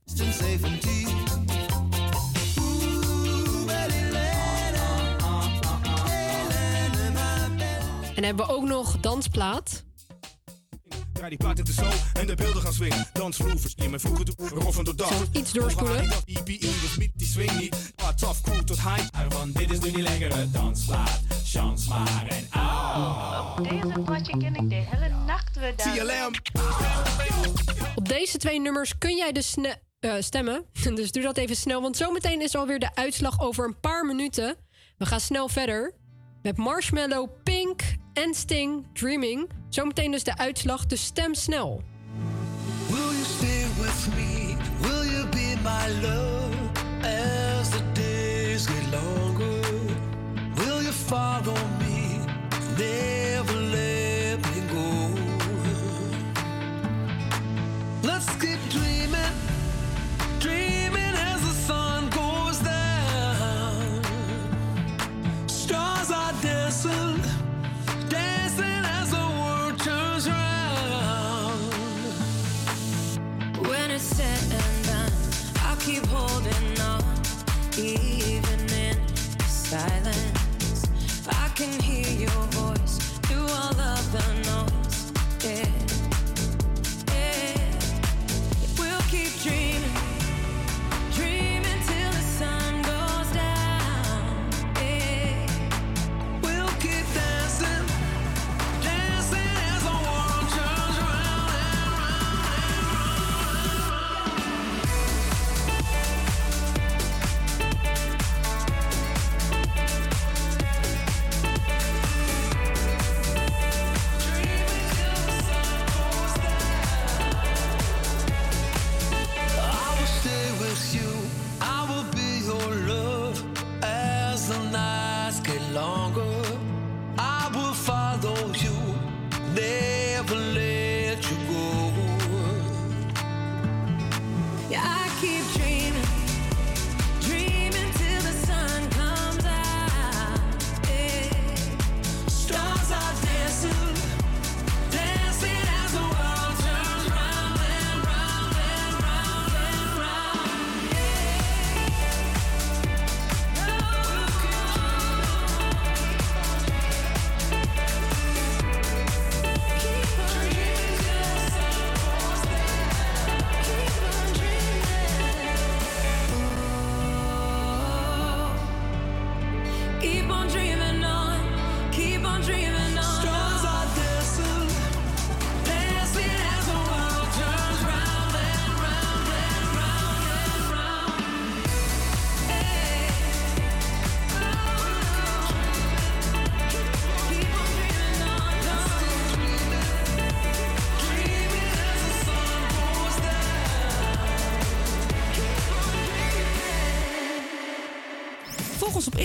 En 8.14 8.24
hebben 8.24 8.46
we 8.46 8.52
ook 8.52 8.64
nog 8.64 9.00
dansplaat. 9.00 9.84
Draai 11.12 11.28
die 11.28 11.38
plaat 11.38 11.58
in 11.58 11.64
de 11.64 11.72
show 11.72 11.92
en 12.12 12.26
de 12.26 12.34
beelden 12.34 12.62
gaan 12.62 12.72
swingen. 12.72 13.06
Dansvloer, 13.12 13.56
die 13.74 13.88
mijn 13.88 14.00
vroeger 14.00 14.24
doen, 14.24 14.48
roffen 14.48 14.84
door 14.84 14.96
dag. 14.96 15.12
iets 15.32 15.52
doorspoelen. 15.52 16.10
EPE, 16.24 16.58
dus 16.58 16.96
niet 16.96 17.12
die 17.14 17.26
swing 17.26 17.58
niet. 17.58 17.92
Maar 17.96 18.14
tough 18.14 18.40
crew 18.40 18.60
tot 18.60 18.80
high. 18.80 19.08
Want 19.28 19.58
dit 19.58 19.70
is 19.70 19.78
nu 19.78 19.90
die 19.90 20.02
lekkere 20.02 20.50
dansplaat. 20.50 21.20
Chance 21.44 21.88
maar 21.88 22.26
en 22.28 22.46
au. 22.50 23.58
Op 23.58 23.68
deze 23.68 24.00
potje 24.00 24.36
ken 24.36 24.54
ik 24.54 24.68
de 24.68 24.74
hele 24.74 25.14
nacht 25.26 25.58
weer 25.58 25.76
TLM. 25.76 26.32
Op 27.94 28.08
deze 28.08 28.38
twee 28.38 28.60
nummers 28.60 28.98
kun 28.98 29.16
jij 29.16 29.32
dus 29.32 29.54
eh, 30.00 30.14
stemmen. 30.18 30.64
Dus 30.94 31.12
doe 31.12 31.22
dat 31.22 31.36
even 31.36 31.56
snel, 31.56 31.80
want 31.82 31.96
zometeen 31.96 32.42
is 32.42 32.54
alweer 32.54 32.78
de 32.78 32.94
uitslag 32.94 33.40
over 33.40 33.64
een 33.64 33.80
paar 33.80 34.06
minuten. 34.06 34.56
We 34.98 35.06
gaan 35.06 35.20
snel 35.20 35.48
verder 35.48 35.94
met 36.42 36.56
Marshmallow, 36.56 37.28
Pink 37.42 37.82
en 38.12 38.34
Sting, 38.34 38.86
Dreaming. 38.92 39.48
Zometeen 39.76 40.10
dus 40.10 40.24
de 40.24 40.36
uitslag, 40.36 40.86
dus 40.86 41.04
stem 41.04 41.34
snel. 41.34 41.82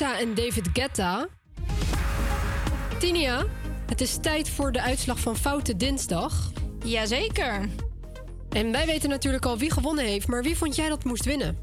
En 0.00 0.34
David 0.34 0.68
Guetta. 0.72 1.26
Tinia, 2.98 3.44
het 3.86 4.00
is 4.00 4.18
tijd 4.20 4.50
voor 4.50 4.72
de 4.72 4.82
uitslag 4.82 5.20
van 5.20 5.36
Foute 5.36 5.76
Dinsdag. 5.76 6.52
Jazeker. 6.84 7.68
En 8.48 8.72
wij 8.72 8.86
weten 8.86 9.08
natuurlijk 9.08 9.46
al 9.46 9.58
wie 9.58 9.72
gewonnen 9.72 10.04
heeft, 10.04 10.26
maar 10.26 10.42
wie 10.42 10.56
vond 10.56 10.76
jij 10.76 10.88
dat 10.88 11.04
moest 11.04 11.24
winnen? 11.24 11.58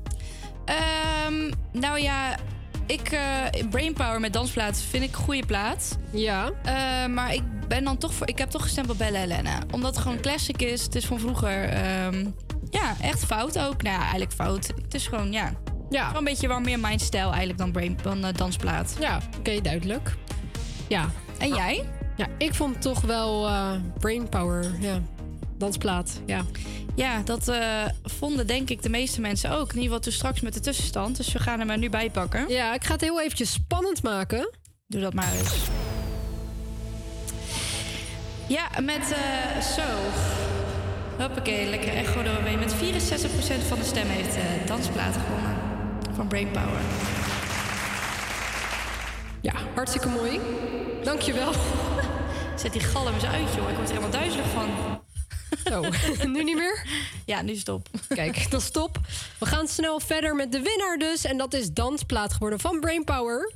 Ehm, 0.66 1.52
nou 1.72 2.00
ja, 2.00 2.38
ik, 2.86 3.12
eh 3.12 3.68
Brainpower 3.70 4.20
met 4.20 4.34
dansplaat 4.34 4.78
vind 4.90 5.04
ik 5.04 5.10
een 5.10 5.24
goede 5.24 5.46
plaat. 5.46 5.98
Ja. 6.12 6.52
maar 7.08 7.34
ik 7.34 7.44
ben 7.68 7.84
dan 7.84 7.98
toch 7.98 8.14
voor. 8.14 8.28
Ik 8.28 8.38
heb 8.38 8.50
toch 8.50 8.62
gestemd 8.62 8.90
op 8.90 8.98
Bella 8.98 9.20
Helena. 9.20 9.60
Omdat 9.72 9.96
het 9.96 10.04
gewoon 10.04 10.22
classic 10.22 10.62
is. 10.62 10.84
Het 10.84 10.96
is 10.96 11.06
van 11.06 11.20
vroeger. 11.20 11.70
ehm, 11.70 12.26
ja, 12.70 12.96
echt 13.02 13.26
fout 13.26 13.60
ook. 13.60 13.82
Nou 13.82 13.96
ja, 13.96 14.02
eigenlijk 14.02 14.34
fout. 14.34 14.68
Het 14.68 14.94
is 14.94 15.08
gewoon, 15.08 15.32
ja. 15.32 15.54
Ja. 15.90 16.16
Een 16.16 16.24
beetje 16.24 16.48
wel 16.48 16.60
meer 16.60 16.80
mijn 16.80 17.00
stijl 17.00 17.30
eigenlijk 17.30 17.58
dan, 17.58 17.72
brain, 17.72 17.98
dan 18.02 18.26
eh, 18.26 18.34
dansplaat. 18.34 18.96
Ja, 19.00 19.22
oké, 19.38 19.62
duidelijk. 19.62 20.16
Ja. 20.88 21.10
En 21.38 21.50
jij? 21.50 21.90
Ja, 22.16 22.28
ik 22.38 22.54
vond 22.54 22.82
toch 22.82 23.02
wel 23.02 23.48
eh 23.48 23.72
Brainpower, 24.00 24.72
ja. 24.80 25.02
Dansplaat, 25.58 26.22
ja. 26.26 26.42
Ja, 26.96 27.22
dat 27.26 27.48
eh, 27.48 27.84
vonden 28.04 28.48
denk 28.48 28.70
ik 28.70 28.82
de 28.82 28.90
meeste 28.90 29.22
mensen 29.22 29.52
ook. 29.52 29.70
In 29.70 29.76
ieder 29.76 29.84
geval 29.84 30.00
toen 30.00 30.12
straks 30.12 30.42
met 30.42 30.54
de 30.54 30.60
tussenstand. 30.60 31.18
Dus 31.18 31.34
we 31.34 31.40
gaan 31.40 31.60
hem 31.60 31.70
er 31.70 31.78
nu 31.78 31.90
bij 31.90 32.10
pakken. 32.10 32.46
Ja, 32.48 32.74
ik 32.74 32.84
ga 32.84 32.92
het 32.92 33.02
heel 33.02 33.22
eventjes 33.22 33.52
spannend 33.52 34.04
maken. 34.04 34.50
Doe 34.88 35.02
dat 35.02 35.14
maar 35.14 35.34
eens. 35.34 35.54
Ja, 38.48 38.70
met 38.82 39.16
zo. 39.76 39.82
Hoppakee, 41.18 41.70
lekker 41.70 41.94
echo 41.94 42.24
doorheen. 42.24 42.60
Met 42.60 42.74
64% 42.74 42.78
van 43.68 43.80
de 43.80 43.86
stem 43.86 44.08
heeft 44.08 44.68
dansplaat 44.68 45.16
gewonnen. 45.26 45.63
Van 46.16 46.28
Brainpower. 46.28 46.82
Ja, 49.42 49.54
hartstikke 49.76 50.08
mooi. 50.08 50.40
Dankjewel. 51.04 51.54
Zet 52.62 52.72
die 52.74 52.82
galm 52.82 53.14
eens 53.14 53.26
uit, 53.26 53.54
joh. 53.56 53.70
Ik 53.70 53.76
word 53.76 53.90
er 53.90 53.96
helemaal 53.96 54.10
duizelig 54.10 54.46
van. 54.48 54.70
Zo, 55.66 55.82
nu 56.34 56.44
niet 56.44 56.56
meer? 56.58 56.86
Ja, 57.26 57.42
nu 57.42 57.56
stop. 57.56 57.88
Kijk, 58.08 58.52
dan 58.52 58.62
stop. 58.62 59.00
We 59.40 59.46
gaan 59.46 59.68
snel 59.68 60.00
verder 60.00 60.36
met 60.36 60.52
de 60.52 60.62
winnaar 60.62 60.98
dus. 60.98 61.26
En 61.26 61.38
dat 61.38 61.54
is 61.54 61.72
Dansplaat 61.72 62.34
geworden 62.34 62.60
van 62.60 62.80
Brainpower. 62.80 63.52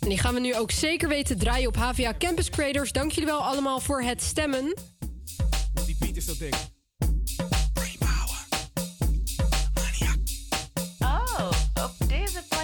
En 0.00 0.08
die 0.08 0.18
gaan 0.18 0.34
we 0.34 0.40
nu 0.40 0.56
ook 0.56 0.70
zeker 0.70 1.08
weten 1.08 1.38
draaien 1.38 1.68
op 1.68 1.76
HVA 1.76 2.14
Campus 2.18 2.50
Creators. 2.50 2.92
Dank 2.92 3.12
jullie 3.12 3.28
wel 3.28 3.42
allemaal 3.44 3.80
voor 3.80 4.02
het 4.02 4.22
stemmen. 4.22 4.74
Die 5.86 5.96
beat 5.98 6.16
is 6.16 6.24
zo 6.24 6.34
dik. 6.38 6.54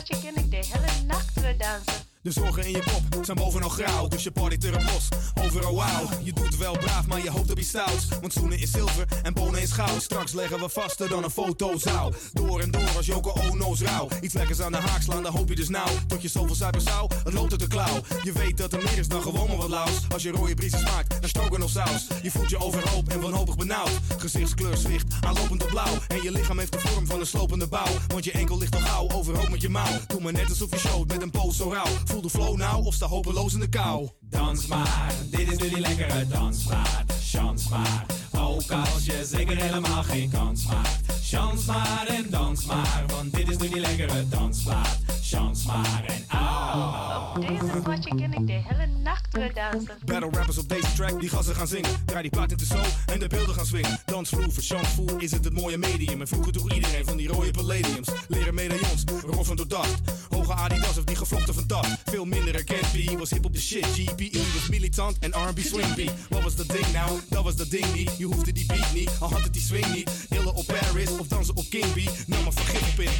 Deze 0.06 0.20
potje 0.20 0.32
ken 0.32 0.44
ik 0.44 0.50
de 0.50 0.56
hele 0.56 1.06
nacht 1.06 1.40
weer 1.40 1.58
dansen. 1.58 1.95
De 2.26 2.32
zorgen 2.32 2.64
in 2.64 2.70
je 2.70 2.82
pop 3.10 3.24
zijn 3.24 3.36
bovenal 3.36 3.68
grauw, 3.68 4.08
dus 4.08 4.22
je 4.22 4.30
partyt 4.30 4.64
er 4.64 4.74
een 4.74 4.84
bos. 4.84 5.08
Overal 5.44 5.74
wauw, 5.74 6.08
je 6.22 6.32
doet 6.32 6.56
wel 6.56 6.78
braaf, 6.78 7.06
maar 7.06 7.22
je 7.22 7.30
hoopt 7.30 7.50
op 7.50 7.58
iets 7.58 7.68
stouts. 7.68 8.08
Want 8.20 8.32
schoenen 8.32 8.58
is 8.58 8.70
zilver 8.70 9.06
en 9.22 9.34
bonen 9.34 9.62
is 9.62 9.72
goud. 9.72 10.02
Straks 10.02 10.32
leggen 10.32 10.60
we 10.60 10.68
vaster 10.68 11.08
dan 11.08 11.24
een 11.24 11.30
fotozaal. 11.30 12.12
Door 12.32 12.60
en 12.60 12.70
door 12.70 12.96
als 12.96 13.06
Joko 13.06 13.32
Ono's 13.50 13.80
rauw. 13.80 14.08
Iets 14.20 14.34
lekkers 14.34 14.60
aan 14.60 14.72
de 14.72 14.78
haak 14.78 15.02
slaan, 15.02 15.22
dan 15.22 15.36
hoop 15.36 15.48
je 15.48 15.54
dus 15.54 15.68
nou. 15.68 15.88
Tot 16.06 16.22
je 16.22 16.28
zoveel 16.28 16.54
suiker 16.54 16.80
zou, 16.80 17.10
het 17.24 17.32
loopt 17.32 17.50
uit 17.50 17.60
de 17.60 17.66
klauw. 17.66 18.00
Je 18.22 18.32
weet 18.32 18.56
dat 18.56 18.72
er 18.72 18.82
meer 18.82 18.98
is 18.98 19.08
dan 19.08 19.22
gewoon 19.22 19.48
maar 19.48 19.56
wat 19.56 19.68
laus. 19.68 20.00
Als 20.12 20.22
je 20.22 20.30
rode 20.30 20.54
briesen 20.54 20.78
smaakt, 20.78 21.20
dan 21.20 21.28
stroken 21.28 21.62
of 21.62 21.70
saus. 21.70 22.06
Je 22.22 22.30
voelt 22.30 22.50
je 22.50 22.58
overhoop 22.58 23.08
en 23.08 23.20
wanhopig 23.20 23.56
benauwd. 23.56 23.90
Gezichtskleur 24.18 24.76
zwicht, 24.76 25.14
aanlopend 25.20 25.62
op 25.62 25.68
blauw. 25.68 25.94
En 26.08 26.22
je 26.22 26.30
lichaam 26.32 26.58
heeft 26.58 26.72
de 26.72 26.78
vorm 26.78 27.06
van 27.06 27.20
een 27.20 27.26
slopende 27.26 27.66
bouw. 27.66 27.92
Want 28.06 28.24
je 28.24 28.32
enkel 28.32 28.58
ligt 28.58 28.74
al 28.74 28.80
gauw, 28.80 29.10
overhoop 29.10 29.48
met 29.48 29.60
je 29.62 29.68
mouw. 29.68 29.92
Doe 30.06 30.20
maar 30.20 30.32
net 30.32 30.48
alsof 30.48 30.70
je 30.70 30.78
showt 30.78 31.08
met 31.08 31.22
een 31.22 31.30
poos 31.30 31.56
zo 31.56 31.70
rauw. 31.70 31.92
Voel 32.16 32.24
de 32.24 32.30
flow 32.30 32.56
nou 32.56 32.84
of 32.84 32.94
sta 32.94 33.06
hopeloos 33.06 33.54
in 33.54 33.60
de 33.60 33.68
kou. 33.68 34.08
Dans 34.20 34.66
maar, 34.66 35.14
dit 35.30 35.52
is 35.52 35.58
nu 35.58 35.68
die 35.68 35.80
lekkere 35.80 36.26
dansmaat. 36.26 37.04
Chans 37.22 37.68
maar, 37.68 38.06
ook 38.38 38.70
als 38.70 39.04
je 39.04 39.24
zeker 39.24 39.56
helemaal 39.56 40.02
geen 40.02 40.30
kans 40.30 40.66
maakt. 40.66 41.12
Chans 41.22 41.64
maar 41.64 42.06
en 42.06 42.26
dans 42.30 42.64
maar, 42.64 43.04
want 43.06 43.34
dit 43.34 43.50
is 43.50 43.56
nu 43.56 43.68
die 43.68 43.80
lekkere 43.80 44.28
dansmaat. 44.28 44.98
Chans 45.30 45.64
maar 45.64 46.04
en 46.06 46.24
au. 46.28 47.36
Op 47.36 47.84
deze 47.84 48.14
ken 48.16 48.32
ik 48.32 48.46
de 48.46 48.52
hele 48.52 48.86
nacht 48.86 49.26
weer 49.30 49.54
dansen. 49.54 49.98
Battle 50.04 50.30
rappers 50.30 50.58
op 50.58 50.68
deze 50.68 50.92
track, 50.94 51.20
die 51.20 51.28
gassen 51.28 51.54
gaan 51.54 51.66
zingen. 51.66 51.90
Draai 52.04 52.22
die 52.22 52.30
plaat 52.30 52.50
in 52.50 52.56
de 52.56 52.64
zo 52.64 52.80
en 53.12 53.18
de 53.18 53.26
beelden 53.26 53.54
gaan 53.54 53.66
swingen. 53.66 53.98
Dansvloer, 54.04 54.52
verchansvoer 54.52 55.22
is 55.22 55.30
het 55.30 55.44
het 55.44 55.52
mooie 55.52 55.78
medium. 55.78 56.20
En 56.20 56.28
vroeger 56.28 56.52
droeg 56.52 56.72
iedereen 56.72 57.04
van 57.04 57.16
die 57.16 57.28
rode 57.28 57.50
palladiums. 57.50 58.08
Leren 58.28 58.54
medaillons, 58.54 59.04
roffen 59.26 59.56
door 59.56 59.68
dacht. 59.68 60.00
Hoge 60.28 60.52
Adidas 60.52 60.98
of 60.98 61.04
die 61.04 61.16
gevlochten 61.16 61.54
van 61.54 61.64
dat. 61.66 61.86
Veel 62.04 62.24
minder 62.24 62.54
herkend, 62.54 62.92
B 62.92 63.18
was 63.18 63.30
hip 63.30 63.44
op 63.44 63.52
de 63.52 63.60
shit. 63.60 63.86
GPE 63.86 64.42
was 64.54 64.68
militant 64.68 65.18
en 65.18 65.30
R&B 65.30 65.58
swing 65.58 65.94
beat. 65.94 66.12
Wat 66.28 66.42
was 66.42 66.54
dat 66.54 66.68
ding 66.68 66.92
nou? 66.92 67.20
Dat 67.28 67.44
was 67.44 67.56
dat 67.56 67.70
ding 67.70 67.94
niet. 67.94 68.16
Je 68.18 68.24
hoefde 68.24 68.52
die 68.52 68.66
beat 68.66 68.92
niet, 68.92 69.10
al 69.20 69.30
had 69.30 69.42
het 69.42 69.52
die 69.52 69.62
swing 69.62 69.94
niet. 69.94 70.26
Illen 70.28 70.54
op 70.54 70.66
Paris 70.66 71.18
of 71.18 71.26
dansen 71.26 71.56
op 71.56 71.64
King 71.70 71.92
B. 71.92 72.26
Nam 72.26 72.42
maar 72.42 72.52
vergif 72.52 72.92
op 72.92 73.00
in. 73.00 73.10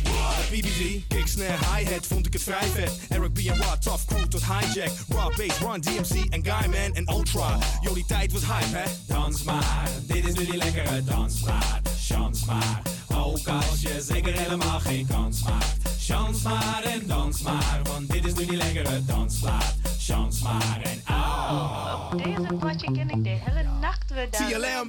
BBG, 0.51 1.07
kick, 1.09 1.27
snare, 1.27 1.77
hi-hat, 1.77 1.96
vond 2.05 2.27
ik 2.27 2.33
het 2.33 2.43
vrij 2.43 2.67
vet. 2.67 2.99
Eric 3.09 3.33
B 3.33 3.39
en 3.39 3.57
Rod, 3.57 3.83
tough 3.83 4.05
crew 4.07 4.25
tot 4.25 4.43
hijack. 4.45 4.91
Raw 5.09 5.37
bass, 5.37 5.59
Run 5.59 5.81
DMC 5.81 6.33
en 6.33 6.45
Guyman 6.45 6.95
en 6.95 7.11
Ultra. 7.11 7.59
Die 7.95 8.05
tijd 8.07 8.33
was 8.33 8.43
hype, 8.43 8.77
hè? 8.77 8.85
Dans 9.07 9.43
maar, 9.43 9.89
dit 10.07 10.27
is 10.29 10.35
nu 10.35 10.45
die 10.45 10.57
lekkere 10.57 11.05
dansplaat. 11.05 11.81
Chans 12.07 12.45
maar, 12.45 12.83
ook 13.15 13.49
als 13.49 13.81
je 13.81 14.01
zeker 14.03 14.33
helemaal 14.39 14.81
geen 14.81 15.07
kans 15.07 15.43
maakt. 15.43 15.75
Chans 15.99 16.43
maar 16.43 16.83
en 16.85 17.07
dans 17.07 17.43
maar, 17.43 17.81
want 17.83 18.11
dit 18.11 18.25
is 18.27 18.35
nu 18.35 18.47
die 18.47 18.57
lekkere 18.57 19.05
dansplaat. 19.05 19.75
Chans 19.99 20.43
maar 20.43 20.81
en 20.83 21.03
au. 21.05 22.13
Op 22.13 22.23
deze 22.23 22.55
potje 22.55 22.93
ken 22.93 23.11
ik 23.11 23.25
de 23.25 23.39
hele 23.45 23.69
nacht 23.81 24.11
weer 24.11 24.29
dansen. 24.31 24.61
TLM. 24.61 24.87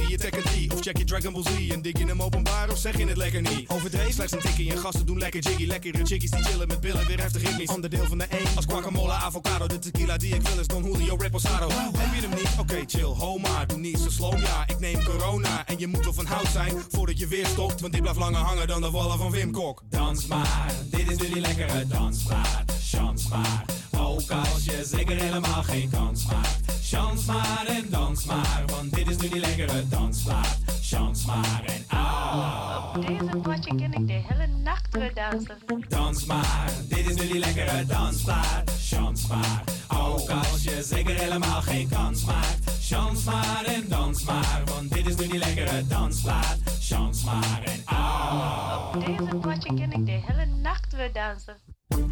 Je 0.00 0.16
Tekken 0.18 0.42
3 0.42 0.72
of 0.72 0.80
check 0.80 0.96
je 0.96 1.04
Dragon 1.04 1.32
Ball 1.32 1.42
Z? 1.42 1.70
En 1.70 1.82
dik 1.82 1.98
je 1.98 2.06
hem 2.06 2.22
openbaar 2.22 2.70
of 2.70 2.78
zeg 2.78 2.98
je 2.98 3.06
het 3.06 3.16
lekker 3.16 3.40
niet? 3.40 3.68
Overdreven 3.68 4.12
slechts 4.12 4.32
een 4.32 4.38
tikkie 4.38 4.70
en 4.70 4.78
gasten 4.78 5.06
doen 5.06 5.18
lekker 5.18 5.40
jiggy. 5.40 5.66
Lekkere 5.66 6.06
chickies 6.06 6.30
die 6.30 6.42
chillen 6.42 6.68
met 6.68 6.80
billen, 6.80 7.06
weer 7.06 7.20
heftig 7.20 7.42
ritmisch. 7.42 7.68
Onderdeel 7.68 8.04
van 8.04 8.18
de 8.18 8.24
één 8.24 8.56
als 8.56 8.64
guacamole, 8.64 9.12
avocado. 9.12 9.66
De 9.66 9.78
tequila 9.78 10.16
die 10.16 10.34
ik 10.34 10.42
wil 10.42 10.58
is 10.58 10.66
Don 10.66 10.82
Julio 10.82 11.16
Reposado. 11.16 11.68
Heb 11.70 12.14
je 12.14 12.20
hem 12.20 12.30
niet? 12.30 12.48
Oké, 12.58 12.82
chill, 12.86 13.02
ho 13.18 13.38
maar. 13.38 13.66
Doe 13.66 13.78
niet 13.78 13.98
zo 13.98 14.10
slow, 14.10 14.38
ja. 14.38 14.64
Ik 14.66 14.80
neem 14.80 15.04
corona 15.04 15.66
en 15.66 15.78
je 15.78 15.86
moet 15.86 16.04
wel 16.04 16.12
van 16.12 16.26
hout 16.26 16.48
zijn 16.52 16.72
voordat 16.88 17.18
je 17.18 17.26
weer 17.26 17.46
stopt. 17.46 17.80
Want 17.80 17.92
dit 17.92 18.02
blijft 18.02 18.18
langer 18.18 18.40
hangen 18.40 18.66
dan 18.66 18.80
de 18.80 18.90
wallen 18.90 19.18
van 19.18 19.30
Wim 19.30 19.52
Kok. 19.52 19.82
Dans 19.88 20.26
maar, 20.26 20.72
dit 20.90 21.10
is 21.10 21.16
nu 21.18 21.32
die 21.32 21.40
lekkere 21.40 21.86
dansplaat. 21.86 22.72
Chans 22.82 23.28
maar, 23.28 23.64
ook 23.98 24.30
als 24.30 24.64
je 24.64 24.84
zeker 24.84 25.20
helemaal 25.20 25.62
geen 25.62 25.90
kans 25.90 26.26
maakt. 26.26 26.73
Chans 26.86 27.24
maar 27.24 27.64
en 27.66 27.90
dans 27.90 28.24
maar, 28.24 28.62
want 28.66 28.94
dit 28.94 29.08
is 29.08 29.16
nu 29.16 29.28
die 29.28 29.40
lekkere 29.40 29.88
dansplaat. 29.88 30.58
Chans 30.82 31.24
maar 31.24 31.62
en 31.64 31.84
au. 31.98 32.96
Op 32.96 33.06
deze 33.06 33.36
potje 33.42 33.74
ken 33.74 33.92
ik 33.92 34.06
de 34.06 34.12
hele 34.12 34.46
nacht 34.46 34.88
weer 34.90 35.14
dansen. 35.14 35.56
Dans 35.88 36.24
maar, 36.24 36.70
dit 36.88 37.10
is 37.10 37.14
nu 37.14 37.28
die 37.28 37.38
lekkere 37.38 37.86
dansplaat. 37.86 38.70
Chans 38.80 39.26
maar, 39.26 39.62
ook 39.88 40.30
als 40.30 40.62
je 40.62 40.82
zeker 40.82 41.14
helemaal 41.14 41.62
geen 41.62 41.88
kans 41.88 42.24
maakt. 42.24 42.70
Chans 42.80 43.24
maar 43.24 43.64
en 43.64 43.88
dans 43.88 44.24
maar, 44.24 44.62
want 44.64 44.92
dit 44.92 45.06
is 45.06 45.16
nu 45.16 45.28
die 45.28 45.38
lekkere 45.38 45.86
dansplaat. 45.86 46.73
Chans 46.88 47.24
maar 47.24 47.62
en 47.64 47.82
au. 47.84 48.94
Op 48.94 49.06
deze 49.06 49.36
potje 49.36 49.74
ken 49.74 49.92
ik 49.92 50.06
de 50.06 50.20
hele 50.26 50.46
nacht 50.46 50.96
weer 50.96 51.12
dansen. 51.12 51.56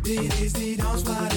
Dit 0.03 0.40
is 0.40 0.53
die 0.53 0.77
dansplaat 0.77 1.32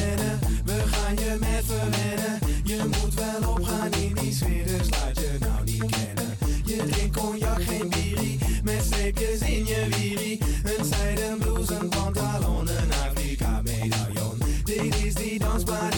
we 0.66 0.84
gaan 0.86 1.16
je 1.16 1.38
met 1.40 1.66
verwennen. 1.66 2.40
Je 2.64 2.84
moet 2.84 3.14
wel 3.14 3.49
opgaan 3.49 3.91
in 3.91 4.14
die 4.14 4.34
sfeer, 4.34 4.66
dus 4.66 4.90
laat 4.90 5.20
je 5.20 5.38
nou 5.40 5.64
niet 5.64 5.86
kennen. 5.86 6.38
Je 6.66 6.86
drinkt 6.91 7.18
cognac, 7.18 7.62
geen 7.62 7.90
bierie, 7.90 8.40
met 8.64 8.84
streepjes 8.84 9.40
in 9.40 9.66
je 9.66 9.88
wierie. 9.90 10.41
Een 10.64 10.86
zijden 10.86 11.38
blouse, 11.38 11.76
een 11.76 11.90
pantalon, 11.90 12.68
een 12.68 12.91
Afrika 13.10 13.62
medaillon. 13.62 14.38
Dit 14.64 15.03
is 15.03 15.14
die 15.14 15.40
dansplaat 15.40 15.95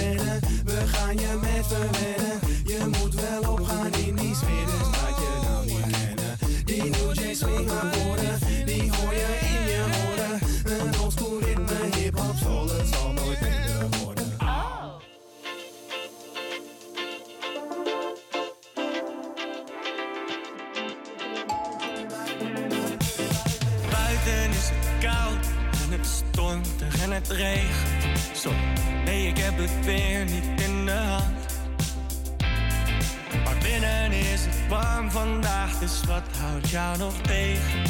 we 0.66 0.84
gaan 0.86 1.18
je 1.18 1.40
met 1.42 1.68
verwennen. 1.68 2.40
Je 2.64 2.98
moet 3.00 3.14
wel 3.14 3.52
opgaan 3.52 3.94
in 3.94 4.16
die 4.16 4.36
sfeer, 4.36 4.66
dus 4.66 4.97
Die 6.78 6.92
New 6.92 7.14
J 7.14 7.34
swing 7.34 7.72
akkoorden, 7.72 8.40
die 8.66 8.92
hoor 8.92 9.14
je 9.14 9.38
in 9.42 9.64
je 9.68 9.86
woorden. 9.98 10.40
Een 10.80 11.00
oldschool 11.00 11.40
ritme, 11.40 11.98
hip-hop, 11.98 12.36
soul, 12.44 12.70
het 12.70 12.88
zal 12.88 13.12
nooit 13.12 13.42
minder 13.42 13.88
worden. 14.04 14.38
Buiten 23.92 24.50
is 24.50 24.70
het 24.72 25.10
koud 25.10 25.46
en 25.84 25.92
het 25.98 26.06
stormt 26.06 26.84
en 27.02 27.12
het 27.12 27.30
regent. 27.30 28.38
Zo, 28.38 28.52
nee, 29.06 29.28
ik 29.28 29.38
heb 29.38 29.58
het 29.58 29.86
weer 29.86 30.26
niet 30.26 30.62
in 30.62 30.86
de 30.86 30.92
hand. 30.92 31.37
Binnen 33.80 34.12
is 34.12 34.46
het 34.46 34.68
warm 34.68 35.12
vandaag, 35.12 35.80
dus 35.80 36.04
wat 36.08 36.24
houdt 36.40 36.70
jou 36.70 36.98
nog 36.98 37.14
tegen? 37.22 37.82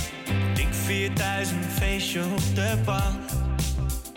Ik 0.55 0.67
vier 0.71 1.13
thuis 1.13 1.49
feestje 1.77 2.23
op 2.23 2.55
de 2.55 2.77
bank. 2.85 3.29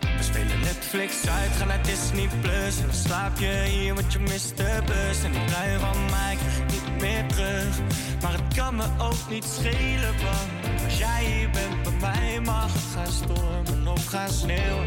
We 0.01 0.23
spelen 0.23 0.61
Netflix 0.61 1.29
uit, 1.29 1.51
gaan 1.57 1.67
naar 1.67 1.83
Disney 1.83 2.29
Plus. 2.41 2.79
En 2.81 2.87
dan 2.87 2.95
slaap 2.95 3.39
je 3.39 3.65
hier, 3.69 3.95
want 3.95 4.13
je 4.13 4.19
mist 4.19 4.57
de 4.57 4.83
bus. 4.87 5.23
En 5.25 5.33
die 5.33 5.45
trui 5.45 5.79
van 5.79 6.05
mij 6.11 6.37
krijg 6.37 6.71
niet 6.71 7.01
meer 7.01 7.27
terug. 7.27 7.79
Maar 8.23 8.33
het 8.33 8.55
kan 8.55 8.77
me 8.77 8.87
ook 8.99 9.31
niet 9.31 9.45
schelen, 9.45 10.15
want 10.23 10.85
als 10.85 10.99
jij 10.99 11.25
hier 11.25 11.51
bent 11.51 11.83
bij 11.83 11.93
mij, 12.01 12.41
mag 12.41 12.73
het 12.73 12.83
gaan 12.95 13.13
stormen 13.13 13.89
of 13.93 14.07
gaan 14.07 14.31
sneeuwen. 14.31 14.87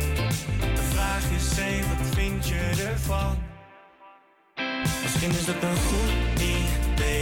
De 0.60 0.84
vraag 0.94 1.24
is, 1.38 1.58
hé, 1.58 1.80
wat 1.88 2.16
vind 2.16 2.48
je 2.48 2.90
ervan? 2.92 3.52
Misschien 5.04 5.32
is 5.32 5.48
het 5.48 5.64
een 5.64 5.76
goed 5.76 6.12
idee, 6.34 6.53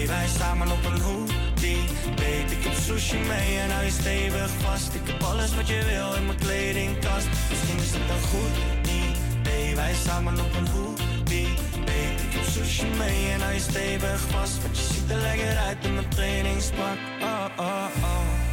wij 0.07 0.27
samen 0.38 0.72
op 0.72 0.85
een 0.85 0.99
hoodie. 0.99 1.84
Weet 2.15 2.52
ik 2.52 2.64
heb 2.64 2.73
sushi 2.73 3.18
mee 3.18 3.60
en 3.60 3.72
hou 3.72 3.85
je 3.85 3.91
stevig 3.91 4.49
vast. 4.61 4.93
Ik 4.93 5.02
heb 5.07 5.23
alles 5.23 5.56
wat 5.56 5.68
je 5.68 5.84
wil 5.84 6.14
in 6.14 6.26
mijn 6.26 6.38
kledingkast. 6.38 7.27
Misschien 7.49 7.77
is 7.77 7.91
het 7.91 8.10
een 8.10 8.27
goed 8.31 8.56
idee, 8.80 9.76
wij 9.76 9.93
samen 9.93 10.39
op 10.39 10.53
een 10.56 10.68
hoodie. 10.68 11.48
Weet 11.85 12.22
ik 12.22 12.34
heb 12.34 12.43
sushi 12.43 12.88
mee 12.98 13.31
en 13.31 13.41
hou 13.41 13.53
je 13.53 13.60
stevig 13.60 14.19
vast. 14.19 14.61
Want 14.61 14.77
je 14.77 14.84
ziet 14.93 15.11
er 15.11 15.22
lekker 15.22 15.57
uit 15.57 15.77
in 15.81 15.93
mijn 15.93 16.10
trainingspak. 16.10 16.98
Oh, 17.22 17.45
oh, 17.57 17.85
oh. 18.02 18.52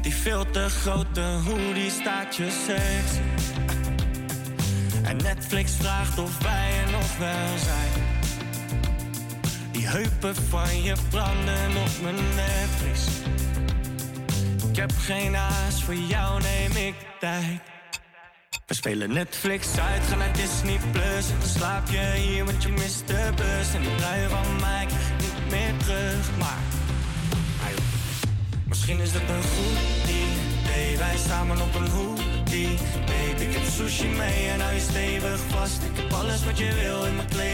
Die 0.00 0.14
veel 0.14 0.50
te 0.50 0.68
grote 0.68 1.20
hoodie 1.20 1.90
staat 1.90 2.36
je 2.36 2.50
seks. 2.66 3.18
En 5.02 5.16
Netflix 5.16 5.72
vraagt 5.72 6.18
of 6.18 6.38
wij 6.42 6.70
er 6.84 6.90
nog 6.90 7.16
wel 7.18 7.58
zijn. 7.58 8.19
Die 9.80 9.88
heupen 9.88 10.34
van 10.34 10.82
je 10.82 10.94
branden 11.10 11.76
op 11.76 12.02
mijn 12.02 12.14
Netflix. 12.14 13.06
Ik 14.70 14.76
heb 14.76 14.92
geen 14.98 15.34
haast, 15.34 15.82
voor 15.82 15.94
jou 15.94 16.42
neem 16.42 16.86
ik 16.86 16.94
tijd. 17.20 17.60
We 18.66 18.74
spelen 18.74 19.12
Netflix 19.12 19.78
uit, 19.78 20.02
gaan 20.08 20.18
naar 20.18 20.32
Disney 20.32 20.78
Plus. 20.92 21.28
Dan 21.28 21.48
slaap 21.48 21.88
je 21.88 22.12
hier, 22.16 22.44
want 22.44 22.62
je 22.62 22.68
mist 22.68 23.06
de 23.06 23.30
bus. 23.36 23.74
En 23.74 23.80
die 23.82 23.94
trui 23.94 24.28
van 24.28 24.60
mij 24.60 24.86
niet 25.18 25.50
meer 25.50 25.76
terug. 25.84 26.30
Maar, 26.38 26.58
misschien 28.64 29.00
is 29.00 29.12
het 29.12 29.28
een 29.28 29.42
goed 29.42 30.08
idee. 30.08 30.96
Wij 30.98 31.16
samen 31.28 31.60
op 31.60 31.74
een 31.74 31.88
hoodie. 31.88 32.78
Baby, 33.06 33.42
ik 33.42 33.52
heb 33.52 33.62
sushi 33.76 34.08
mee 34.08 34.48
en 34.48 34.60
hou 34.60 34.74
je 34.74 34.80
stevig 34.80 35.40
vast. 35.48 35.82
Ik 35.82 35.96
heb 36.02 36.12
alles 36.12 36.44
wat 36.44 36.58
je 36.58 36.74
wil 36.74 37.04
in 37.04 37.16
mijn 37.16 37.28
kledingkast. 37.28 37.49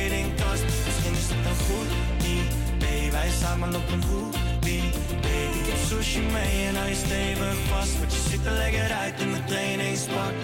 Samen 3.58 3.76
op 3.76 3.92
een 3.92 4.02
hoodie. 4.02 4.82
Baby, 5.20 5.58
ik 5.58 5.66
heb 5.66 5.76
sushi 5.86 6.20
mee 6.20 6.66
en 6.66 6.74
hou 6.74 6.88
je 6.88 6.94
stevig 6.94 7.56
vast. 7.68 7.98
Want 7.98 8.12
je 8.12 8.20
ziet 8.30 8.46
er 8.46 8.52
lekker 8.52 8.92
uit 8.92 9.20
in 9.20 9.30
mijn 9.30 9.44
trainingspak. 9.44 10.34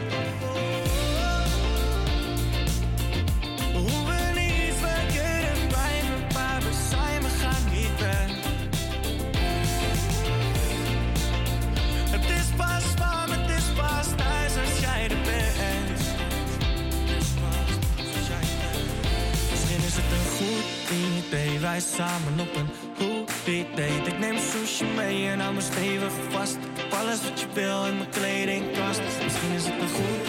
day 21.32 21.60
Wij 21.60 21.80
samen 21.80 22.40
op 22.40 22.54
een 22.56 22.68
hoodie 22.98 23.66
date. 23.74 24.10
Ik 24.10 24.18
neem 24.18 24.38
sushi 24.38 24.84
mee 24.96 25.28
en 25.28 25.40
hou 25.40 25.54
me 25.54 25.60
stevig 25.60 26.12
vast. 26.30 26.58
Alles 26.90 27.22
wat 27.22 27.40
je 27.40 27.46
wil 27.52 27.84
in 27.84 27.96
mijn 27.96 28.08
kledingkast. 28.08 29.00
Misschien 29.22 29.52
is 29.54 29.64
het 29.64 29.80
een 29.80 29.88
goed 29.88 30.26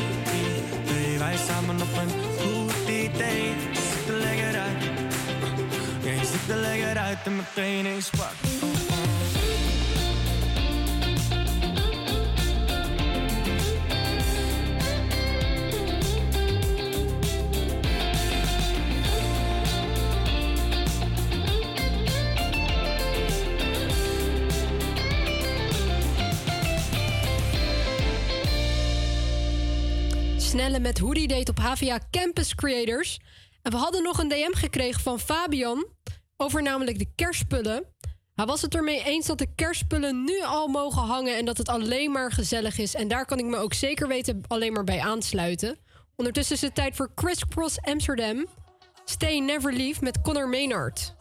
idee. 0.88 1.18
Wij 1.18 1.38
samen 1.48 1.76
op 1.82 1.98
een 2.02 2.12
hoodie 2.40 3.10
date. 3.12 3.56
Je 3.74 3.84
ziet 3.92 4.10
er 4.10 4.20
lekker 4.20 4.60
uit. 4.62 4.84
Ja, 6.04 6.12
je 6.12 6.26
ziet 6.26 6.50
er 6.50 6.58
lekker 6.58 6.98
uit 6.98 7.18
in 7.26 7.36
mijn 7.36 7.48
trainingspak. 7.54 8.34
Met 30.64 31.00
Hoodie 31.00 31.28
Date 31.28 31.52
op 31.52 31.60
HVA 31.60 32.00
Campus 32.12 32.56
Creators. 32.56 33.20
En 33.62 33.72
we 33.72 33.78
hadden 33.78 34.04
nog 34.04 34.20
een 34.20 34.28
DM 34.28 34.54
gekregen 34.54 35.02
van 35.02 35.20
Fabian 35.20 35.86
over 36.38 36.62
namelijk 36.62 37.00
de 37.00 37.08
kerstpullen. 37.16 37.86
Hij 38.36 38.46
was 38.46 38.62
het 38.62 38.76
ermee 38.76 39.04
eens 39.04 39.26
dat 39.26 39.38
de 39.38 39.56
kerstpullen 39.56 40.24
nu 40.24 40.42
al 40.42 40.68
mogen 40.68 41.02
hangen 41.02 41.38
en 41.38 41.46
dat 41.46 41.58
het 41.58 41.70
alleen 41.70 42.12
maar 42.12 42.32
gezellig 42.32 42.78
is. 42.78 42.96
En 42.96 43.08
daar 43.08 43.26
kan 43.26 43.40
ik 43.40 43.46
me 43.46 43.58
ook 43.58 43.74
zeker 43.74 44.08
weten 44.08 44.42
alleen 44.48 44.74
maar 44.74 44.84
bij 44.84 45.00
aansluiten. 45.00 45.78
Ondertussen 46.16 46.56
is 46.56 46.62
het 46.62 46.76
tijd 46.76 46.96
voor 46.96 47.12
Crisscross 47.16 47.82
Amsterdam. 47.82 48.46
Stay 49.06 49.40
Never 49.40 49.74
Leave 49.74 50.04
met 50.04 50.22
Connor 50.22 50.50
Maynard. 50.50 51.16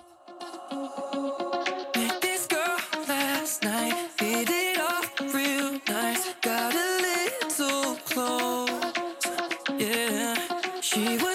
close 8.15 8.52
She 10.93 11.17
was 11.17 11.32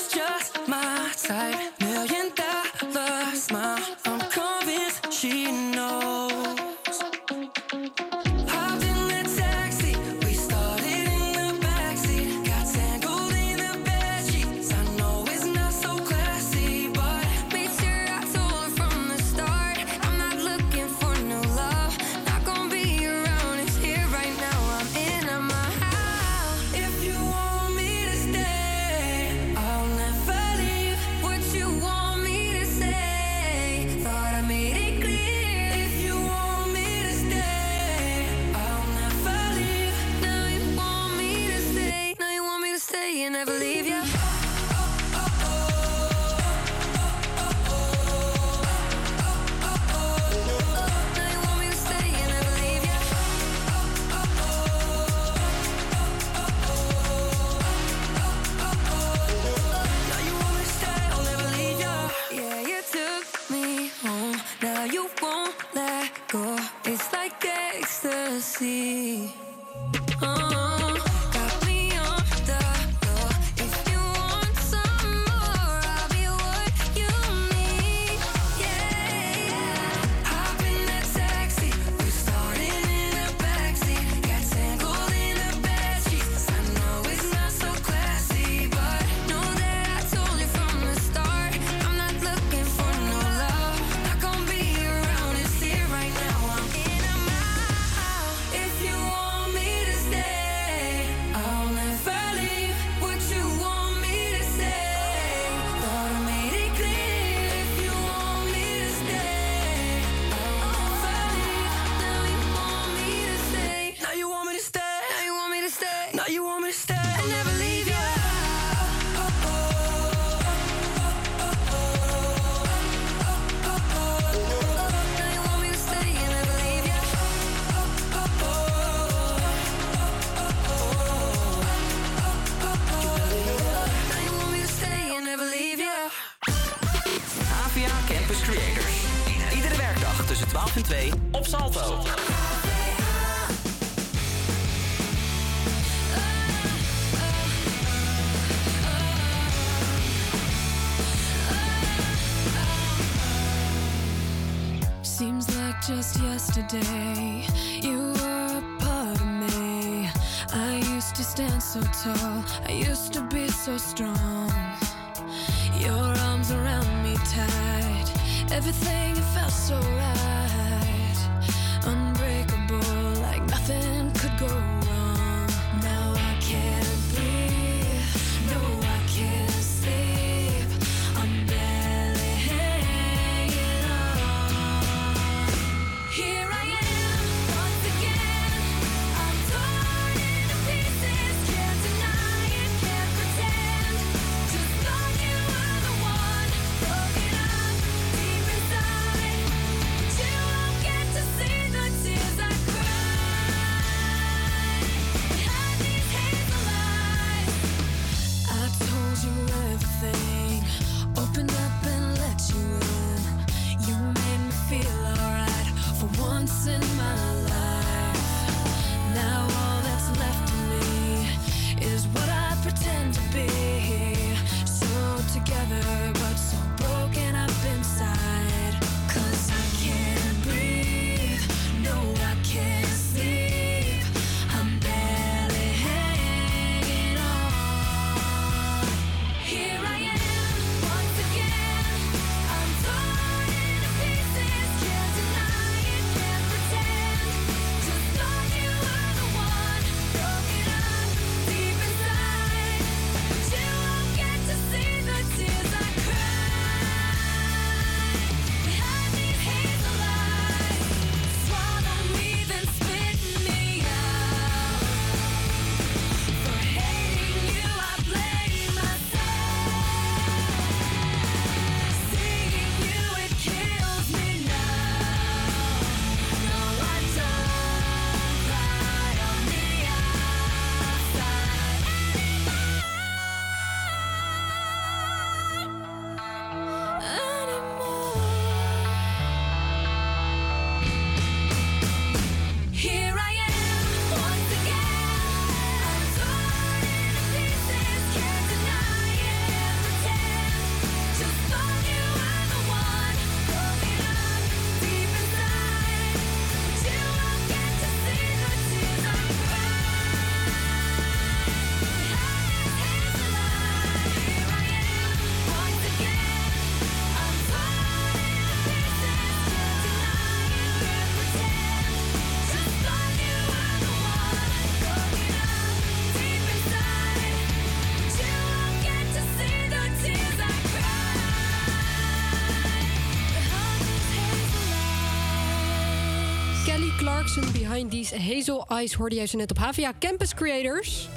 90s. 337.77 338.27
Hazel 338.27 338.67
Ice 338.81 338.97
hoorde 338.97 339.15
jij 339.15 339.27
ze 339.27 339.35
net 339.35 339.51
op 339.51 339.57
Havia 339.57 339.93
Campus 339.99 340.33
Creators. 340.33 341.07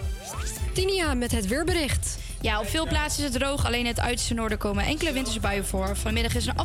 Tinia 0.75 1.15
met 1.15 1.33
het 1.33 1.47
weerbericht. 1.47 2.19
Ja, 2.41 2.61
op 2.61 2.69
veel 2.69 2.87
plaatsen 2.87 3.25
is 3.25 3.35
het 3.35 3.43
droog. 3.43 3.67
Alleen 3.67 3.81
in 3.81 3.87
het 3.87 4.01
uiterste 4.01 4.35
noorden 4.35 4.59
komen 4.59 4.85
enkele 4.85 5.13
winterse 5.13 5.41
buien 5.41 5.67
voor. 5.67 5.97
Vanmiddag 5.97 6.35
is 6.35 6.47
een 6.47 6.57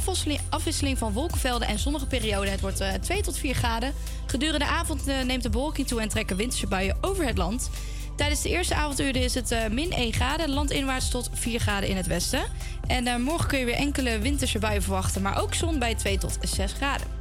afwisseling, 0.49 0.97
van 0.97 1.13
wolkenvelden 1.13 1.67
en 1.67 1.79
zonnige 1.79 2.07
perioden. 2.07 2.51
Het 2.51 2.61
wordt 2.61 2.79
eh, 2.79 2.93
uh, 2.93 2.99
2 2.99 3.21
tot 3.21 3.37
4 3.37 3.55
graden. 3.55 3.93
Gedurende 4.25 4.65
de 4.65 4.71
avond 4.71 5.07
eh, 5.07 5.21
neemt 5.21 5.43
de 5.43 5.49
bewolking 5.49 5.87
toe 5.87 6.01
en 6.01 6.09
trekken 6.09 6.37
winterse 6.37 6.67
buien 6.67 6.97
over 7.01 7.25
het 7.25 7.37
land. 7.37 7.69
Tijdens 8.15 8.41
de 8.41 8.49
eerste 8.49 8.75
avonduren 8.75 9.21
is 9.21 9.33
het 9.33 9.51
eh, 9.51 9.67
min 9.67 9.91
1 9.91 10.13
graden, 10.13 10.49
landinwaarts 10.49 11.09
tot 11.09 11.29
4 11.33 11.59
graden 11.59 11.89
in 11.89 11.97
het 11.97 12.07
westen. 12.07 12.43
En 12.87 13.21
morgen 13.21 13.47
kun 13.47 13.59
je 13.59 13.65
weer 13.65 13.75
enkele 13.75 14.19
winterse 14.19 14.59
buien 14.59 14.81
verwachten, 14.81 15.21
maar 15.21 15.41
ook 15.41 15.53
zon 15.53 15.79
bij 15.79 15.95
2 15.95 16.17
tot 16.17 16.37
6 16.41 16.73
graden. 16.73 17.14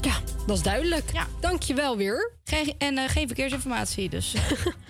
Ja, 0.00 0.20
dat 0.46 0.56
is 0.56 0.62
duidelijk. 0.62 1.12
Ja. 1.12 1.26
Dankjewel 1.40 1.96
weer. 1.96 2.32
Geen, 2.44 2.74
en 2.78 2.98
eh, 2.98 3.08
geen 3.08 3.26
verkeersinformatie, 3.26 4.08
dus. 4.08 4.34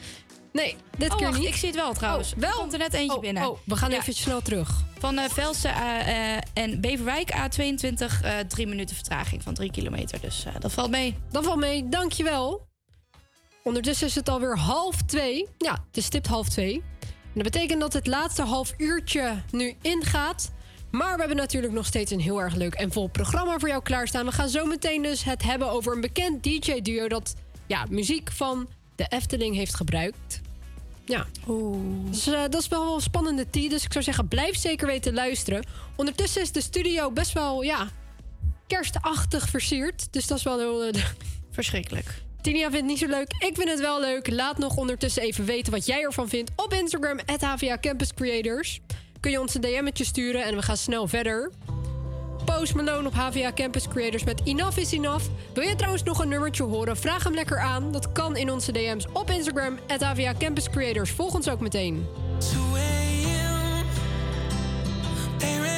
nee, 0.53 0.77
dit 0.99 1.11
oh, 1.11 1.17
keer 1.17 1.27
wacht, 1.27 1.39
niet. 1.39 1.49
Ik 1.49 1.55
zie 1.55 1.69
het 1.69 1.77
wel 1.77 1.93
trouwens. 1.95 2.33
Oh, 2.33 2.39
wel? 2.39 2.51
Er 2.51 2.57
komt 2.57 2.73
er 2.73 2.79
net 2.79 2.95
eentje 2.95 3.17
Oh, 3.17 3.21
binnen. 3.21 3.49
oh, 3.51 3.59
we 3.65 3.77
gaan 3.77 3.91
even 3.91 4.15
snel 4.15 4.41
terug. 4.41 4.71
Van 4.99 5.19
eh 5.19 5.29
Velsen 5.31 5.75
eh, 5.75 6.37
en 6.55 6.81
Beverwijk 6.81 7.33
A22, 7.33 8.23
eh 8.23 8.39
drie 8.49 8.67
minuten 8.67 8.97
vertraging 8.97 9.43
van 9.43 9.55
3 9.55 9.71
kilometer. 9.71 10.21
Dus 10.21 10.45
dat 10.59 10.73
valt 10.73 10.91
mee. 10.91 11.19
Dat 11.31 11.45
valt 11.45 11.59
mee, 11.59 11.89
dankjewel. 11.89 12.67
Ondertussen 13.63 14.07
is 14.07 14.15
het 14.15 14.29
alweer 14.29 14.59
half 14.59 15.03
twee. 15.03 15.49
Ja, 15.59 15.73
het 15.73 15.97
is 15.97 16.05
stipt 16.05 16.27
half 16.27 16.49
twee. 16.49 16.83
En 17.01 17.45
dat 17.45 17.53
betekent 17.53 17.81
dat 17.81 17.93
het 17.93 18.07
laatste 18.07 18.43
half 18.43 18.73
uurtje 18.77 19.43
nu 19.51 19.75
ingaat. 19.83 20.51
Maar 20.91 21.13
we 21.13 21.19
hebben 21.19 21.37
natuurlijk 21.37 21.73
nog 21.73 21.87
steeds 21.87 22.11
een 22.11 22.21
heel 22.21 22.41
erg 22.41 22.55
leuk 22.55 22.75
en 22.75 22.93
vol 22.93 23.09
programma 23.09 23.59
voor 23.59 23.69
jou 23.69 23.83
klaarstaan. 23.83 24.25
We 24.27 24.33
gaan 24.33 24.49
zo 24.49 24.65
meteen 24.65 25.03
dus 25.03 25.25
het 25.25 25.43
hebben 25.43 25.71
over 25.71 25.95
een 25.95 26.01
bekend 26.01 26.43
DJ-duo... 26.43 27.09
dat 27.09 27.35
ja, 27.67 27.87
muziek 27.91 28.33
van 28.33 28.69
de 28.97 29.07
Efteling 29.09 29.55
heeft 29.55 29.75
gebruikt. 29.75 30.41
Ja. 31.05 31.27
Dus 32.11 32.27
eh, 32.27 32.41
dat 32.41 32.61
is 32.61 32.69
wel 32.69 32.95
een 32.95 33.01
spannende 33.01 33.51
tea. 33.51 33.69
Dus 33.69 33.85
ik 33.85 33.93
zou 33.93 34.05
zeggen, 34.05 34.29
blijf 34.29 34.57
zeker 34.57 34.87
weten 34.87 35.15
luisteren. 35.15 35.67
Ondertussen 35.97 36.43
is 36.43 36.53
de 36.53 36.61
studio 36.61 37.11
best 37.11 37.33
wel, 37.33 37.63
ja, 37.63 37.89
kerstachtig 38.67 39.49
versierd. 39.49 40.13
Dus 40.13 40.27
dat 40.27 40.39
is 40.39 40.45
wel 40.45 40.59
heel... 40.59 40.85
eh, 40.85 41.05
Verschrikkelijk. 41.51 42.23
Tinia 42.41 42.71
vindt 42.71 42.77
het 42.77 42.87
niet 42.87 42.99
zo 42.99 43.07
leuk. 43.07 43.33
Ik 43.39 43.57
vind 43.57 43.69
het 43.69 43.81
wel 43.81 44.01
leuk. 44.01 44.31
Laat 44.31 44.59
nog 44.59 44.77
ondertussen 44.77 45.23
even 45.23 45.45
weten 45.45 45.73
wat 45.73 45.87
jij 45.87 46.03
ervan 46.03 46.29
vindt 46.29 46.51
op 46.57 46.73
Instagram, 46.73 47.19
HVA 47.41 47.79
Campus 47.81 48.15
Creators. 48.15 48.81
Kun 49.21 49.31
je 49.31 49.41
ons 49.41 49.55
een 49.55 49.61
DM'tje 49.61 50.05
sturen 50.05 50.45
en 50.45 50.55
we 50.57 50.63
gaan 50.63 50.77
snel 50.77 51.09
verder. 51.09 51.51
Post 52.45 52.75
Malone 52.75 53.07
op 53.07 53.15
HVA 53.15 53.53
Campus 53.53 53.89
Creators 53.89 54.25
met 54.25 54.41
Enough 54.45 54.79
is 54.79 54.93
Enough. 54.93 55.25
Wil 55.55 55.63
je 55.63 55.75
trouwens 55.75 56.03
nog 56.03 56.23
een 56.23 56.29
nummertje 56.29 56.63
horen? 56.63 56.97
Vraag 56.97 57.25
hem 57.25 57.35
lekker 57.35 57.59
aan. 57.59 57.93
Dat 57.93 58.13
kan 58.13 58.37
in 58.37 58.51
onze 58.51 58.73
DM's 58.73 59.07
op 59.13 59.31
Instagram, 59.31 59.79
HVA 59.99 60.35
Campus 60.39 60.71
Creators. 60.71 61.11
Volg 61.11 61.35
ons 61.35 61.49
ook 61.49 61.61
meteen. 61.61 62.07
2 62.39 62.63
a.m. 65.41 65.78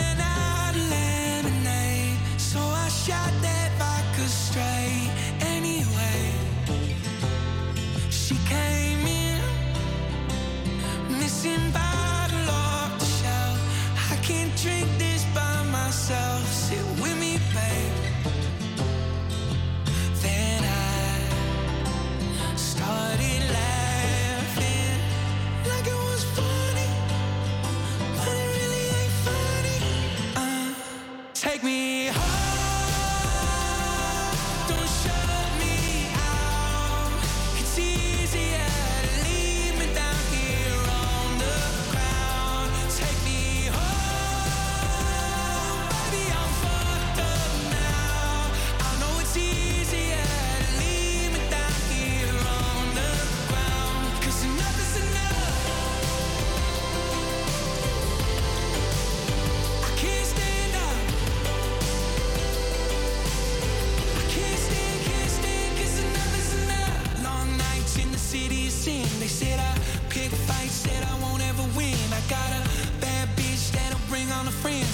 take 31.60 31.64
me. 31.64 32.06
home, 32.06 32.29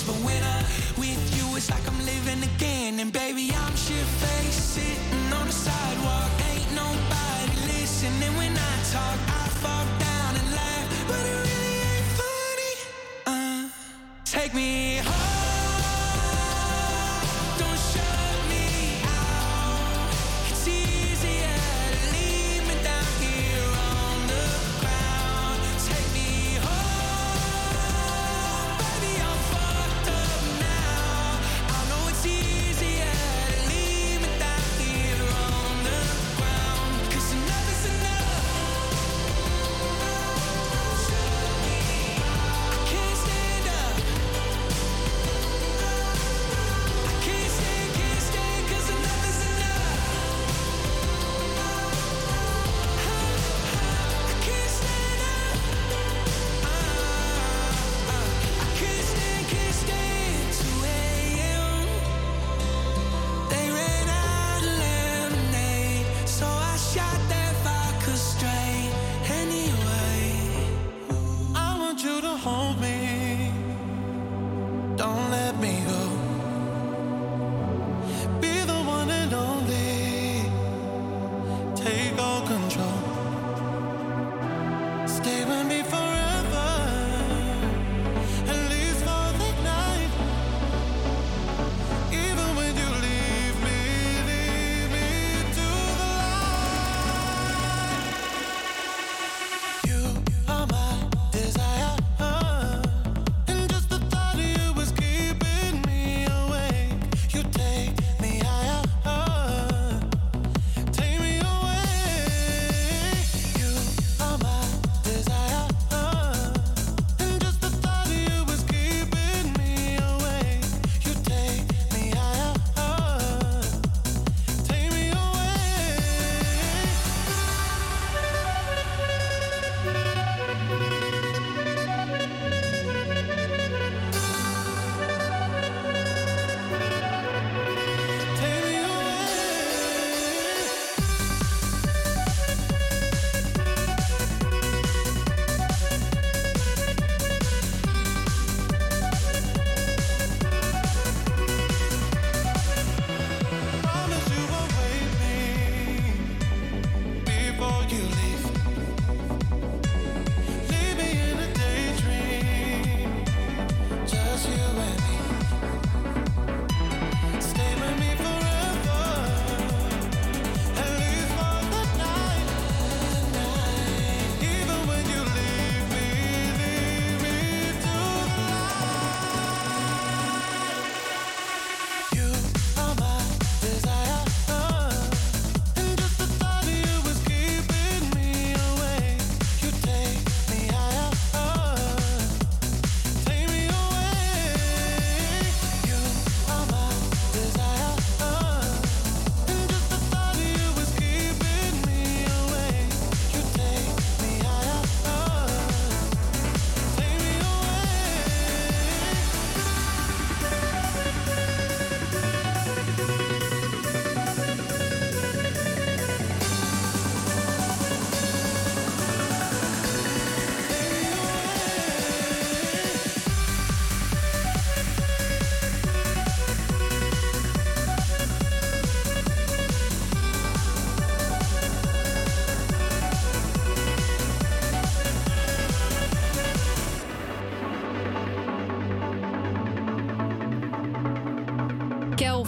But 0.07 0.15
when 0.23 0.41
I'm 0.41 0.45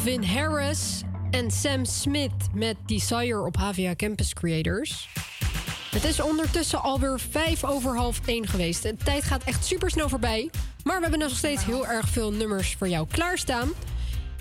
Calvin 0.08 0.36
Harris 0.36 1.02
en 1.30 1.50
Sam 1.50 1.84
Smith 1.84 2.54
met 2.54 2.76
Desire 2.86 3.44
op 3.44 3.56
HVA 3.56 3.94
Campus 3.96 4.34
Creators. 4.34 5.08
Het 5.90 6.04
is 6.04 6.20
ondertussen 6.20 6.82
alweer 6.82 7.20
vijf 7.20 7.64
over 7.64 7.96
half 7.96 8.20
één 8.26 8.46
geweest. 8.46 8.82
De 8.82 8.96
tijd 8.96 9.24
gaat 9.24 9.44
echt 9.44 9.64
super 9.64 9.90
snel 9.90 10.08
voorbij. 10.08 10.50
Maar 10.84 10.96
we 10.96 11.02
hebben 11.02 11.18
nog 11.18 11.36
steeds 11.36 11.64
heel 11.64 11.86
erg 11.86 12.08
veel 12.08 12.32
nummers 12.32 12.74
voor 12.78 12.88
jou 12.88 13.06
klaarstaan. 13.10 13.70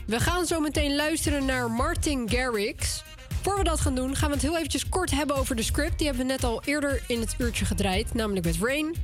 We 0.06 0.20
gaan 0.20 0.46
zo 0.46 0.60
meteen 0.60 0.96
luisteren 0.96 1.46
naar 1.46 1.72
Martin 1.72 2.30
Garrix. 2.30 3.04
Voor 3.42 3.58
we 3.58 3.64
dat 3.64 3.80
gaan 3.80 3.96
doen, 3.96 4.16
gaan 4.16 4.30
we 4.30 4.34
het 4.34 4.44
heel 4.44 4.58
eventjes 4.58 4.90
kort 4.90 5.12
hebben 5.12 5.36
over 5.36 5.56
de 5.56 5.64
script. 5.64 5.98
Die 5.98 6.08
hebben 6.08 6.26
we 6.26 6.32
net 6.32 6.44
al 6.44 6.62
eerder 6.66 7.04
in 7.08 7.20
het 7.20 7.36
uurtje 7.38 7.66
gedraaid, 7.66 8.14
namelijk 8.14 8.46
met 8.46 8.58
Rain. 8.62 8.96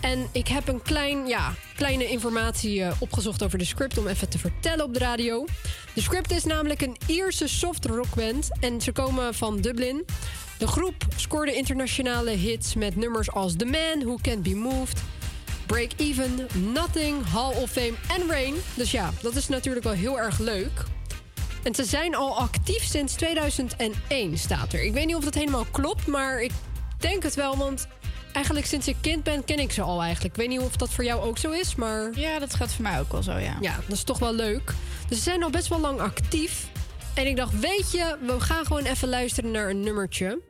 En 0.00 0.28
ik 0.32 0.48
heb 0.48 0.68
een 0.68 0.82
klein, 0.82 1.26
ja, 1.26 1.54
kleine 1.76 2.08
informatie 2.08 2.82
eh, 2.82 2.92
opgezocht 2.98 3.42
over 3.42 3.58
de 3.58 3.64
script 3.64 3.98
om 3.98 4.06
even 4.06 4.28
te 4.28 4.38
vertellen 4.38 4.84
op 4.84 4.92
de 4.92 4.98
radio. 4.98 5.46
De 5.94 6.00
script 6.00 6.30
is 6.30 6.44
namelijk 6.44 6.80
een 6.82 6.96
Ierse 7.06 7.48
soft 7.48 7.84
rockband 7.84 8.48
en 8.60 8.80
ze 8.80 8.92
komen 8.92 9.34
van 9.34 9.60
Dublin. 9.60 10.04
De 10.58 10.66
groep 10.66 11.06
scoorde 11.16 11.54
internationale 11.54 12.30
hits 12.30 12.74
met 12.74 12.96
nummers 12.96 13.30
als 13.30 13.56
The 13.56 13.64
Man 13.64 14.04
Who 14.04 14.18
Can't 14.22 14.42
Be 14.42 14.54
Moved, 14.54 15.02
Break 15.66 15.90
Even, 15.96 16.46
Nothing, 16.72 17.26
Hall 17.26 17.54
of 17.54 17.70
Fame 17.70 17.94
en 18.08 18.28
Rain. 18.28 18.54
Dus 18.74 18.90
ja, 18.90 19.12
dat 19.22 19.36
is 19.36 19.48
natuurlijk 19.48 19.84
wel 19.84 19.92
heel 19.92 20.18
erg 20.18 20.38
leuk. 20.38 20.84
En 21.62 21.74
ze 21.74 21.84
zijn 21.84 22.14
al 22.14 22.38
actief 22.38 22.84
sinds 22.84 23.14
2001, 23.14 24.38
staat 24.38 24.72
er. 24.72 24.84
Ik 24.84 24.92
weet 24.92 25.06
niet 25.06 25.16
of 25.16 25.24
dat 25.24 25.34
helemaal 25.34 25.66
klopt, 25.70 26.06
maar 26.06 26.42
ik 26.42 26.52
denk 26.98 27.22
het 27.22 27.34
wel, 27.34 27.56
want 27.56 27.86
eigenlijk 28.32 28.66
sinds 28.66 28.88
ik 28.88 28.96
kind 29.00 29.22
ben 29.22 29.44
ken 29.44 29.58
ik 29.58 29.72
ze 29.72 29.82
al 29.82 30.02
eigenlijk. 30.02 30.34
Ik 30.34 30.40
weet 30.40 30.50
niet 30.50 30.66
of 30.66 30.76
dat 30.76 30.90
voor 30.90 31.04
jou 31.04 31.22
ook 31.22 31.38
zo 31.38 31.50
is, 31.50 31.74
maar... 31.74 32.10
Ja, 32.14 32.38
dat 32.38 32.54
gaat 32.54 32.72
voor 32.72 32.82
mij 32.82 33.00
ook 33.00 33.12
wel 33.12 33.22
zo, 33.22 33.38
ja. 33.38 33.56
Ja, 33.60 33.76
dat 33.86 33.96
is 33.96 34.04
toch 34.04 34.18
wel 34.18 34.34
leuk. 34.34 34.74
Ze 35.14 35.20
zijn 35.20 35.42
al 35.42 35.50
best 35.50 35.68
wel 35.68 35.80
lang 35.80 36.00
actief. 36.00 36.68
En 37.14 37.26
ik 37.26 37.36
dacht, 37.36 37.60
weet 37.60 37.90
je, 37.92 38.16
we 38.20 38.40
gaan 38.40 38.66
gewoon 38.66 38.84
even 38.84 39.08
luisteren 39.08 39.50
naar 39.50 39.70
een 39.70 39.80
nummertje. 39.80 40.40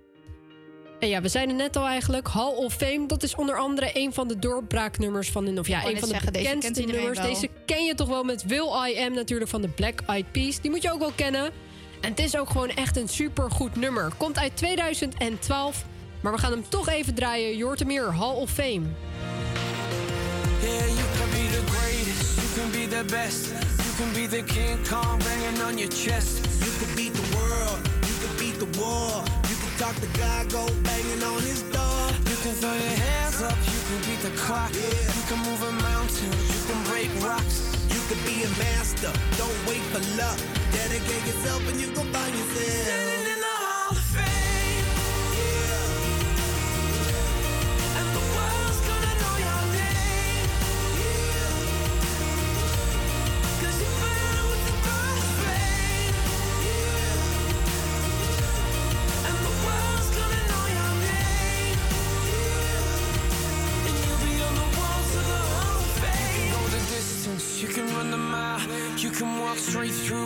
En 1.00 1.08
ja, 1.08 1.20
we 1.20 1.28
zeiden 1.28 1.56
net 1.56 1.76
al 1.76 1.86
eigenlijk, 1.86 2.28
Hall 2.28 2.52
of 2.52 2.74
Fame... 2.74 3.06
dat 3.06 3.22
is 3.22 3.34
onder 3.34 3.58
andere 3.58 3.90
een 3.92 4.12
van 4.12 4.28
de 4.28 4.38
doorbraaknummers 4.38 5.30
van 5.30 5.44
hun... 5.44 5.58
of 5.58 5.66
ja, 5.66 5.86
een 5.86 5.98
van 5.98 6.08
de 6.08 6.14
zeggen, 6.14 6.32
deze 6.32 6.44
bekendste 6.44 6.72
kent 6.72 6.78
iedereen 6.78 7.00
nummers. 7.00 7.26
wel. 7.26 7.34
Deze 7.34 7.48
ken 7.66 7.84
je 7.84 7.94
toch 7.94 8.08
wel 8.08 8.24
met 8.24 8.44
Will 8.44 8.68
I 8.88 8.98
Am 8.98 9.14
natuurlijk 9.14 9.50
van 9.50 9.60
de 9.60 9.68
Black 9.68 10.00
Eyed 10.06 10.32
Peas. 10.32 10.60
Die 10.60 10.70
moet 10.70 10.82
je 10.82 10.92
ook 10.92 10.98
wel 10.98 11.12
kennen. 11.14 11.44
En 12.00 12.10
het 12.10 12.18
is 12.18 12.36
ook 12.36 12.50
gewoon 12.50 12.70
echt 12.70 12.96
een 12.96 13.08
super 13.08 13.50
goed 13.50 13.76
nummer. 13.76 14.12
Komt 14.16 14.38
uit 14.38 14.56
2012, 14.56 15.84
maar 16.20 16.32
we 16.32 16.38
gaan 16.38 16.50
hem 16.50 16.64
toch 16.68 16.88
even 16.88 17.14
draaien. 17.14 17.76
Hier, 17.86 18.14
Hall 18.14 18.34
of 18.34 18.50
Fame. 18.50 18.82
Yeah, 20.62 20.86
you 20.86 21.06
can 21.18 21.30
be 21.30 21.48
the 21.50 21.62
greatest, 21.66 22.36
you 22.36 22.46
can 22.56 22.70
be 22.70 22.96
the 22.96 23.04
best. 23.04 23.73
You 23.94 24.06
can 24.06 24.12
be 24.12 24.26
the 24.26 24.42
King 24.42 24.84
Kong 24.84 25.20
banging 25.20 25.62
on 25.62 25.78
your 25.78 25.88
chest. 25.88 26.42
You 26.66 26.72
can 26.82 26.96
beat 26.96 27.14
the 27.14 27.36
world, 27.38 27.78
you 28.02 28.14
can 28.18 28.36
beat 28.36 28.58
the 28.58 28.66
war. 28.74 29.22
You 29.46 29.54
can 29.54 29.70
talk 29.78 29.94
to 30.02 30.08
God, 30.18 30.50
go 30.50 30.66
banging 30.82 31.22
on 31.22 31.40
his 31.42 31.62
door. 31.70 32.10
You 32.26 32.36
can 32.42 32.54
throw 32.58 32.74
your 32.74 32.98
hands 33.06 33.40
up, 33.40 33.54
you 33.54 33.78
can 33.86 34.00
beat 34.10 34.18
the 34.18 34.34
clock. 34.34 34.74
You 34.74 35.22
can 35.30 35.38
move 35.46 35.62
a 35.62 35.70
mountain, 35.78 36.26
you 36.26 36.60
can 36.66 36.82
break 36.90 37.06
rocks. 37.22 37.70
You 37.94 38.02
can 38.10 38.18
be 38.26 38.42
a 38.42 38.50
master, 38.58 39.12
don't 39.38 39.58
wait 39.68 39.86
for 39.94 40.02
luck. 40.18 40.42
Dedicate 40.72 41.24
yourself 41.30 41.62
and 41.70 41.80
you 41.80 41.86
can 41.94 42.10
find 42.10 42.34
yourself. 42.34 42.66
Standing 42.82 43.30
in 43.30 43.40
the 43.46 43.63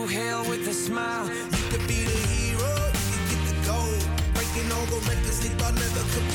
hell 0.08 0.44
with 0.48 0.66
a 0.66 0.72
smile. 0.72 1.26
You 1.26 1.64
could 1.70 1.86
be 1.86 2.04
the 2.04 2.18
hero, 2.32 2.72
you 2.94 3.10
can 3.14 3.24
get 3.30 3.42
the 3.48 3.56
gold. 3.66 4.02
Breaking 4.34 4.70
all 4.72 4.86
the 4.86 5.00
records 5.08 5.40
they 5.40 5.52
thought 5.58 5.74
never 5.74 6.04
could 6.12 6.27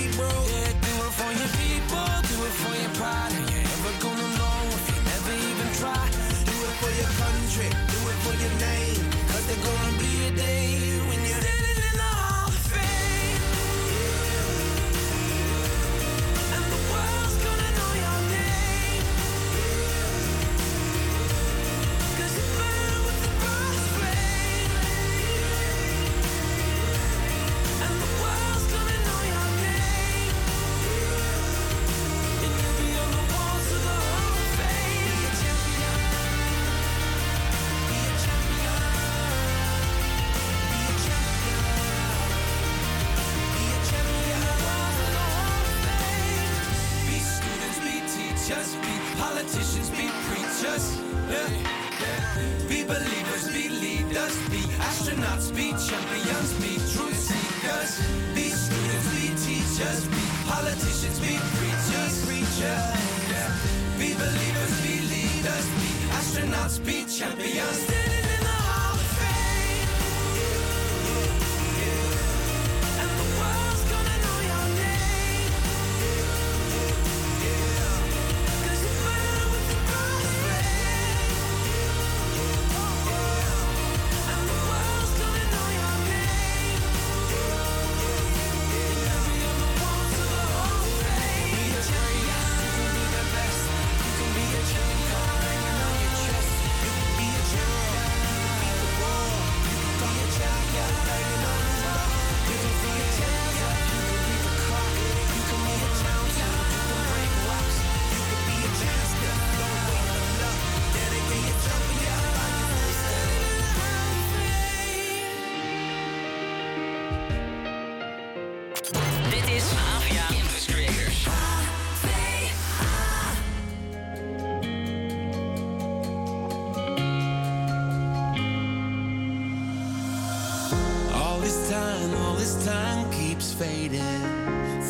time 132.66 133.10
keeps 133.10 133.54
fading, 133.54 134.02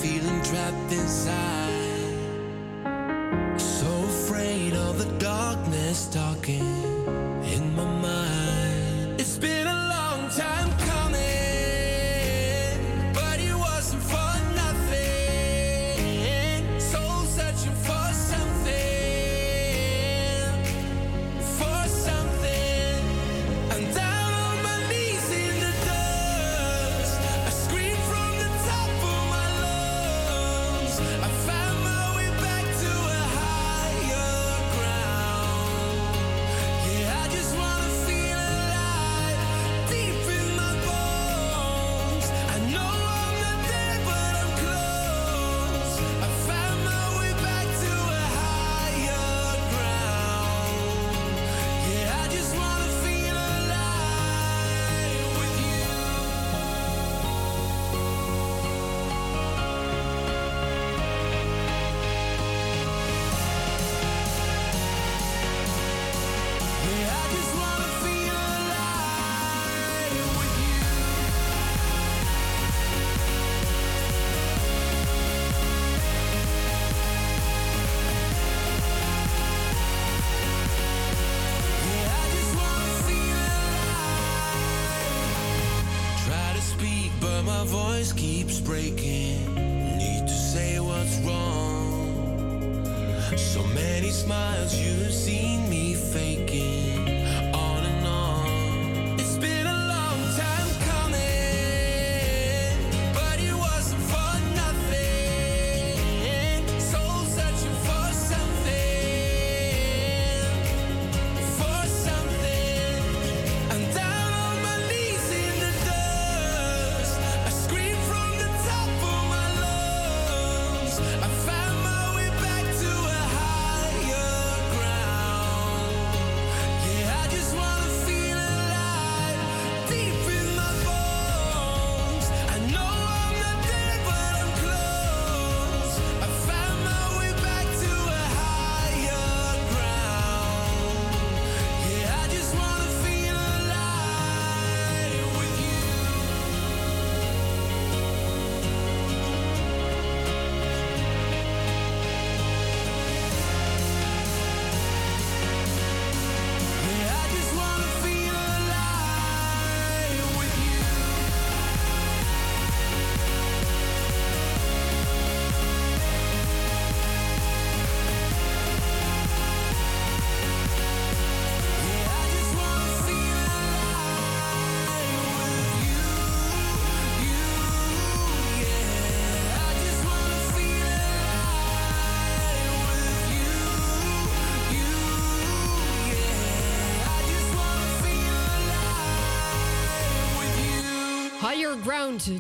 feeling 0.02 0.42
trapped 0.42 0.92
inside. 0.92 1.70
So 3.60 3.86
afraid 4.06 4.74
of 4.74 4.98
the 4.98 5.12
darkness 5.20 6.08
talking 6.08 6.73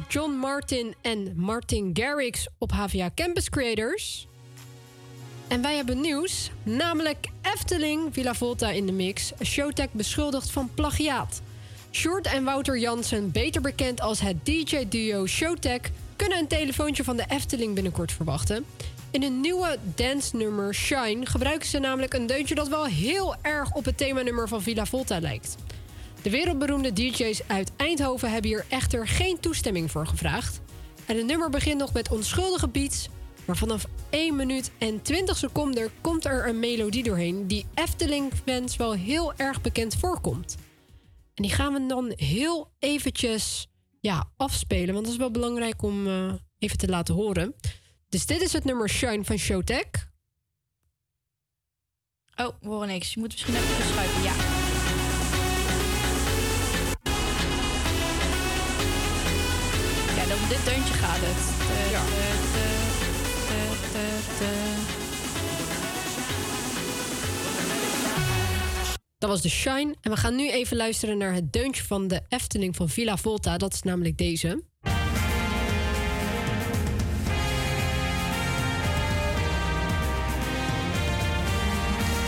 John 0.07 0.31
Martin 0.31 0.95
en 1.01 1.33
Martin 1.35 1.89
Garrix 1.93 2.47
op 2.57 2.71
HVA 2.71 3.09
Campus 3.15 3.49
Creators. 3.49 4.27
En 5.47 5.61
wij 5.61 5.75
hebben 5.75 6.01
nieuws, 6.01 6.51
namelijk 6.63 7.27
Efteling 7.41 8.13
Villa 8.13 8.33
Volta 8.33 8.69
in 8.69 8.85
de 8.85 8.91
mix. 8.91 9.31
Showtech 9.43 9.91
beschuldigd 9.91 10.51
van 10.51 10.69
plagiaat. 10.73 11.41
Short 11.91 12.25
en 12.25 12.43
Wouter 12.43 12.77
Jansen, 12.77 13.31
beter 13.31 13.61
bekend 13.61 14.01
als 14.01 14.19
het 14.19 14.45
DJ-duo 14.45 15.27
Showtech... 15.27 15.81
kunnen 16.15 16.37
een 16.37 16.47
telefoontje 16.47 17.03
van 17.03 17.17
de 17.17 17.25
Efteling 17.27 17.73
binnenkort 17.73 18.11
verwachten. 18.11 18.65
In 19.11 19.23
een 19.23 19.41
nieuwe 19.41 19.77
dance-nummer 19.95 20.75
Shine 20.75 21.25
gebruiken 21.25 21.67
ze 21.67 21.79
namelijk 21.79 22.13
een 22.13 22.27
deuntje... 22.27 22.55
dat 22.55 22.67
wel 22.67 22.85
heel 22.85 23.35
erg 23.41 23.73
op 23.73 23.85
het 23.85 23.97
themanummer 23.97 24.47
van 24.47 24.61
Villa 24.61 24.85
Volta 24.85 25.19
lijkt. 25.19 25.55
De 26.23 26.29
wereldberoemde 26.29 26.93
DJ's 26.93 27.41
uit 27.47 27.71
Eindhoven 27.75 28.31
hebben 28.31 28.49
hier 28.49 28.65
echter 28.69 29.07
geen 29.07 29.39
toestemming 29.39 29.91
voor 29.91 30.07
gevraagd. 30.07 30.61
En 31.05 31.17
het 31.17 31.25
nummer 31.25 31.49
begint 31.49 31.79
nog 31.79 31.93
met 31.93 32.11
onschuldige 32.11 32.67
beats, 32.67 33.09
maar 33.45 33.57
vanaf 33.57 33.85
1 34.09 34.35
minuut 34.35 34.71
en 34.77 35.01
20 35.01 35.37
seconden 35.37 35.89
komt 36.01 36.25
er 36.25 36.47
een 36.47 36.59
melodie 36.59 37.03
doorheen 37.03 37.47
die 37.47 37.65
Efteling-fans 37.73 38.75
wel 38.75 38.93
heel 38.93 39.33
erg 39.35 39.61
bekend 39.61 39.95
voorkomt. 39.95 40.55
En 41.33 41.43
die 41.43 41.51
gaan 41.51 41.73
we 41.73 41.85
dan 41.85 42.13
heel 42.15 42.71
eventjes 42.79 43.67
ja, 43.99 44.29
afspelen, 44.37 44.93
want 44.93 45.05
dat 45.05 45.13
is 45.13 45.19
wel 45.19 45.31
belangrijk 45.31 45.81
om 45.81 46.07
eh, 46.07 46.33
even 46.59 46.77
te 46.77 46.87
laten 46.87 47.15
horen. 47.15 47.55
Dus 48.09 48.25
dit 48.25 48.41
is 48.41 48.53
het 48.53 48.63
nummer 48.63 48.89
Shine 48.89 49.23
van 49.23 49.37
Showtech. 49.37 50.11
Oh, 52.35 52.49
we 52.61 52.69
horen 52.69 52.87
niks. 52.87 53.13
Je 53.13 53.19
moet 53.19 53.31
misschien 53.31 53.55
even 53.55 53.67
verschuiven. 53.67 54.23
Ja. 54.23 54.32
Om 60.43 60.49
dit 60.49 60.65
deuntje 60.65 60.93
gaat 60.93 61.19
het. 61.19 61.41
Ja. 61.91 62.01
Dat 69.17 69.29
was 69.29 69.41
de 69.41 69.49
Shine. 69.49 69.95
En 70.01 70.11
we 70.11 70.17
gaan 70.17 70.35
nu 70.35 70.49
even 70.49 70.77
luisteren 70.77 71.17
naar 71.17 71.33
het 71.33 71.53
deuntje 71.53 71.83
van 71.83 72.07
de 72.07 72.21
Efteling 72.29 72.75
van 72.75 72.89
Villa 72.89 73.17
Volta. 73.17 73.57
Dat 73.57 73.73
is 73.73 73.81
namelijk 73.81 74.17
deze. 74.17 74.63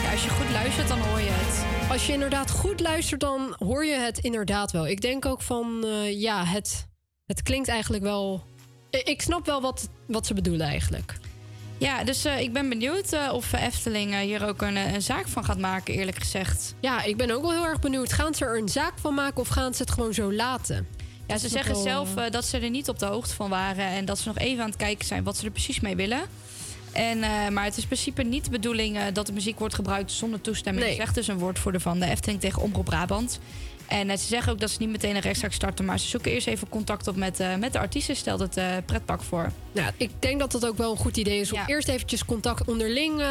Ja, 0.03 0.11
als 0.11 0.23
je 0.23 0.29
goed 0.29 0.51
luistert, 0.51 0.87
dan 0.87 0.99
hoor 0.99 1.19
je 1.19 1.29
het. 1.29 1.89
Als 1.91 2.07
je 2.07 2.13
inderdaad 2.13 2.51
goed 2.51 2.79
luistert, 2.79 3.21
dan 3.21 3.55
hoor 3.57 3.85
je 3.85 3.95
het 3.95 4.17
inderdaad 4.17 4.71
wel. 4.71 4.87
Ik 4.87 5.01
denk 5.01 5.25
ook 5.25 5.41
van, 5.41 5.83
eh, 5.85 6.21
ja, 6.21 6.45
het, 6.45 6.87
het 7.25 7.41
klinkt 7.43 7.67
eigenlijk 7.67 8.03
wel... 8.03 8.43
Ik 8.89 9.21
snap 9.21 9.45
wel 9.45 9.61
wat, 9.61 9.89
wat 10.05 10.25
ze 10.25 10.33
bedoelen 10.33 10.67
eigenlijk. 10.67 11.17
Ja, 11.77 12.03
dus 12.03 12.25
eh, 12.25 12.39
ik 12.39 12.53
ben 12.53 12.69
benieuwd 12.69 13.13
eh, 13.13 13.33
of 13.33 13.53
Efteling 13.53 14.13
eh, 14.13 14.19
hier 14.19 14.47
ook 14.47 14.61
een, 14.61 14.75
een 14.75 15.01
zaak 15.01 15.27
van 15.27 15.43
gaat 15.45 15.59
maken, 15.59 15.93
eerlijk 15.93 16.17
gezegd. 16.17 16.75
Ja, 16.79 17.03
ik 17.03 17.17
ben 17.17 17.31
ook 17.31 17.41
wel 17.41 17.51
heel 17.51 17.65
erg 17.65 17.79
benieuwd. 17.79 18.13
Gaan 18.13 18.33
ze 18.33 18.45
er 18.45 18.57
een 18.57 18.69
zaak 18.69 18.93
van 18.99 19.13
maken 19.13 19.41
of 19.41 19.47
gaan 19.47 19.73
ze 19.73 19.81
het 19.81 19.91
gewoon 19.91 20.13
zo 20.13 20.33
laten? 20.33 20.87
Ja, 21.27 21.37
ze 21.37 21.49
zeggen 21.49 21.73
wel, 21.73 21.83
zelf 21.83 22.13
dat 22.13 22.45
ze 22.45 22.57
er 22.57 22.69
niet 22.69 22.89
op 22.89 22.99
de 22.99 23.05
hoogte 23.05 23.33
van 23.33 23.49
waren 23.49 23.85
en 23.85 24.05
dat 24.05 24.19
ze 24.19 24.27
nog 24.27 24.37
even 24.37 24.63
aan 24.63 24.69
het 24.69 24.77
kijken 24.77 25.05
zijn 25.05 25.23
wat 25.23 25.37
ze 25.37 25.45
er 25.45 25.51
precies 25.51 25.79
mee 25.79 25.95
willen. 25.95 26.21
En, 26.91 27.19
maar 27.53 27.63
het 27.63 27.75
is 27.75 27.81
in 27.81 27.87
principe 27.87 28.23
niet 28.23 28.43
de 28.43 28.49
bedoeling 28.49 29.07
dat 29.07 29.25
de 29.25 29.33
muziek 29.33 29.59
wordt 29.59 29.73
gebruikt 29.73 30.11
zonder 30.11 30.41
toestemming. 30.41 30.85
Nee. 30.85 30.95
Zegt 30.95 31.15
dus 31.15 31.27
een 31.27 31.37
woordvoerder 31.37 31.81
van 31.81 31.99
de 31.99 32.05
Efteling 32.05 32.39
tegen 32.39 32.61
Omroep 32.61 32.85
Brabant. 32.85 33.39
En 33.87 34.09
eh, 34.09 34.17
ze 34.17 34.25
zeggen 34.25 34.51
ook 34.51 34.59
dat 34.59 34.69
ze 34.69 34.77
niet 34.79 34.89
meteen 34.89 35.15
een 35.15 35.21
rechtszaak 35.21 35.51
starten, 35.53 35.85
maar 35.85 35.99
ze 35.99 36.07
zoeken 36.07 36.31
eerst 36.31 36.47
even 36.47 36.69
contact 36.69 37.07
op 37.07 37.15
met, 37.15 37.39
eh, 37.39 37.55
met 37.55 37.73
de 37.73 37.79
artiesten. 37.79 38.15
Stelt 38.15 38.39
het 38.39 38.57
eh, 38.57 38.65
pretpak 38.85 39.21
voor. 39.23 39.51
Nou, 39.71 39.91
ik 39.97 40.09
denk 40.19 40.39
dat 40.39 40.51
dat 40.51 40.65
ook 40.65 40.77
wel 40.77 40.91
een 40.91 40.97
goed 40.97 41.17
idee 41.17 41.39
is 41.39 41.51
om 41.51 41.59
eerst 41.67 41.87
eventjes 41.87 42.25
contact 42.25 42.67
onderling 42.67 43.21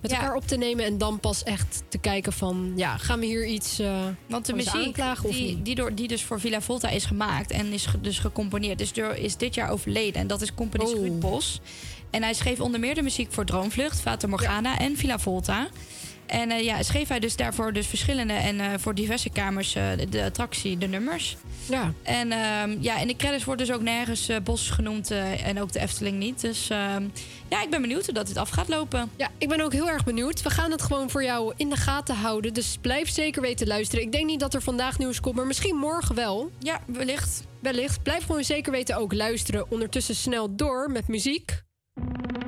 met 0.00 0.12
elkaar 0.12 0.34
op 0.34 0.46
te 0.46 0.56
nemen 0.56 0.84
en 0.84 0.98
dan 0.98 1.20
pas 1.20 1.42
echt 1.42 1.82
te 1.88 1.98
kijken 1.98 2.32
van, 2.32 2.72
ja, 2.76 2.96
gaan 2.96 3.20
we 3.20 3.26
hier 3.26 3.46
iets 3.46 3.80
Want 4.26 4.46
de 4.46 4.52
muziek 4.52 4.94
die, 5.30 5.62
die, 5.62 5.74
door, 5.74 5.94
die 5.94 6.08
dus 6.08 6.22
voor 6.22 6.40
Villa 6.40 6.60
Volta 6.60 6.88
is 6.88 7.04
gemaakt 7.04 7.50
en 7.50 7.72
is 7.72 7.86
ge- 7.86 8.00
dus 8.00 8.18
gecomponeerd, 8.18 8.80
is, 8.80 8.92
door, 8.92 9.14
is 9.14 9.36
dit 9.36 9.54
jaar 9.54 9.70
overleden. 9.70 10.20
En 10.20 10.26
dat 10.26 10.42
is 10.42 10.54
componist 10.54 10.94
Oh. 10.94 11.00
Ruud 11.00 11.18
Bos. 11.20 11.60
En 12.10 12.22
hij 12.22 12.34
schreef 12.34 12.60
onder 12.60 12.80
meer 12.80 12.94
de 12.94 13.02
muziek 13.02 13.32
voor 13.32 13.44
Droomvlucht, 13.44 14.00
Fata 14.00 14.26
Morgana 14.26 14.78
en 14.78 14.96
Villa 14.96 15.18
Volta. 15.18 15.68
En 16.28 16.50
eh, 16.50 16.64
ja, 16.64 16.82
schreef 16.82 17.08
hij 17.08 17.18
dus 17.18 17.36
daarvoor 17.36 17.72
dus 17.72 17.86
verschillende 17.86 18.32
en 18.32 18.60
eh, 18.60 18.66
voor 18.78 18.94
diverse 18.94 19.30
kamers 19.30 19.74
eh, 19.74 19.84
de, 19.98 20.08
de 20.08 20.24
attractie, 20.24 20.78
de 20.78 20.86
nummers. 20.86 21.36
Ja. 21.68 21.92
En 22.02 22.32
ehm, 22.32 22.76
ja, 22.80 22.98
in 22.98 23.06
de 23.06 23.16
credits 23.16 23.44
wordt 23.44 23.60
dus 23.60 23.72
ook 23.72 23.82
nergens 23.82 24.30
Bos 24.44 24.70
genoemd 24.70 25.10
en 25.44 25.60
ook 25.60 25.72
de 25.72 25.78
Efteling 25.78 26.18
niet. 26.18 26.40
Dus 26.40 26.70
ehm, 26.70 27.04
ja, 27.48 27.62
ik 27.62 27.70
ben 27.70 27.80
benieuwd 27.80 28.04
hoe 28.04 28.14
dat 28.14 28.26
dit 28.26 28.36
af 28.36 28.48
gaat 28.48 28.68
lopen. 28.68 29.10
Ja, 29.16 29.28
ik 29.38 29.48
ben 29.48 29.60
ook 29.60 29.72
heel 29.72 29.88
erg 29.88 30.04
benieuwd. 30.04 30.42
We 30.42 30.50
gaan 30.50 30.70
het 30.70 30.82
gewoon 30.82 31.10
voor 31.10 31.22
jou 31.22 31.52
in 31.56 31.68
de 31.68 31.76
gaten 31.76 32.14
houden. 32.14 32.54
Dus 32.54 32.78
blijf 32.80 33.10
zeker 33.10 33.42
weten 33.42 33.66
luisteren. 33.66 34.04
Ik 34.04 34.12
denk 34.12 34.26
niet 34.26 34.40
dat 34.40 34.54
er 34.54 34.62
vandaag 34.62 34.98
nieuws 34.98 35.20
komt, 35.20 35.36
maar 35.36 35.46
misschien 35.46 35.76
morgen 35.76 36.14
wel. 36.14 36.50
Ja, 36.58 36.80
wellicht. 36.86 37.42
Wellicht. 37.60 38.02
Blijf 38.02 38.24
gewoon 38.24 38.44
zeker 38.44 38.72
weten 38.72 38.96
ook 38.96 39.12
luisteren. 39.12 39.70
Ondertussen 39.70 40.14
snel 40.14 40.56
door 40.56 40.90
met 40.90 41.08
muziek. 41.08 41.62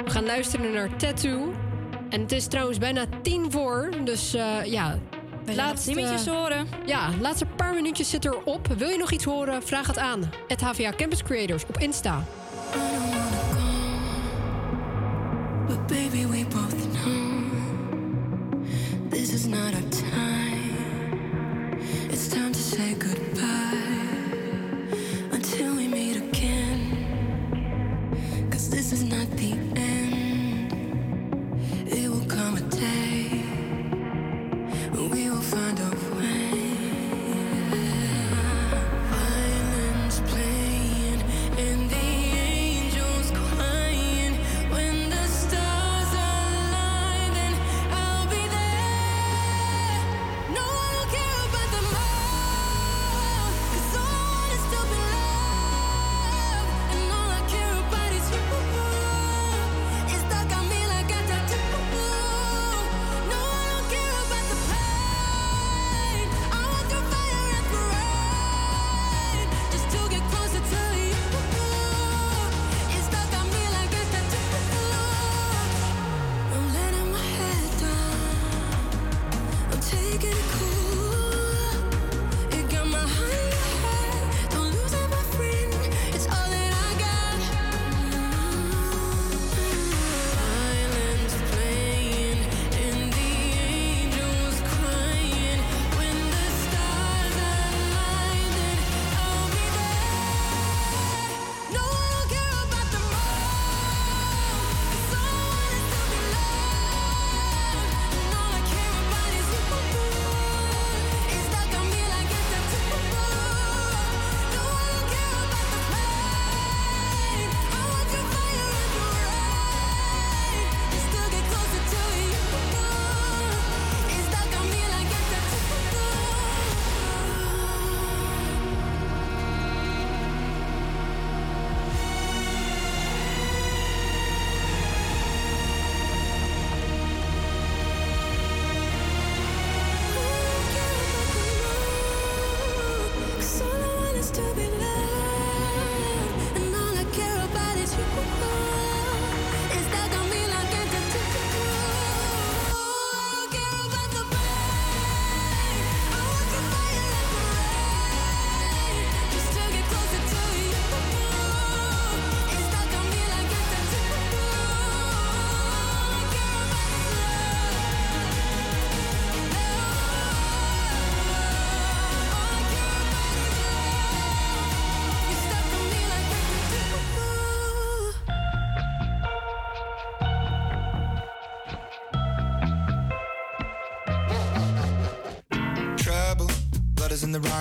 We 0.04 0.10
gaan 0.10 0.24
luisteren 0.24 0.72
naar 0.72 0.96
Tattoo. 0.96 1.69
En 2.10 2.20
het 2.20 2.32
is 2.32 2.46
trouwens 2.46 2.78
bijna 2.78 3.04
tien 3.22 3.50
voor. 3.50 3.90
Dus 4.04 4.34
eh, 4.34 4.64
ja, 4.64 4.98
tien 5.44 5.94
minuutjes 5.94 6.26
horen. 6.26 6.66
Ja, 6.86 7.10
laatste 7.20 7.46
paar 7.46 7.74
minuutjes 7.74 8.10
zitten 8.10 8.32
erop. 8.32 8.66
Wil 8.78 8.88
je 8.88 8.98
nog 8.98 9.10
iets 9.10 9.24
horen? 9.24 9.62
Vraag 9.62 9.86
het 9.86 9.98
aan. 9.98 10.30
Het 10.48 10.60
HVA 10.60 10.92
Campus 10.96 11.22
Creators 11.22 11.64
op 11.66 11.78
Insta. 11.78 12.24
But 15.66 15.86
baby, 15.86 16.26
we 16.26 16.44
both 16.48 16.92
know 16.92 17.10
this 19.10 19.32
is 19.32 19.46
not 19.46 19.72
our 19.74 19.88
time. 19.88 21.78
It's 22.10 22.28
time 22.28 22.52
to 22.52 22.58
say 22.58 22.94
goodbye 22.98 23.48
until 25.32 25.74
we 25.74 25.88
meet 25.88 26.22
again. 26.32 26.80
Cause 28.50 28.68
this 28.68 28.92
is 28.92 29.02
not 29.02 29.36
the 29.36 29.52
end. 29.74 29.99
It 32.82 32.86
will 32.86 32.88
come 32.88 33.09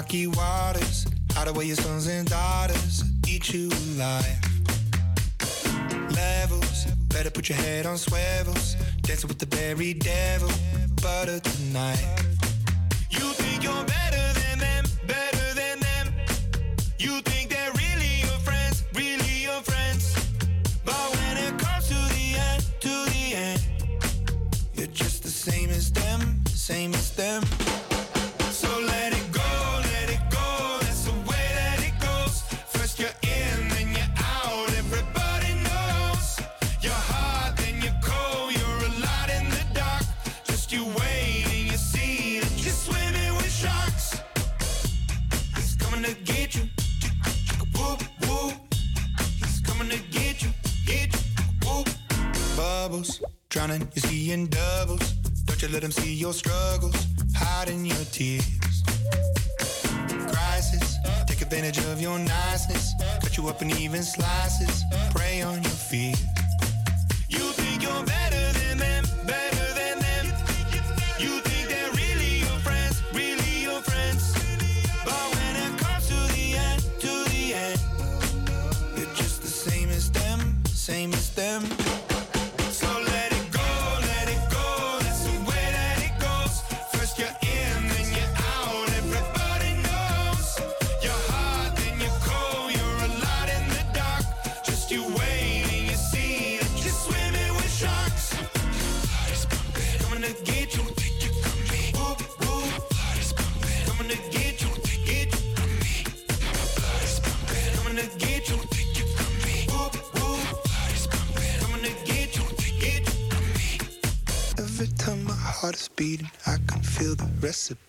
rocky 0.10 0.26
waters. 0.26 1.06
Hide 1.34 1.50
away 1.50 1.66
your 1.66 1.76
sons 1.76 2.08
and 2.08 2.28
daughters, 2.28 3.04
eat 3.28 3.54
you 3.54 3.70
alive. 3.94 4.40
Levels, 6.16 6.86
better 7.10 7.30
put 7.30 7.48
your 7.48 7.60
head 7.60 7.86
on 7.86 7.96
swivels. 7.96 8.76
Dancing 9.04 9.28
with 9.28 9.38
the 9.38 9.56
very 9.56 9.94
devil, 9.94 10.50
butter 11.00 11.40
tonight. 11.40 12.19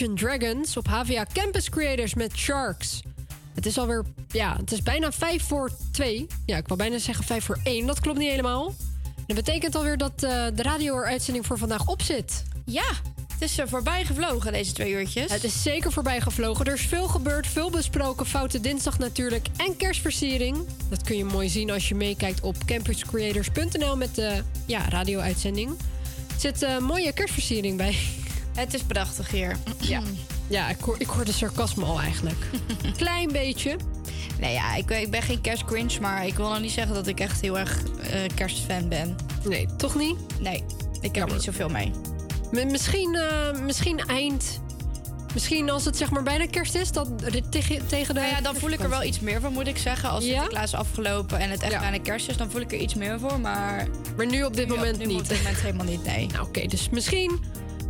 Imagine 0.00 0.38
Dragons 0.38 0.76
op 0.76 0.86
HVA 0.86 1.26
Campus 1.32 1.68
Creators 1.68 2.14
met 2.14 2.36
Sharks. 2.36 3.02
Het 3.54 3.66
is 3.66 3.78
alweer, 3.78 4.04
ja, 4.28 4.56
het 4.56 4.72
is 4.72 4.82
bijna 4.82 5.12
5 5.12 5.42
voor 5.42 5.70
2. 5.92 6.26
Ja, 6.46 6.56
ik 6.56 6.66
wou 6.66 6.78
bijna 6.78 6.98
zeggen 6.98 7.24
5 7.24 7.44
voor 7.44 7.58
1. 7.62 7.86
Dat 7.86 8.00
klopt 8.00 8.18
niet 8.18 8.30
helemaal. 8.30 8.74
Dat 9.26 9.36
betekent 9.36 9.74
alweer 9.74 9.96
dat 9.96 10.22
eh, 10.22 10.46
de 10.54 10.62
radio-uitzending 10.62 11.46
voor 11.46 11.58
vandaag 11.58 11.86
op 11.86 12.02
zit. 12.02 12.42
Ja, 12.64 12.84
het 13.32 13.42
is 13.42 13.58
er 13.58 13.68
voorbij 13.68 14.04
gevlogen, 14.04 14.52
deze 14.52 14.72
twee 14.72 14.92
uurtjes. 14.92 15.32
Het 15.32 15.44
is 15.44 15.62
zeker 15.62 15.92
voorbij 15.92 16.20
gevlogen. 16.20 16.66
Er 16.66 16.74
is 16.74 16.86
veel 16.86 17.08
gebeurd, 17.08 17.46
veel 17.46 17.70
besproken. 17.70 18.26
Foute 18.26 18.60
dinsdag 18.60 18.98
natuurlijk. 18.98 19.46
En 19.56 19.76
kerstversiering. 19.76 20.56
Dat 20.88 21.02
kun 21.02 21.16
je 21.16 21.24
mooi 21.24 21.48
zien 21.48 21.70
als 21.70 21.88
je 21.88 21.94
meekijkt 21.94 22.40
op 22.40 22.56
campuscreators.nl 22.64 23.96
met 23.96 24.14
de 24.14 24.42
ja, 24.66 24.88
radio-uitzending. 24.88 25.70
Er 26.34 26.40
zit 26.40 26.62
een 26.62 26.84
mooie 26.84 27.12
kerstversiering 27.12 27.76
bij. 27.76 27.96
Het 28.56 28.74
is 28.74 28.82
prachtig 28.82 29.30
hier. 29.30 29.56
Ja, 29.80 30.00
ja 30.48 30.68
ik, 30.68 30.80
hoor, 30.80 30.94
ik 30.98 31.06
hoor 31.06 31.24
de 31.24 31.32
sarcasme 31.32 31.84
al 31.84 32.00
eigenlijk. 32.00 32.36
Klein 32.96 33.32
beetje. 33.32 33.76
Nee, 34.40 34.52
ja, 34.52 34.74
ik, 34.74 34.90
ik 34.90 35.10
ben 35.10 35.22
geen 35.22 35.40
kerstgrinch, 35.40 35.98
maar 36.00 36.26
ik 36.26 36.34
wil 36.34 36.48
nog 36.48 36.60
niet 36.60 36.70
zeggen 36.72 36.94
dat 36.94 37.06
ik 37.06 37.20
echt 37.20 37.40
heel 37.40 37.58
erg 37.58 37.82
eh, 38.10 38.20
kerstfan 38.34 38.88
ben. 38.88 39.16
Nee, 39.44 39.66
toch 39.76 39.94
niet? 39.94 40.16
Nee, 40.40 40.64
ik 41.00 41.14
heb 41.14 41.26
er 41.28 41.32
niet 41.34 41.42
zoveel 41.42 41.68
mee. 41.68 41.90
M- 42.50 42.70
Misschien, 42.70 43.14
eh, 43.14 43.60
misschien 43.60 43.98
eind. 43.98 44.60
Misschien 45.34 45.70
als 45.70 45.84
het 45.84 45.96
zeg 45.96 46.10
maar 46.10 46.22
bijna 46.22 46.46
kerst 46.46 46.74
is, 46.74 46.92
dat 46.92 47.08
tegen, 47.50 47.86
tegen 47.86 48.14
de. 48.14 48.20
Nou 48.20 48.32
ja, 48.32 48.40
dan 48.40 48.54
voel 48.56 48.70
ik 48.70 48.80
er 48.80 48.88
wel 48.88 49.02
iets 49.02 49.20
meer 49.20 49.40
van, 49.40 49.52
moet 49.52 49.66
ik 49.66 49.78
zeggen. 49.78 50.10
Als 50.10 50.24
Ja? 50.24 50.30
Sinterklaas 50.30 50.64
is 50.64 50.74
afgelopen 50.74 51.38
en 51.38 51.50
het 51.50 51.62
echt 51.62 51.72
Ja. 51.72 51.80
bijna 51.80 51.98
kerst 51.98 52.28
is, 52.28 52.36
dan 52.36 52.50
voel 52.50 52.60
ik 52.60 52.72
er 52.72 52.78
iets 52.78 52.94
meer 52.94 53.20
voor. 53.20 53.40
Maar, 53.40 53.88
maar 54.16 54.26
nu 54.26 54.44
op 54.44 54.54
dit 54.56 54.68
nu 54.68 54.74
moment 54.74 54.98
nu 54.98 55.06
niet. 55.06 55.20
op 55.20 55.28
dit 55.28 55.36
moment 55.38 55.60
helemaal 55.60 55.86
niet, 55.86 56.04
nee. 56.04 56.26
Nou, 56.32 56.46
oké, 56.46 56.66
dus 56.66 56.88
misschien, 56.90 57.40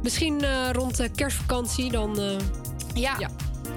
misschien 0.03 0.45
eh, 0.45 0.69
rond 0.73 0.97
de 0.97 1.09
kerstvakantie 1.09 1.91
dan. 1.91 2.21
eh, 2.21 2.37
ja. 2.95 3.17
ja. 3.19 3.31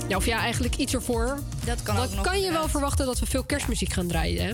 Ja, 0.07 0.17
of 0.17 0.25
ja, 0.25 0.39
eigenlijk 0.39 0.75
iets 0.75 0.93
ervoor. 0.93 1.39
Dat 1.65 1.83
kan 1.83 1.95
dan 1.95 2.05
ook 2.05 2.13
nog, 2.15 2.23
kan 2.25 2.39
je 2.41 2.51
wel 2.51 2.67
verwachten 2.69 3.05
dat 3.05 3.19
we 3.19 3.25
veel 3.25 3.43
kerstmuziek 3.43 3.93
gaan 3.93 4.07
draaien, 4.07 4.45
hè? 4.45 4.53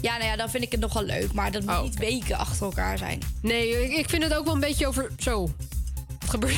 Ja, 0.00 0.16
nou 0.16 0.24
ja, 0.24 0.36
dan 0.36 0.50
vind 0.50 0.62
ik 0.64 0.70
het 0.72 0.80
nogal 0.80 1.02
leuk. 1.02 1.32
Maar 1.32 1.50
dat 1.50 1.62
moet 1.62 1.74
Oh, 1.74 1.82
niet 1.82 1.98
weken 1.98 2.36
achter 2.38 2.62
elkaar 2.66 2.98
zijn. 2.98 3.20
Nee, 3.42 3.84
ik, 3.84 3.96
ik 3.98 4.08
vind 4.08 4.22
het 4.22 4.34
ook 4.34 4.44
wel 4.44 4.54
een 4.54 4.60
beetje 4.60 4.86
over. 4.86 5.10
Zo. 5.18 5.50
Wat 6.18 6.30
gebeurt. 6.30 6.56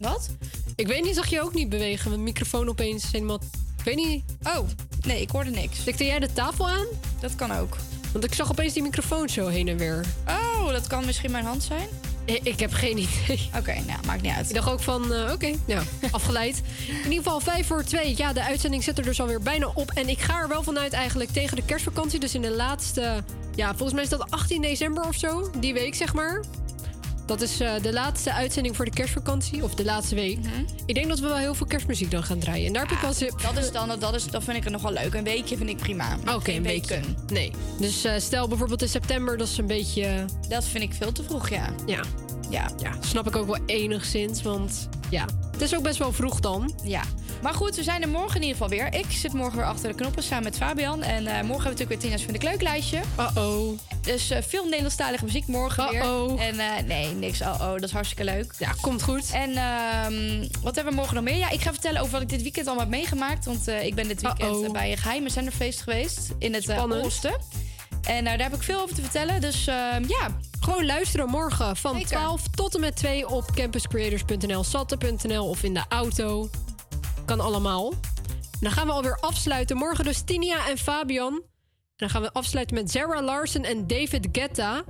Wat? 0.00 0.28
Ik 0.76 0.86
weet 0.86 1.04
niet, 1.04 1.14
zag 1.14 1.26
je 1.26 1.42
ook 1.42 1.54
niet 1.54 1.68
bewegen? 1.68 2.10
Mijn 2.10 2.22
microfoon 2.22 2.68
opeens 2.68 3.04
helemaal. 3.12 3.40
Ik 3.78 3.84
weet 3.84 3.96
niet. 3.96 4.24
Oh, 4.42 4.68
nee, 5.06 5.20
ik 5.20 5.30
hoorde 5.30 5.50
niks. 5.50 5.84
Tikte 5.84 6.04
jij 6.04 6.18
de 6.18 6.32
tafel 6.32 6.68
aan? 6.68 6.86
Dat 7.20 7.34
kan 7.34 7.52
ook. 7.52 7.76
Want 8.12 8.24
ik 8.24 8.34
zag 8.34 8.50
opeens 8.50 8.72
die 8.72 8.82
microfoon 8.82 9.28
zo 9.28 9.46
heen 9.46 9.68
en 9.68 9.76
weer. 9.76 10.04
Oh, 10.28 10.68
dat 10.68 10.86
kan 10.86 11.04
misschien 11.04 11.30
mijn 11.30 11.44
hand 11.44 11.62
zijn? 11.62 11.88
Ik, 12.34 12.40
ik 12.42 12.60
heb 12.60 12.72
geen 12.72 12.98
idee. 12.98 13.50
Oké, 13.58 13.72
nou, 13.86 14.06
maakt 14.06 14.22
niet 14.22 14.32
uit. 14.32 14.48
Ik 14.48 14.54
dacht 14.54 14.70
ook 14.70 14.80
van, 14.80 15.12
eh, 15.12 15.32
oké, 15.32 15.52
ja, 15.66 15.82
afgeleid. 16.10 16.62
In 16.88 17.10
ieder 17.10 17.22
geval 17.22 17.40
5 17.40 17.66
voor 17.66 17.84
2. 17.84 18.16
Ja, 18.16 18.32
de 18.32 18.42
uitzending 18.42 18.84
zit 18.84 18.98
er 18.98 19.04
dus 19.04 19.20
alweer 19.20 19.42
bijna 19.42 19.70
op. 19.74 19.90
En 19.90 20.08
ik 20.08 20.20
ga 20.20 20.40
er 20.40 20.48
wel 20.48 20.62
vanuit 20.62 20.92
eigenlijk 20.92 21.30
tegen 21.30 21.56
de 21.56 21.64
kerstvakantie. 21.64 22.20
Dus 22.20 22.34
in 22.34 22.42
de 22.42 22.50
laatste, 22.50 23.22
ja, 23.54 23.68
volgens 23.68 23.92
mij 23.92 24.02
is 24.02 24.08
dat 24.08 24.30
18 24.30 24.62
december 24.62 25.04
of 25.04 25.14
zo. 25.14 25.50
Die 25.58 25.72
week, 25.72 25.94
zeg 25.94 26.14
maar. 26.14 26.40
Dat 27.30 27.40
is 27.40 27.60
eh, 27.60 27.72
de 27.82 27.92
laatste 27.92 28.32
uitzending 28.32 28.76
voor 28.76 28.84
de 28.84 28.90
kerstvakantie. 28.90 29.64
Of 29.64 29.74
de 29.74 29.84
laatste 29.84 30.14
week. 30.14 30.38
Ik 30.86 30.94
denk 30.94 31.08
dat 31.08 31.18
we 31.18 31.26
wel 31.26 31.36
heel 31.36 31.54
veel 31.54 31.66
kerstmuziek 31.66 32.10
dan 32.10 32.22
gaan 32.22 32.38
draaien. 32.38 32.66
En 32.66 32.72
daar 32.72 32.82
heb 32.82 32.92
ik 32.92 32.98
wel 32.98 33.12
zin... 33.12 33.32
Dat 33.42 33.64
is 33.64 33.72
dan, 33.72 33.98
dat, 33.98 34.14
is, 34.14 34.24
dat 34.24 34.44
vind 34.44 34.56
ik 34.56 34.64
het 34.64 34.72
nogal 34.72 34.92
leuk. 34.92 35.14
Een 35.14 35.24
weekje 35.24 35.56
vind 35.56 35.68
ik 35.68 35.76
prima. 35.76 36.16
Oké, 36.34 36.52
een 36.52 36.62
weekje. 36.62 36.94
weken. 36.94 37.16
Nee. 37.32 37.52
Dus 37.78 38.04
eh, 38.04 38.12
stel 38.18 38.48
bijvoorbeeld 38.48 38.82
in 38.82 38.88
september, 38.88 39.36
dat 39.36 39.48
is 39.48 39.58
een 39.58 39.66
beetje... 39.66 40.24
Dat 40.48 40.64
vind 40.64 40.84
ik 40.84 40.94
veel 40.94 41.12
te 41.12 41.22
vroeg, 41.22 41.48
ja. 41.48 41.74
Ja. 41.86 42.02
Ja. 42.48 42.70
Ja, 42.82 42.92
snap 43.00 43.26
ik 43.26 43.36
ook 43.36 43.46
wel 43.46 43.58
enigszins. 43.66 44.42
Want 44.42 44.88
ja, 45.10 45.24
het 45.52 45.60
is 45.60 45.76
ook 45.76 45.82
best 45.82 45.98
wel 45.98 46.12
vroeg 46.12 46.40
dan. 46.40 46.74
Ja. 46.82 47.02
Maar 47.42 47.54
goed, 47.54 47.76
we 47.76 47.82
zijn 47.82 48.02
er 48.02 48.08
morgen 48.08 48.34
in 48.34 48.46
ieder 48.46 48.56
geval 48.56 48.68
weer. 48.68 48.94
Ik 48.94 49.10
zit 49.10 49.32
morgen 49.32 49.56
weer 49.56 49.66
achter 49.66 49.88
de 49.88 49.94
knoppen 49.94 50.22
samen 50.22 50.44
met 50.44 50.56
Fabian. 50.56 51.02
En 51.02 51.26
eh, 51.26 51.32
morgen 51.32 51.36
hebben 51.36 51.46
we 51.46 51.68
natuurlijk 51.68 51.88
weer 51.88 51.98
Tina's 51.98 52.42
Leuk 52.42 52.62
lijstje. 52.62 53.00
Uh-oh. 53.18 53.78
Dus 54.02 54.30
eh, 54.30 54.42
veel 54.42 54.64
Nederlandstalige 54.64 55.24
muziek 55.24 55.46
morgen 55.46 55.94
Uh-oh. 55.94 56.28
weer. 56.28 56.38
En 56.38 56.58
eh, 56.58 56.84
nee, 56.86 57.14
niks. 57.14 57.40
Oh, 57.40 57.54
oh, 57.60 57.72
dat 57.72 57.82
is 57.82 57.92
hartstikke 57.92 58.24
leuk. 58.24 58.54
Ja, 58.58 58.72
komt 58.80 59.02
goed. 59.02 59.30
En 59.32 59.50
ehm, 59.50 60.48
wat 60.62 60.74
hebben 60.74 60.92
we 60.92 60.98
morgen 60.98 61.14
nog 61.14 61.24
meer? 61.24 61.36
Ja, 61.36 61.50
ik 61.50 61.60
ga 61.60 61.72
vertellen 61.72 62.00
over 62.00 62.12
wat 62.12 62.22
ik 62.22 62.28
dit 62.28 62.42
weekend 62.42 62.66
allemaal 62.66 62.84
heb 62.84 62.94
meegemaakt. 62.94 63.44
Want 63.44 63.68
ik 63.68 63.94
ben 63.94 64.08
dit 64.08 64.22
weekend 64.22 64.56
Uh-oh. 64.56 64.72
bij 64.72 64.90
een 64.90 64.98
geheime 64.98 65.28
zenderfeest 65.28 65.80
geweest. 65.80 66.28
In 66.38 66.54
het 66.54 66.68
uh. 66.68 66.84
Oosten. 66.84 67.34
En 68.02 68.26
eh, 68.26 68.38
daar 68.38 68.42
heb 68.50 68.54
ik 68.54 68.62
veel 68.62 68.80
over 68.80 68.94
te 68.94 69.02
vertellen. 69.02 69.40
Dus 69.40 69.66
ehm, 69.66 70.04
ja, 70.06 70.28
Gewoon 70.60 70.86
luisteren 70.86 71.28
morgen 71.28 71.76
van 71.76 71.94
Zeker. 71.94 72.08
12 72.08 72.48
tot 72.48 72.74
en 72.74 72.80
met 72.80 72.96
2 72.96 73.28
op 73.28 73.50
campuscreators.nl, 73.54 74.64
satte.nl 74.64 75.48
of 75.48 75.62
in 75.62 75.74
de 75.74 75.84
auto. 75.88 76.48
Kan 77.24 77.40
allemaal. 77.40 77.92
Dan 78.60 78.72
gaan 78.72 78.86
we 78.86 78.92
alweer 78.92 79.18
afsluiten. 79.20 79.76
Morgen 79.76 80.04
dus 80.04 80.20
Tinia 80.20 80.68
en 80.68 80.78
Fabian. 80.78 81.32
En 81.34 81.42
dan 81.96 82.10
gaan 82.10 82.22
we 82.22 82.32
afsluiten 82.32 82.76
met 82.76 82.90
Sarah 82.90 83.24
Larsen 83.24 83.64
en 83.64 83.86
David 83.86 84.28
Guetta. 84.32 84.84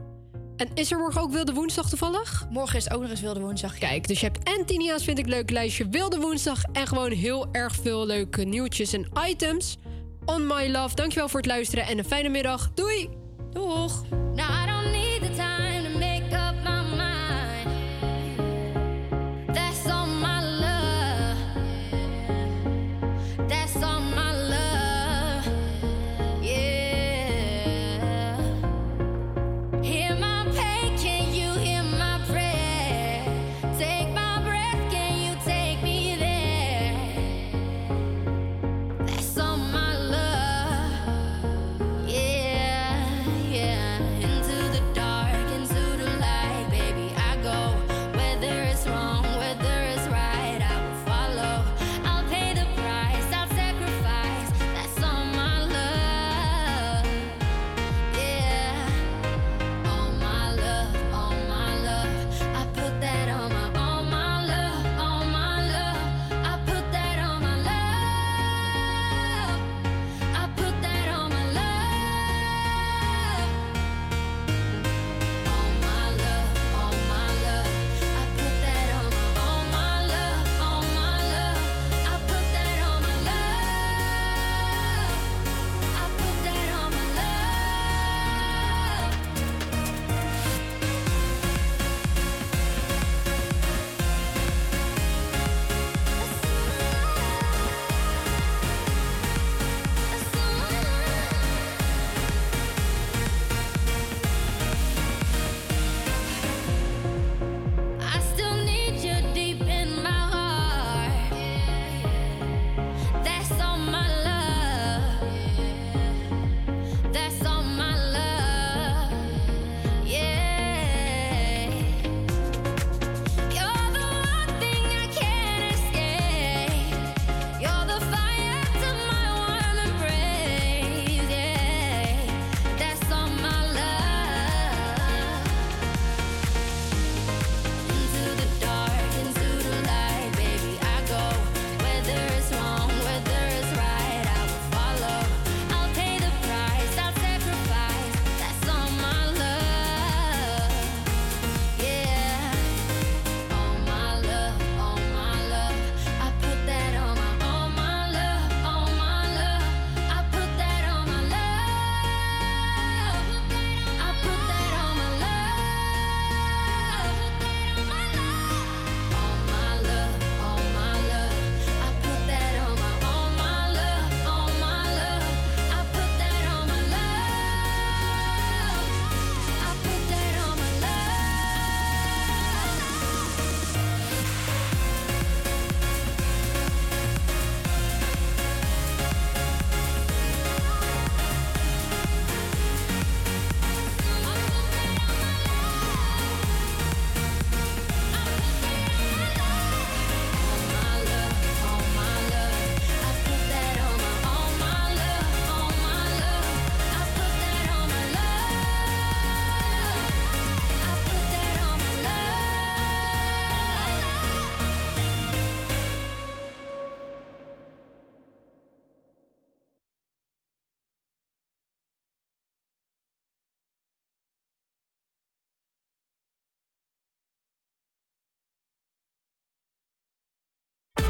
En 0.57 0.69
is 0.74 0.93
er 0.93 0.99
morgen 0.99 1.20
ook 1.20 1.32
Wilde 1.32 1.53
Woensdag 1.53 1.89
toevallig? 1.89 2.47
morgen 2.51 2.77
is 2.77 2.85
het 2.85 2.93
ook 2.93 3.01
nog 3.01 3.11
eens 3.11 3.20
Wilde 3.20 3.41
Woensdag. 3.41 3.78
Kijk, 3.78 4.09
dus 4.09 4.20
je 4.20 4.27
hebt 4.27 4.43
en 4.43 4.66
Tinia's 4.66 5.05
vind 5.05 5.19
ik 5.19 5.27
leuk 5.27 5.51
lijstje 5.51 5.89
Wilde 5.89 6.19
Woensdag. 6.20 6.62
En 6.73 6.87
gewoon 6.87 7.11
heel 7.11 7.49
erg 7.53 7.74
veel 7.74 8.07
leuke 8.07 8.45
nieuwtjes 8.45 8.93
en 8.93 9.09
items. 9.27 9.77
On 10.25 10.47
My 10.47 10.71
Love, 10.71 10.95
dankjewel 10.95 11.29
voor 11.29 11.41
het 11.41 11.49
luisteren 11.49 11.87
en 11.87 11.99
een 11.99 12.05
fijne 12.05 12.29
middag. 12.29 12.71
Doei! 12.75 13.09
Doeg! 13.53 14.05